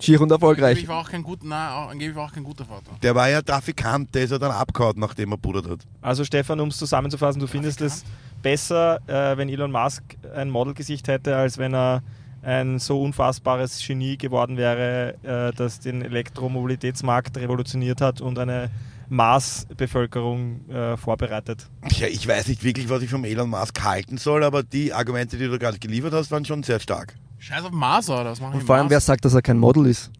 schier 0.00 0.20
und 0.20 0.30
erfolgreich. 0.30 0.70
Angeblich 0.70 0.88
war 0.88 1.00
auch 1.00 1.10
kein 1.10 1.22
gut, 1.22 1.44
nein, 1.44 1.72
auch, 1.72 1.90
angeblich 1.90 2.16
war 2.16 2.26
auch 2.26 2.32
kein 2.32 2.44
guter 2.44 2.64
Vater. 2.64 2.90
Der 3.02 3.14
war 3.14 3.28
ja 3.28 3.42
Trafikant, 3.42 4.14
der 4.14 4.24
ist 4.24 4.30
ja 4.30 4.38
dann 4.38 4.52
abgehauen, 4.52 4.94
nachdem 4.96 5.32
er 5.32 5.38
buddert 5.38 5.68
hat. 5.68 5.80
Also 6.00 6.24
Stefan, 6.24 6.60
um 6.60 6.68
es 6.68 6.78
zusammenzufassen, 6.78 7.40
du 7.40 7.46
findest 7.46 7.80
es 7.80 8.04
besser, 8.42 9.00
äh, 9.06 9.36
wenn 9.36 9.48
Elon 9.48 9.70
Musk 9.70 10.02
ein 10.34 10.50
Modelgesicht 10.50 11.08
hätte, 11.08 11.36
als 11.36 11.58
wenn 11.58 11.74
er 11.74 12.02
ein 12.42 12.78
so 12.78 13.02
unfassbares 13.02 13.84
Genie 13.86 14.16
geworden 14.16 14.56
wäre, 14.56 15.14
äh, 15.22 15.54
das 15.56 15.80
den 15.80 16.02
Elektromobilitätsmarkt 16.02 17.36
revolutioniert 17.36 18.00
hat 18.00 18.20
und 18.20 18.38
eine 18.38 18.70
Marsbevölkerung 19.10 20.68
äh, 20.70 20.96
vorbereitet. 20.96 21.68
Ja, 21.90 22.06
ich 22.06 22.26
weiß 22.26 22.46
nicht 22.46 22.62
wirklich, 22.62 22.88
was 22.88 23.02
ich 23.02 23.10
vom 23.10 23.24
Elon 23.24 23.50
Musk 23.50 23.82
halten 23.82 24.16
soll, 24.18 24.44
aber 24.44 24.62
die 24.62 24.92
Argumente, 24.92 25.36
die 25.36 25.48
du 25.48 25.58
gerade 25.58 25.78
geliefert 25.78 26.12
hast, 26.12 26.30
waren 26.30 26.44
schon 26.44 26.62
sehr 26.62 26.80
stark. 26.80 27.16
Scheiß 27.40 27.64
auf 27.64 27.72
Mars, 27.72 28.08
oder? 28.08 28.26
Was 28.26 28.40
machen 28.40 28.54
Und 28.54 28.62
vor 28.64 28.76
allem, 28.76 28.90
wer 28.90 29.00
sagt, 29.00 29.24
dass 29.24 29.34
er 29.34 29.42
kein 29.42 29.58
Model 29.58 29.86
ist? 29.86 30.10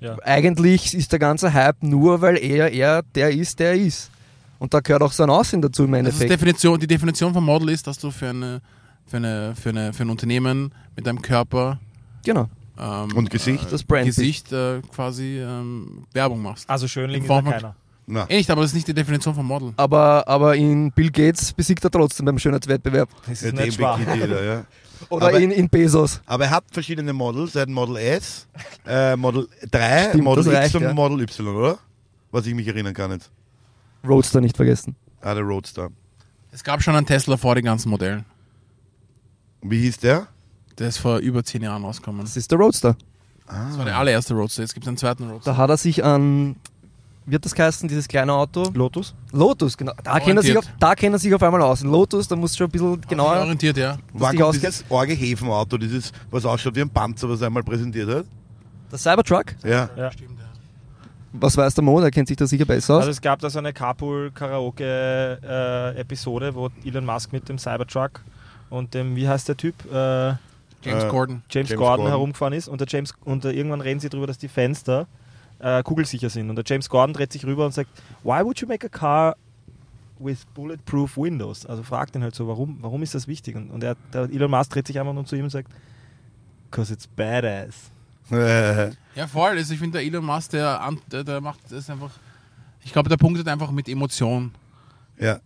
Ja. 0.00 0.16
Eigentlich 0.24 0.94
ist 0.94 1.12
der 1.12 1.18
ganze 1.20 1.52
Hype 1.52 1.82
nur, 1.82 2.20
weil 2.20 2.36
er, 2.42 2.72
er 2.72 3.02
der 3.14 3.30
ist, 3.30 3.58
der 3.60 3.68
er 3.70 3.76
ist. 3.76 4.10
Und 4.58 4.74
da 4.74 4.80
gehört 4.80 5.02
auch 5.02 5.12
sein 5.12 5.30
Aussehen 5.30 5.62
dazu 5.62 5.84
im 5.84 5.92
Das 5.92 6.00
ist 6.00 6.06
Endeffekt. 6.08 6.30
Definition, 6.32 6.80
die 6.80 6.86
Definition 6.86 7.32
von 7.32 7.44
Model 7.44 7.68
ist, 7.68 7.86
dass 7.86 7.98
du 7.98 8.10
für, 8.10 8.30
eine, 8.30 8.60
für, 9.06 9.18
eine, 9.18 9.54
für, 9.54 9.68
eine, 9.68 9.92
für 9.92 10.02
ein 10.04 10.10
Unternehmen 10.10 10.72
mit 10.96 11.06
deinem 11.06 11.20
Körper 11.22 11.78
Genau. 12.24 12.48
ähm, 12.80 13.12
Und 13.16 13.30
Gesicht? 13.30 13.66
äh, 13.66 13.70
Das 13.70 13.82
Brand 13.84 14.06
Gesicht 14.06 14.50
äh, 14.52 14.80
quasi 14.94 15.38
ähm, 15.40 16.04
Werbung 16.12 16.42
machst. 16.42 16.68
Also 16.70 16.88
Schönling 16.88 17.18
In 17.18 17.24
ist 17.24 17.28
ja 17.30 17.42
keiner. 17.42 17.76
Na, 18.06 18.26
Eh 18.28 18.36
nicht, 18.38 18.50
aber 18.50 18.62
das 18.62 18.70
ist 18.70 18.74
nicht 18.74 18.88
die 18.88 18.94
Definition 18.94 19.34
von 19.34 19.46
Model. 19.46 19.72
Aber, 19.76 20.26
aber 20.26 20.56
in 20.56 20.90
Bill 20.92 21.10
Gates 21.10 21.52
besiegt 21.52 21.84
er 21.84 21.90
trotzdem 21.90 22.26
beim 22.26 22.38
Schönheitswettbewerb. 22.38 23.08
Das 23.28 23.40
ja, 23.42 23.48
ist 23.48 23.56
dem 23.58 23.64
nicht 23.64 23.74
schwach. 23.76 23.98
jeder, 23.98 24.42
ja. 24.44 24.64
Oder 25.10 25.28
Aber- 25.28 25.40
in, 25.40 25.50
in 25.50 25.68
Bezos. 25.68 26.20
Aber 26.26 26.44
er 26.44 26.50
hat 26.50 26.64
verschiedene 26.70 27.12
Models. 27.12 27.54
Er 27.54 27.62
hat 27.62 27.68
Model 27.68 27.96
S, 27.96 28.46
äh, 28.86 29.16
Model 29.16 29.48
3, 29.70 30.08
Stimmt, 30.10 30.24
Model 30.24 30.46
X 30.46 30.54
reicht, 30.54 30.74
und 30.76 30.82
ja. 30.82 30.92
Model 30.94 31.20
Y, 31.20 31.46
oder? 31.56 31.78
Was 32.30 32.46
ich 32.46 32.54
mich 32.54 32.66
erinnern 32.66 32.94
kann 32.94 33.10
jetzt. 33.12 33.30
Roadster 34.06 34.40
nicht 34.40 34.56
vergessen. 34.56 34.96
Ah, 35.20 35.34
der 35.34 35.42
Roadster. 35.44 35.90
Es 36.50 36.64
gab 36.64 36.82
schon 36.82 36.94
einen 36.96 37.06
Tesla 37.06 37.36
vor 37.36 37.54
den 37.54 37.64
ganzen 37.64 37.88
Modellen. 37.90 38.24
Wie 39.62 39.80
hieß 39.80 39.98
der? 39.98 40.26
Der 40.78 40.88
ist 40.88 40.98
vor 40.98 41.18
über 41.18 41.44
zehn 41.44 41.62
Jahren 41.62 41.84
rausgekommen. 41.84 42.22
Das 42.22 42.36
ist 42.36 42.50
der 42.50 42.58
Roadster. 42.58 42.96
Das 43.46 43.76
war 43.78 43.84
der 43.84 43.96
allererste 43.98 44.34
Roadster. 44.34 44.62
Jetzt 44.62 44.74
gibt 44.74 44.84
es 44.84 44.88
einen 44.88 44.96
zweiten 44.96 45.28
Roadster. 45.30 45.52
Da 45.52 45.56
hat 45.56 45.70
er 45.70 45.76
sich 45.76 46.02
an, 46.04 46.56
wird 47.26 47.44
das 47.44 47.56
heißen, 47.56 47.88
dieses 47.88 48.08
kleine 48.08 48.32
Auto? 48.32 48.70
Lotus? 48.74 49.14
Lotus, 49.32 49.76
genau. 49.76 49.92
Da 50.02 50.18
kennt, 50.20 50.38
er 50.38 50.42
sich 50.42 50.56
auf, 50.58 50.64
da 50.78 50.94
kennt 50.94 51.14
er 51.14 51.18
sich 51.18 51.32
auf 51.34 51.42
einmal 51.42 51.62
aus. 51.62 51.82
Lotus, 51.82 52.28
da 52.28 52.36
musst 52.36 52.54
du 52.54 52.58
schon 52.58 52.66
ein 52.66 52.70
bisschen 52.72 53.00
genauer. 53.02 53.36
orientiert, 53.36 53.76
ja. 53.76 53.96
War 54.12 54.30
dich 54.32 54.40
kommt 54.40 54.50
auskennt? 54.50 54.74
dieses 54.74 54.84
Orgehäfenauto, 54.90 55.78
dieses, 55.78 56.12
was 56.30 56.44
ausschaut 56.44 56.74
wie 56.76 56.82
ein 56.82 56.90
Panzer, 56.90 57.28
was 57.28 57.40
er 57.40 57.46
einmal 57.48 57.62
präsentiert 57.62 58.08
hat? 58.08 58.24
Der 58.90 58.98
Cybertruck, 58.98 59.54
Ja. 59.64 59.88
Ja. 59.96 60.10
Stimmt, 60.12 60.38
ja. 60.38 60.44
was 61.32 61.56
weiß 61.56 61.74
der 61.74 61.84
Mo, 61.84 62.00
der 62.00 62.10
kennt 62.10 62.28
sich 62.28 62.36
da 62.36 62.46
sicher 62.46 62.64
besser 62.66 62.94
aus. 62.94 63.00
Also 63.00 63.10
es 63.12 63.20
gab 63.20 63.38
da 63.40 63.48
so 63.48 63.58
eine 63.58 63.72
Carpool-Karaoke-Episode, 63.72 66.54
wo 66.54 66.68
Elon 66.84 67.04
Musk 67.04 67.32
mit 67.32 67.48
dem 67.48 67.58
Cybertruck 67.58 68.20
und 68.70 68.94
dem, 68.94 69.16
wie 69.16 69.28
heißt 69.28 69.48
der 69.48 69.56
Typ? 69.56 69.74
Äh, 69.92 70.34
James 70.84 71.04
Äh, 71.04 71.08
Gordon. 71.08 71.42
James, 71.50 71.68
James 71.70 71.78
Gordon, 71.78 71.96
Gordon. 71.96 72.08
herumgefahren 72.08 72.52
ist 72.54 72.68
und 72.68 72.80
der 72.80 72.88
James 72.88 73.14
und 73.24 73.44
der, 73.44 73.52
irgendwann 73.54 73.80
reden 73.80 74.00
sie 74.00 74.08
darüber, 74.08 74.26
dass 74.26 74.38
die 74.38 74.48
Fenster 74.48 75.06
äh, 75.62 75.82
kugelsicher 75.82 76.28
sind 76.28 76.50
und 76.50 76.56
der 76.56 76.64
James 76.66 76.88
Gordon 76.88 77.14
dreht 77.14 77.32
sich 77.32 77.46
rüber 77.46 77.64
und 77.64 77.72
sagt, 77.72 77.88
why 78.22 78.44
would 78.44 78.60
you 78.60 78.68
make 78.68 78.84
a 78.86 78.90
car 78.90 79.36
with 80.18 80.44
bulletproof 80.54 81.16
windows? 81.16 81.64
Also 81.64 81.82
fragt 81.82 82.14
ihn 82.16 82.22
halt 82.22 82.34
so, 82.34 82.46
warum, 82.48 82.78
warum 82.80 83.02
ist 83.02 83.14
das 83.14 83.26
wichtig? 83.26 83.56
Und, 83.56 83.70
und 83.70 83.82
er, 83.82 83.96
der 84.12 84.22
Elon 84.24 84.50
Musk 84.50 84.72
dreht 84.72 84.86
sich 84.86 84.98
einfach 84.98 85.14
nur 85.14 85.24
zu 85.24 85.36
ihm 85.36 85.44
und 85.44 85.50
sagt, 85.50 85.70
cause 86.70 86.92
it's 86.92 87.06
badass. 87.06 87.90
Ja, 89.14 89.26
voll. 89.26 89.50
Also 89.50 89.74
ich 89.74 89.78
finde, 89.80 89.98
der 89.98 90.06
Elon 90.06 90.24
Musk, 90.24 90.52
der, 90.52 90.80
der, 91.10 91.22
der 91.22 91.40
macht 91.42 91.60
das 91.68 91.90
einfach. 91.90 92.10
Ich 92.82 92.92
glaube, 92.92 93.10
der 93.10 93.18
punktet 93.18 93.46
einfach 93.46 93.70
mit 93.70 93.88
Emotion. 93.88 94.52
ja. 95.18 95.38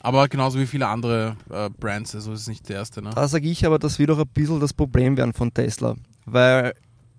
Aber 0.00 0.28
genauso 0.28 0.60
wie 0.60 0.66
viele 0.66 0.86
andere 0.86 1.36
äh, 1.50 1.68
Brands. 1.68 2.14
Also 2.14 2.32
ist 2.32 2.46
nicht 2.46 2.68
der 2.68 2.76
erste. 2.76 3.02
Ne? 3.02 3.10
Da 3.12 3.26
sage 3.26 3.48
ich 3.48 3.66
aber, 3.66 3.78
das 3.80 3.98
wird 3.98 4.10
auch 4.10 4.18
ein 4.18 4.28
bisschen 4.28 4.60
das 4.60 4.72
Problem 4.72 5.16
werden 5.16 5.32
von 5.32 5.52
Tesla. 5.52 5.96
Weil 6.26 6.74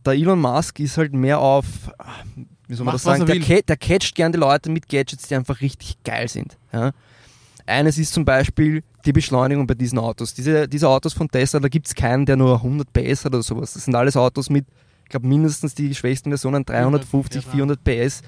der 0.07 0.15
Elon 0.15 0.39
Musk 0.39 0.79
ist 0.79 0.97
halt 0.97 1.13
mehr 1.13 1.39
auf, 1.39 1.65
wie 2.67 2.73
soll 2.75 2.85
man 2.85 2.93
Macht, 2.93 2.95
das 2.95 3.03
sagen, 3.03 3.21
er 3.21 3.25
der, 3.35 3.39
ca- 3.39 3.61
der 3.67 3.77
catcht 3.77 4.15
gern 4.15 4.31
die 4.31 4.37
Leute 4.39 4.69
mit 4.69 4.87
Gadgets, 4.89 5.27
die 5.27 5.35
einfach 5.35 5.61
richtig 5.61 5.97
geil 6.03 6.27
sind. 6.27 6.57
Ja? 6.73 6.91
Eines 7.65 7.97
ist 7.97 8.13
zum 8.13 8.23
Beispiel 8.25 8.83
die 9.05 9.11
Beschleunigung 9.13 9.67
bei 9.67 9.73
diesen 9.73 9.99
Autos. 9.99 10.33
Diese, 10.33 10.67
diese 10.67 10.87
Autos 10.89 11.13
von 11.13 11.27
Tesla, 11.29 11.59
da 11.59 11.67
gibt 11.67 11.87
es 11.87 11.95
keinen, 11.95 12.25
der 12.25 12.35
nur 12.37 12.55
100 12.55 12.91
PS 12.93 13.25
hat 13.25 13.33
oder 13.33 13.43
sowas. 13.43 13.73
Das 13.73 13.85
sind 13.85 13.95
alles 13.95 14.15
Autos 14.17 14.49
mit, 14.49 14.65
ich 15.03 15.09
glaube 15.09 15.27
mindestens 15.27 15.75
die 15.75 15.93
schwächsten 15.95 16.29
Versionen 16.29 16.65
350, 16.65 17.45
400 17.45 17.83
PS 17.83 18.21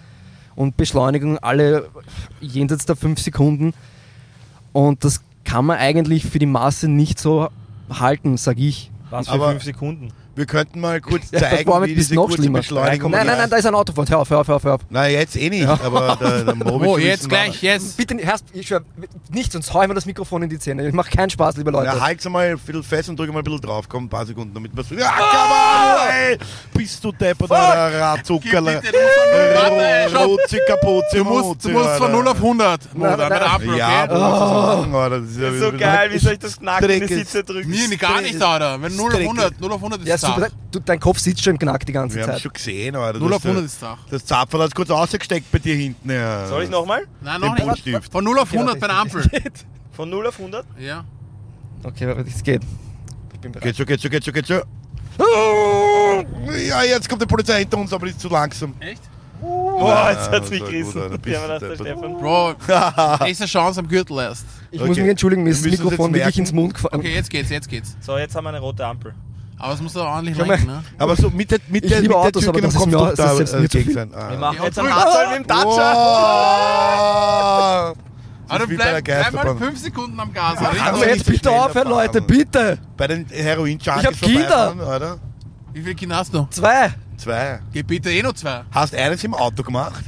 und 0.56 0.76
Beschleunigung 0.78 1.38
alle 1.38 1.90
jenseits 2.42 2.86
der 2.86 2.96
5 2.98 3.20
Sekunden. 3.22 3.74
Und 4.74 5.04
das 5.04 5.22
kann 5.46 5.66
man 5.66 5.78
eigentlich 5.78 6.26
für 6.26 6.40
die 6.40 6.46
Masse 6.46 6.88
nicht 6.90 7.20
so 7.20 7.50
halten, 7.90 8.38
sage 8.38 8.62
ich. 8.62 8.92
Was 9.10 9.28
für 9.28 9.34
Aber- 9.34 9.52
fünf 9.52 9.64
Sekunden. 9.64 10.10
Wir 10.40 10.46
könnten 10.46 10.80
mal 10.80 11.02
kurz 11.02 11.32
Ja, 11.32 11.40
das 11.42 11.50
zeigen, 11.50 11.70
war 11.70 11.82
mit 11.82 11.90
wie 11.90 11.96
diese 11.96 12.16
noch 12.16 12.22
kurze 12.28 12.38
schlimmer. 12.38 12.60
Beschleunigung 12.60 13.12
Nein, 13.12 13.28
nein, 13.28 13.38
nein, 13.40 13.50
da 13.50 13.58
ist 13.58 13.66
ein 13.66 13.76
Auto 13.76 13.92
vor 13.92 14.04
uns. 14.04 14.10
Hör 14.10 14.20
auf, 14.20 14.30
hör 14.30 14.40
auf, 14.40 14.48
hör 14.48 14.56
auf. 14.56 14.64
Hör 14.64 14.74
auf. 14.76 14.82
Nein, 14.90 15.12
jetzt 15.12 15.36
eh 15.36 15.50
nicht, 15.50 15.68
aber 15.68 16.18
der, 16.18 16.44
der 16.46 16.56
Mo 16.56 16.80
will 16.80 16.88
Oh, 16.88 16.98
jetzt 16.98 17.28
gleich, 17.28 17.62
jetzt. 17.62 17.98
Bitte, 17.98 18.16
hörst, 18.26 18.46
ich 18.54 18.66
schwör, 18.68 18.82
nicht, 19.34 19.52
sonst 19.52 19.74
hau 19.74 19.82
ich 19.82 19.90
mir 19.90 19.96
das 19.96 20.06
Mikrofon 20.06 20.42
in 20.44 20.50
die 20.50 20.58
Zähne. 20.58 20.88
Ich 20.88 20.94
mach 20.94 21.10
keinen 21.10 21.30
Spaß, 21.30 21.58
liebe 21.58 21.72
Leute. 21.72 21.88
Ja, 21.88 22.00
halt's 22.00 22.24
mal 22.30 22.48
ein 22.52 22.58
bisschen 22.58 22.84
fest 22.84 23.10
und 23.10 23.20
drück 23.20 23.34
mal 23.34 23.40
ein 23.40 23.44
bisschen 23.44 23.60
drauf. 23.60 23.90
Komm, 23.90 24.06
ein 24.06 24.10
paar 24.10 24.26
Sekunden, 24.26 24.54
damit 24.54 24.72
wir 24.74 24.98
Ja, 24.98 25.12
come 25.12 25.54
on, 25.54 26.10
ey! 26.32 26.38
Bist 26.74 27.04
du 27.04 27.12
deppert, 27.12 27.52
der 27.52 28.00
Ratzuckerle. 28.00 28.80
Bitte, 28.82 28.94
du 28.94 28.98
musst 28.98 29.16
von- 29.16 29.72
Warte, 29.72 30.10
stopp. 30.10 30.26
Rotzi, 30.26 30.60
kaputt, 30.66 31.04
Du 31.14 31.24
musst, 31.26 31.66
du 31.66 31.70
musst 31.72 31.90
von 31.98 32.12
0 32.14 32.28
auf 32.30 32.38
100. 32.38 32.96
Mo, 32.96 33.04
Nein, 33.06 33.18
nein, 33.20 33.30
nein. 33.30 33.76
Ja, 33.78 34.04
aber 34.04 34.98
Alter? 35.00 35.20
Das 35.20 35.30
ist 35.32 35.38
ja 35.38 35.52
So 35.60 35.78
geil, 35.78 36.10
wie 36.14 36.18
soll 36.18 36.34
ich 36.34 36.40
das 36.40 36.58
knacken 36.58 36.90
in 36.90 37.08
die. 37.08 37.14
Sitze 37.16 37.44
drücken? 37.44 37.70
Nee, 37.70 37.96
gar 37.98 38.22
nicht, 38.22 38.42
Alter. 38.42 38.82
Wenn 38.82 38.96
0 38.96 39.06
auf 39.08 39.12
Strecke. 39.12 39.30
100, 39.30 39.60
0 39.60 39.72
auf 39.74 39.78
100 39.82 40.06
Ja, 40.06 40.16
ist 40.16 40.24
super, 40.30 40.42
zart. 40.42 40.54
du, 40.72 40.80
dein 40.80 41.00
Kopf 41.00 41.20
sitzt 41.20 41.44
schon 41.44 41.54
im 41.54 41.60
Knack 41.60 41.86
die 41.86 41.92
ganze 41.92 42.16
Wir 42.16 42.24
haben 42.24 42.30
es 42.30 42.36
Zeit. 42.38 42.42
schon 42.44 42.54
gesehen, 42.54 42.96
Alter. 42.96 43.20
0 43.20 43.30
Das, 43.30 43.38
auf 43.38 43.46
100 43.46 43.66
ist 43.66 43.80
zart. 43.80 44.00
Das 44.10 44.26
Zapferl 44.26 44.62
hat 44.64 44.76
kurz 44.76 44.90
ausgesteckt 44.90 45.52
bei 45.52 45.60
dir 45.60 45.76
hinten. 45.76 46.10
Ja. 46.12 46.48
Soll 46.48 46.64
ich 46.64 46.70
nochmal? 46.70 47.06
Nein, 47.22 47.42
noch 47.42 47.54
nicht. 47.56 47.66
Buntstift. 47.66 48.12
Von 48.12 48.24
0 48.24 48.40
auf 48.40 48.52
100 48.54 48.80
bei 48.80 48.88
der 48.88 48.96
Ampel. 48.98 49.24
Von 49.92 50.10
0 50.10 50.28
auf 50.28 50.38
100? 50.40 50.66
Ja. 50.80 51.04
Okay, 51.84 52.08
warte, 52.08 52.22
es 52.30 52.44
geht. 52.44 52.62
Ich 53.34 53.40
bin 53.40 53.52
bereit. 53.52 53.64
Geht 53.64 53.78
schon, 53.78 53.86
geht 53.86 54.02
schon, 54.02 54.12
geht 54.12 54.26
schon, 54.26 54.34
geht 54.34 54.48
schon. 54.48 54.62
Oh, 55.18 56.24
Ja, 56.68 56.84
jetzt 56.84 57.08
kommt 57.10 57.22
die 57.22 57.26
Polizei 57.26 57.60
hinter 57.60 57.78
uns, 57.78 57.92
aber 57.94 58.06
die 58.06 58.12
ist 58.12 58.20
zu 58.22 58.30
langsam. 58.30 58.74
Echt? 58.80 59.02
Boah, 59.42 60.10
jetzt 60.12 60.30
hat's 60.32 60.50
mich 60.50 60.60
gerissen. 60.60 61.02
aber. 61.02 61.18
Bro, 61.18 62.56
nächste 63.26 63.46
Chance 63.46 63.80
am 63.80 63.88
Gürtel 63.88 64.20
erst. 64.20 64.46
Ich 64.72 64.80
Okay. 64.80 64.88
muss 64.90 64.98
mich 64.98 65.08
entschuldigen, 65.08 65.44
mir 65.44 65.52
ist 65.52 65.64
das 65.66 65.72
Mikrofon 65.72 66.14
wirklich 66.14 66.38
ins 66.40 66.52
Mund 66.52 66.74
gefallen. 66.74 67.00
Okay, 67.00 67.14
jetzt 67.16 67.30
geht's, 67.30 67.50
jetzt 67.50 67.70
geht's. 67.70 67.96
So, 68.02 68.18
jetzt 68.18 68.36
haben 68.36 68.44
wir 68.44 68.50
eine 68.50 68.60
rote 68.60 68.86
Ampel. 68.86 69.14
Aber 69.62 69.74
es 69.74 69.82
muss 69.82 69.92
doch 69.94 70.06
ordentlich 70.06 70.38
lenken, 70.38 70.68
ne? 70.68 70.84
Aber 70.98 71.16
so 71.18 71.30
mit 71.30 71.52
der, 71.52 71.60
mit 71.68 71.84
Ich 71.84 71.92
der, 71.92 72.00
liebe 72.02 72.14
mit 72.14 72.24
der 72.24 72.28
Autos, 72.28 72.46
das 72.46 72.74
ist 72.74 72.80
Kopf 72.80 72.92
doch 72.92 73.14
das 73.14 73.52
da 73.52 73.60
äh, 73.60 73.68
gegen 73.68 73.92
sein. 73.94 74.10
Ah. 74.16 74.30
Wir 74.32 74.38
machen 74.38 74.58
jetzt 74.64 74.80
einen. 74.80 74.96
Hardstyle 74.96 75.30
mit 75.32 75.40
dem 75.40 75.48
Dacia. 75.48 75.94
Wow. 77.90 77.98
Aber 78.48 78.66
der 78.66 78.76
bleib, 78.76 79.04
bleib 79.04 79.34
mal. 79.34 79.58
5 79.58 79.80
Sekunden 79.80 80.20
am 80.20 80.34
Gas. 80.34 80.60
Ja, 80.62 80.92
doch 80.92 81.06
jetzt 81.06 81.16
nicht 81.18 81.26
bitte 81.28 81.52
aufhören. 81.52 81.88
Leute, 81.90 82.22
bitte! 82.22 82.80
Bei 82.98 83.08
den 83.08 83.26
heroin 83.28 83.78
Ich 83.80 83.88
hab 83.88 84.20
Kinder. 84.20 84.74
oder? 84.96 85.18
Wie 85.74 85.82
viele 85.82 85.96
Kinder 85.96 86.16
hast 86.16 86.34
du? 86.34 86.48
Zwei! 86.50 86.92
Zwei. 87.18 87.60
Geh 87.74 87.84
bitte 87.84 88.10
eh 88.12 88.24
noch 88.24 88.34
zwei. 88.34 88.62
Hast 88.72 88.96
eines 88.96 89.24
im 89.26 89.34
Auto 89.34 89.62
gemacht? 89.62 90.06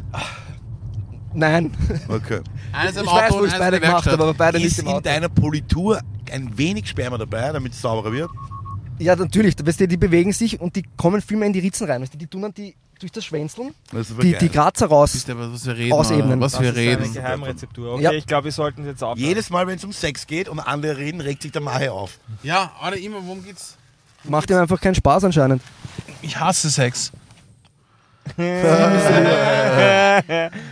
Nein. 1.33 1.71
Okay. 2.07 2.39
Eines 2.71 2.95
im 2.95 3.03
Ich 3.03 3.09
Auto 3.09 3.19
weiß, 3.21 3.33
wo 3.33 3.45
ich 3.45 3.53
beide 3.57 3.75
in 3.77 3.83
gemacht 3.83 4.05
habe, 4.05 4.23
aber 4.23 4.33
beide 4.33 4.57
nicht 4.57 4.67
Ist 4.67 4.79
im 4.79 4.87
in 4.87 4.91
Auto. 4.93 5.01
deiner 5.01 5.29
Politur 5.29 5.99
ein 6.31 6.57
wenig 6.57 6.87
Sperma 6.87 7.17
dabei, 7.17 7.51
damit 7.51 7.73
es 7.73 7.81
sauberer 7.81 8.11
wird? 8.13 8.29
Ja, 9.01 9.15
natürlich. 9.15 9.55
Weißt 9.63 9.79
du, 9.79 9.87
die 9.87 9.97
bewegen 9.97 10.31
sich 10.33 10.59
und 10.61 10.75
die 10.75 10.83
kommen 10.97 11.21
viel 11.21 11.37
mehr 11.37 11.47
in 11.47 11.53
die 11.53 11.59
Ritzen 11.59 11.87
rein. 11.87 12.01
Weißt 12.01 12.13
du, 12.13 12.17
die 12.17 12.27
tun 12.27 12.43
dann 12.43 12.53
die 12.53 12.75
durch 12.99 13.11
das 13.11 13.25
Schwänzeln 13.25 13.73
Das 13.91 14.11
aber 14.11 14.21
die, 14.21 14.31
geil. 14.31 14.39
die 14.41 14.49
Grazer 14.49 14.85
raus. 14.85 15.15
Wisst 15.15 15.27
ihr, 15.27 15.35
was 15.37 15.65
wir 15.65 15.75
reden? 15.75 15.93
Ausebnen. 15.93 16.39
Was 16.39 16.51
Das 16.51 16.61
wir 16.61 16.69
ist 16.69 16.77
eine 16.77 16.87
reden. 16.87 17.13
Geheimrezeptur. 17.13 17.93
Okay, 17.95 18.03
Ja. 18.03 18.11
ich 18.11 18.27
glaube, 18.27 18.45
wir 18.45 18.51
sollten 18.51 18.85
jetzt 18.85 19.03
aufhören. 19.03 19.27
Jedes 19.27 19.49
Mal, 19.49 19.65
wenn 19.65 19.77
es 19.77 19.83
um 19.83 19.91
Sex 19.91 20.27
geht 20.27 20.47
und 20.47 20.59
andere 20.59 20.97
reden, 20.97 21.19
regt 21.19 21.41
sich 21.41 21.51
der 21.51 21.61
Mahe 21.63 21.91
auf. 21.91 22.19
Ja, 22.43 22.71
aber 22.79 22.97
immer, 22.97 23.17
worum 23.25 23.43
geht's? 23.43 23.75
Macht 24.23 24.51
ihm 24.51 24.57
einfach 24.57 24.79
keinen 24.79 24.93
Spaß 24.93 25.23
anscheinend. 25.23 25.63
Ich 26.21 26.39
hasse 26.39 26.69
Sex. 26.69 27.11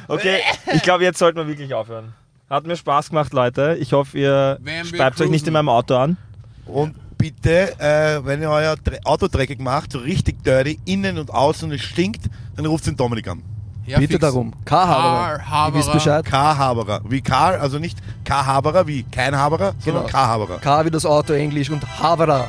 Okay, 0.08 0.40
ich 0.74 0.82
glaube, 0.84 1.04
jetzt 1.04 1.18
sollten 1.20 1.38
wir 1.40 1.48
wirklich 1.48 1.74
aufhören. 1.74 2.14
Hat 2.50 2.66
mir 2.66 2.76
Spaß 2.76 3.10
gemacht, 3.10 3.34
Leute. 3.34 3.78
Ich 3.80 3.94
hoffe, 3.94 4.18
ihr 4.18 4.60
speibt 4.86 5.20
euch 5.22 5.30
nicht 5.30 5.46
in 5.48 5.54
meinem 5.54 5.70
Auto 5.70 5.96
an. 5.96 6.18
Und 6.66 6.96
bitte, 7.20 7.80
äh, 7.80 8.26
wenn 8.26 8.42
ihr 8.42 8.50
euer 8.50 8.76
Auto 9.04 9.28
dreckig 9.28 9.60
macht, 9.62 9.92
so 9.92 10.00
richtig 10.00 10.44
dirty, 10.44 10.80
innen 10.86 11.20
und 11.20 11.30
außen 11.32 11.70
und 11.70 11.76
es 11.76 11.82
stinkt, 11.82 12.24
dann 12.56 12.66
ruft 12.66 12.88
den 12.88 12.96
Dominik 12.98 13.28
an. 13.28 13.44
Ja, 13.86 13.98
Bitte 14.00 14.14
fix. 14.14 14.22
darum. 14.22 14.54
K-Haberer. 14.66 15.38
K-Haberer. 15.40 15.68
Ihr 15.68 15.80
wisst 15.80 15.92
Bescheid. 15.92 16.26
K-Haberer. 16.26 17.02
Wie 17.10 17.22
Karl, 17.22 17.56
also 17.60 17.78
nicht 17.80 17.98
K-Haberer 18.24 18.86
wie 18.88 19.04
kein 19.04 19.36
Haberer, 19.36 19.74
sondern 19.80 20.06
Genau. 20.06 20.12
K-Haberer. 20.18 20.58
K 20.60 20.86
wie 20.86 20.92
das 20.92 21.06
Auto 21.06 21.34
Englisch 21.34 21.70
und 21.70 21.84
Haberer. 22.00 22.48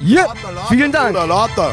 Ja, 0.00 0.26
vielen 0.68 0.90
Dank. 0.92 1.10
Oder 1.10 1.26
lauter. 1.26 1.70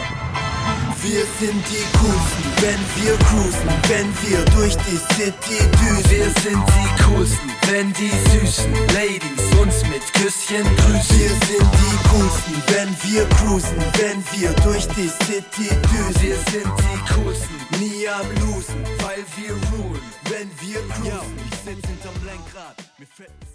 Wir 1.01 1.21
sind 1.39 1.63
die 1.69 1.97
Coolsten, 1.97 2.43
wenn 2.61 3.03
wir 3.03 3.15
cruisen, 3.17 3.69
wenn 3.87 4.29
wir 4.29 4.43
durch 4.55 4.75
die 4.77 4.97
City 5.13 5.63
düsen. 5.79 6.09
Wir 6.09 6.29
sind 6.41 6.63
die 6.67 7.03
Coolsten, 7.03 7.51
wenn 7.67 7.91
die 7.93 8.11
süßen 8.31 8.73
Ladies 8.93 9.59
uns 9.59 9.83
mit 9.89 10.01
Küsschen 10.13 10.63
grüßen. 10.77 11.19
Wir 11.19 11.29
sind 11.29 11.69
die 11.73 11.97
Coolsten, 12.09 12.63
wenn 12.67 12.89
wir 13.03 13.27
cruisen, 13.29 13.77
wenn 13.97 14.23
wir 14.33 14.51
durch 14.63 14.87
die 14.89 15.09
City 15.25 15.69
düsen. 15.69 16.21
Wir 16.21 16.35
sind 16.51 16.71
die 16.79 17.13
Coolsten, 17.13 17.55
nie 17.79 18.07
am 18.07 18.27
Losen, 18.41 18.83
weil 19.01 19.23
wir 19.37 19.53
rulen, 19.71 20.01
wenn 20.29 20.49
wir 20.61 20.81
cruisen. 20.89 21.37
Ich 21.51 21.57
sitz 21.59 21.87
hinterm 21.87 22.25
Lenkrad, 22.25 22.75
mir 22.97 23.07
fällt. 23.07 23.54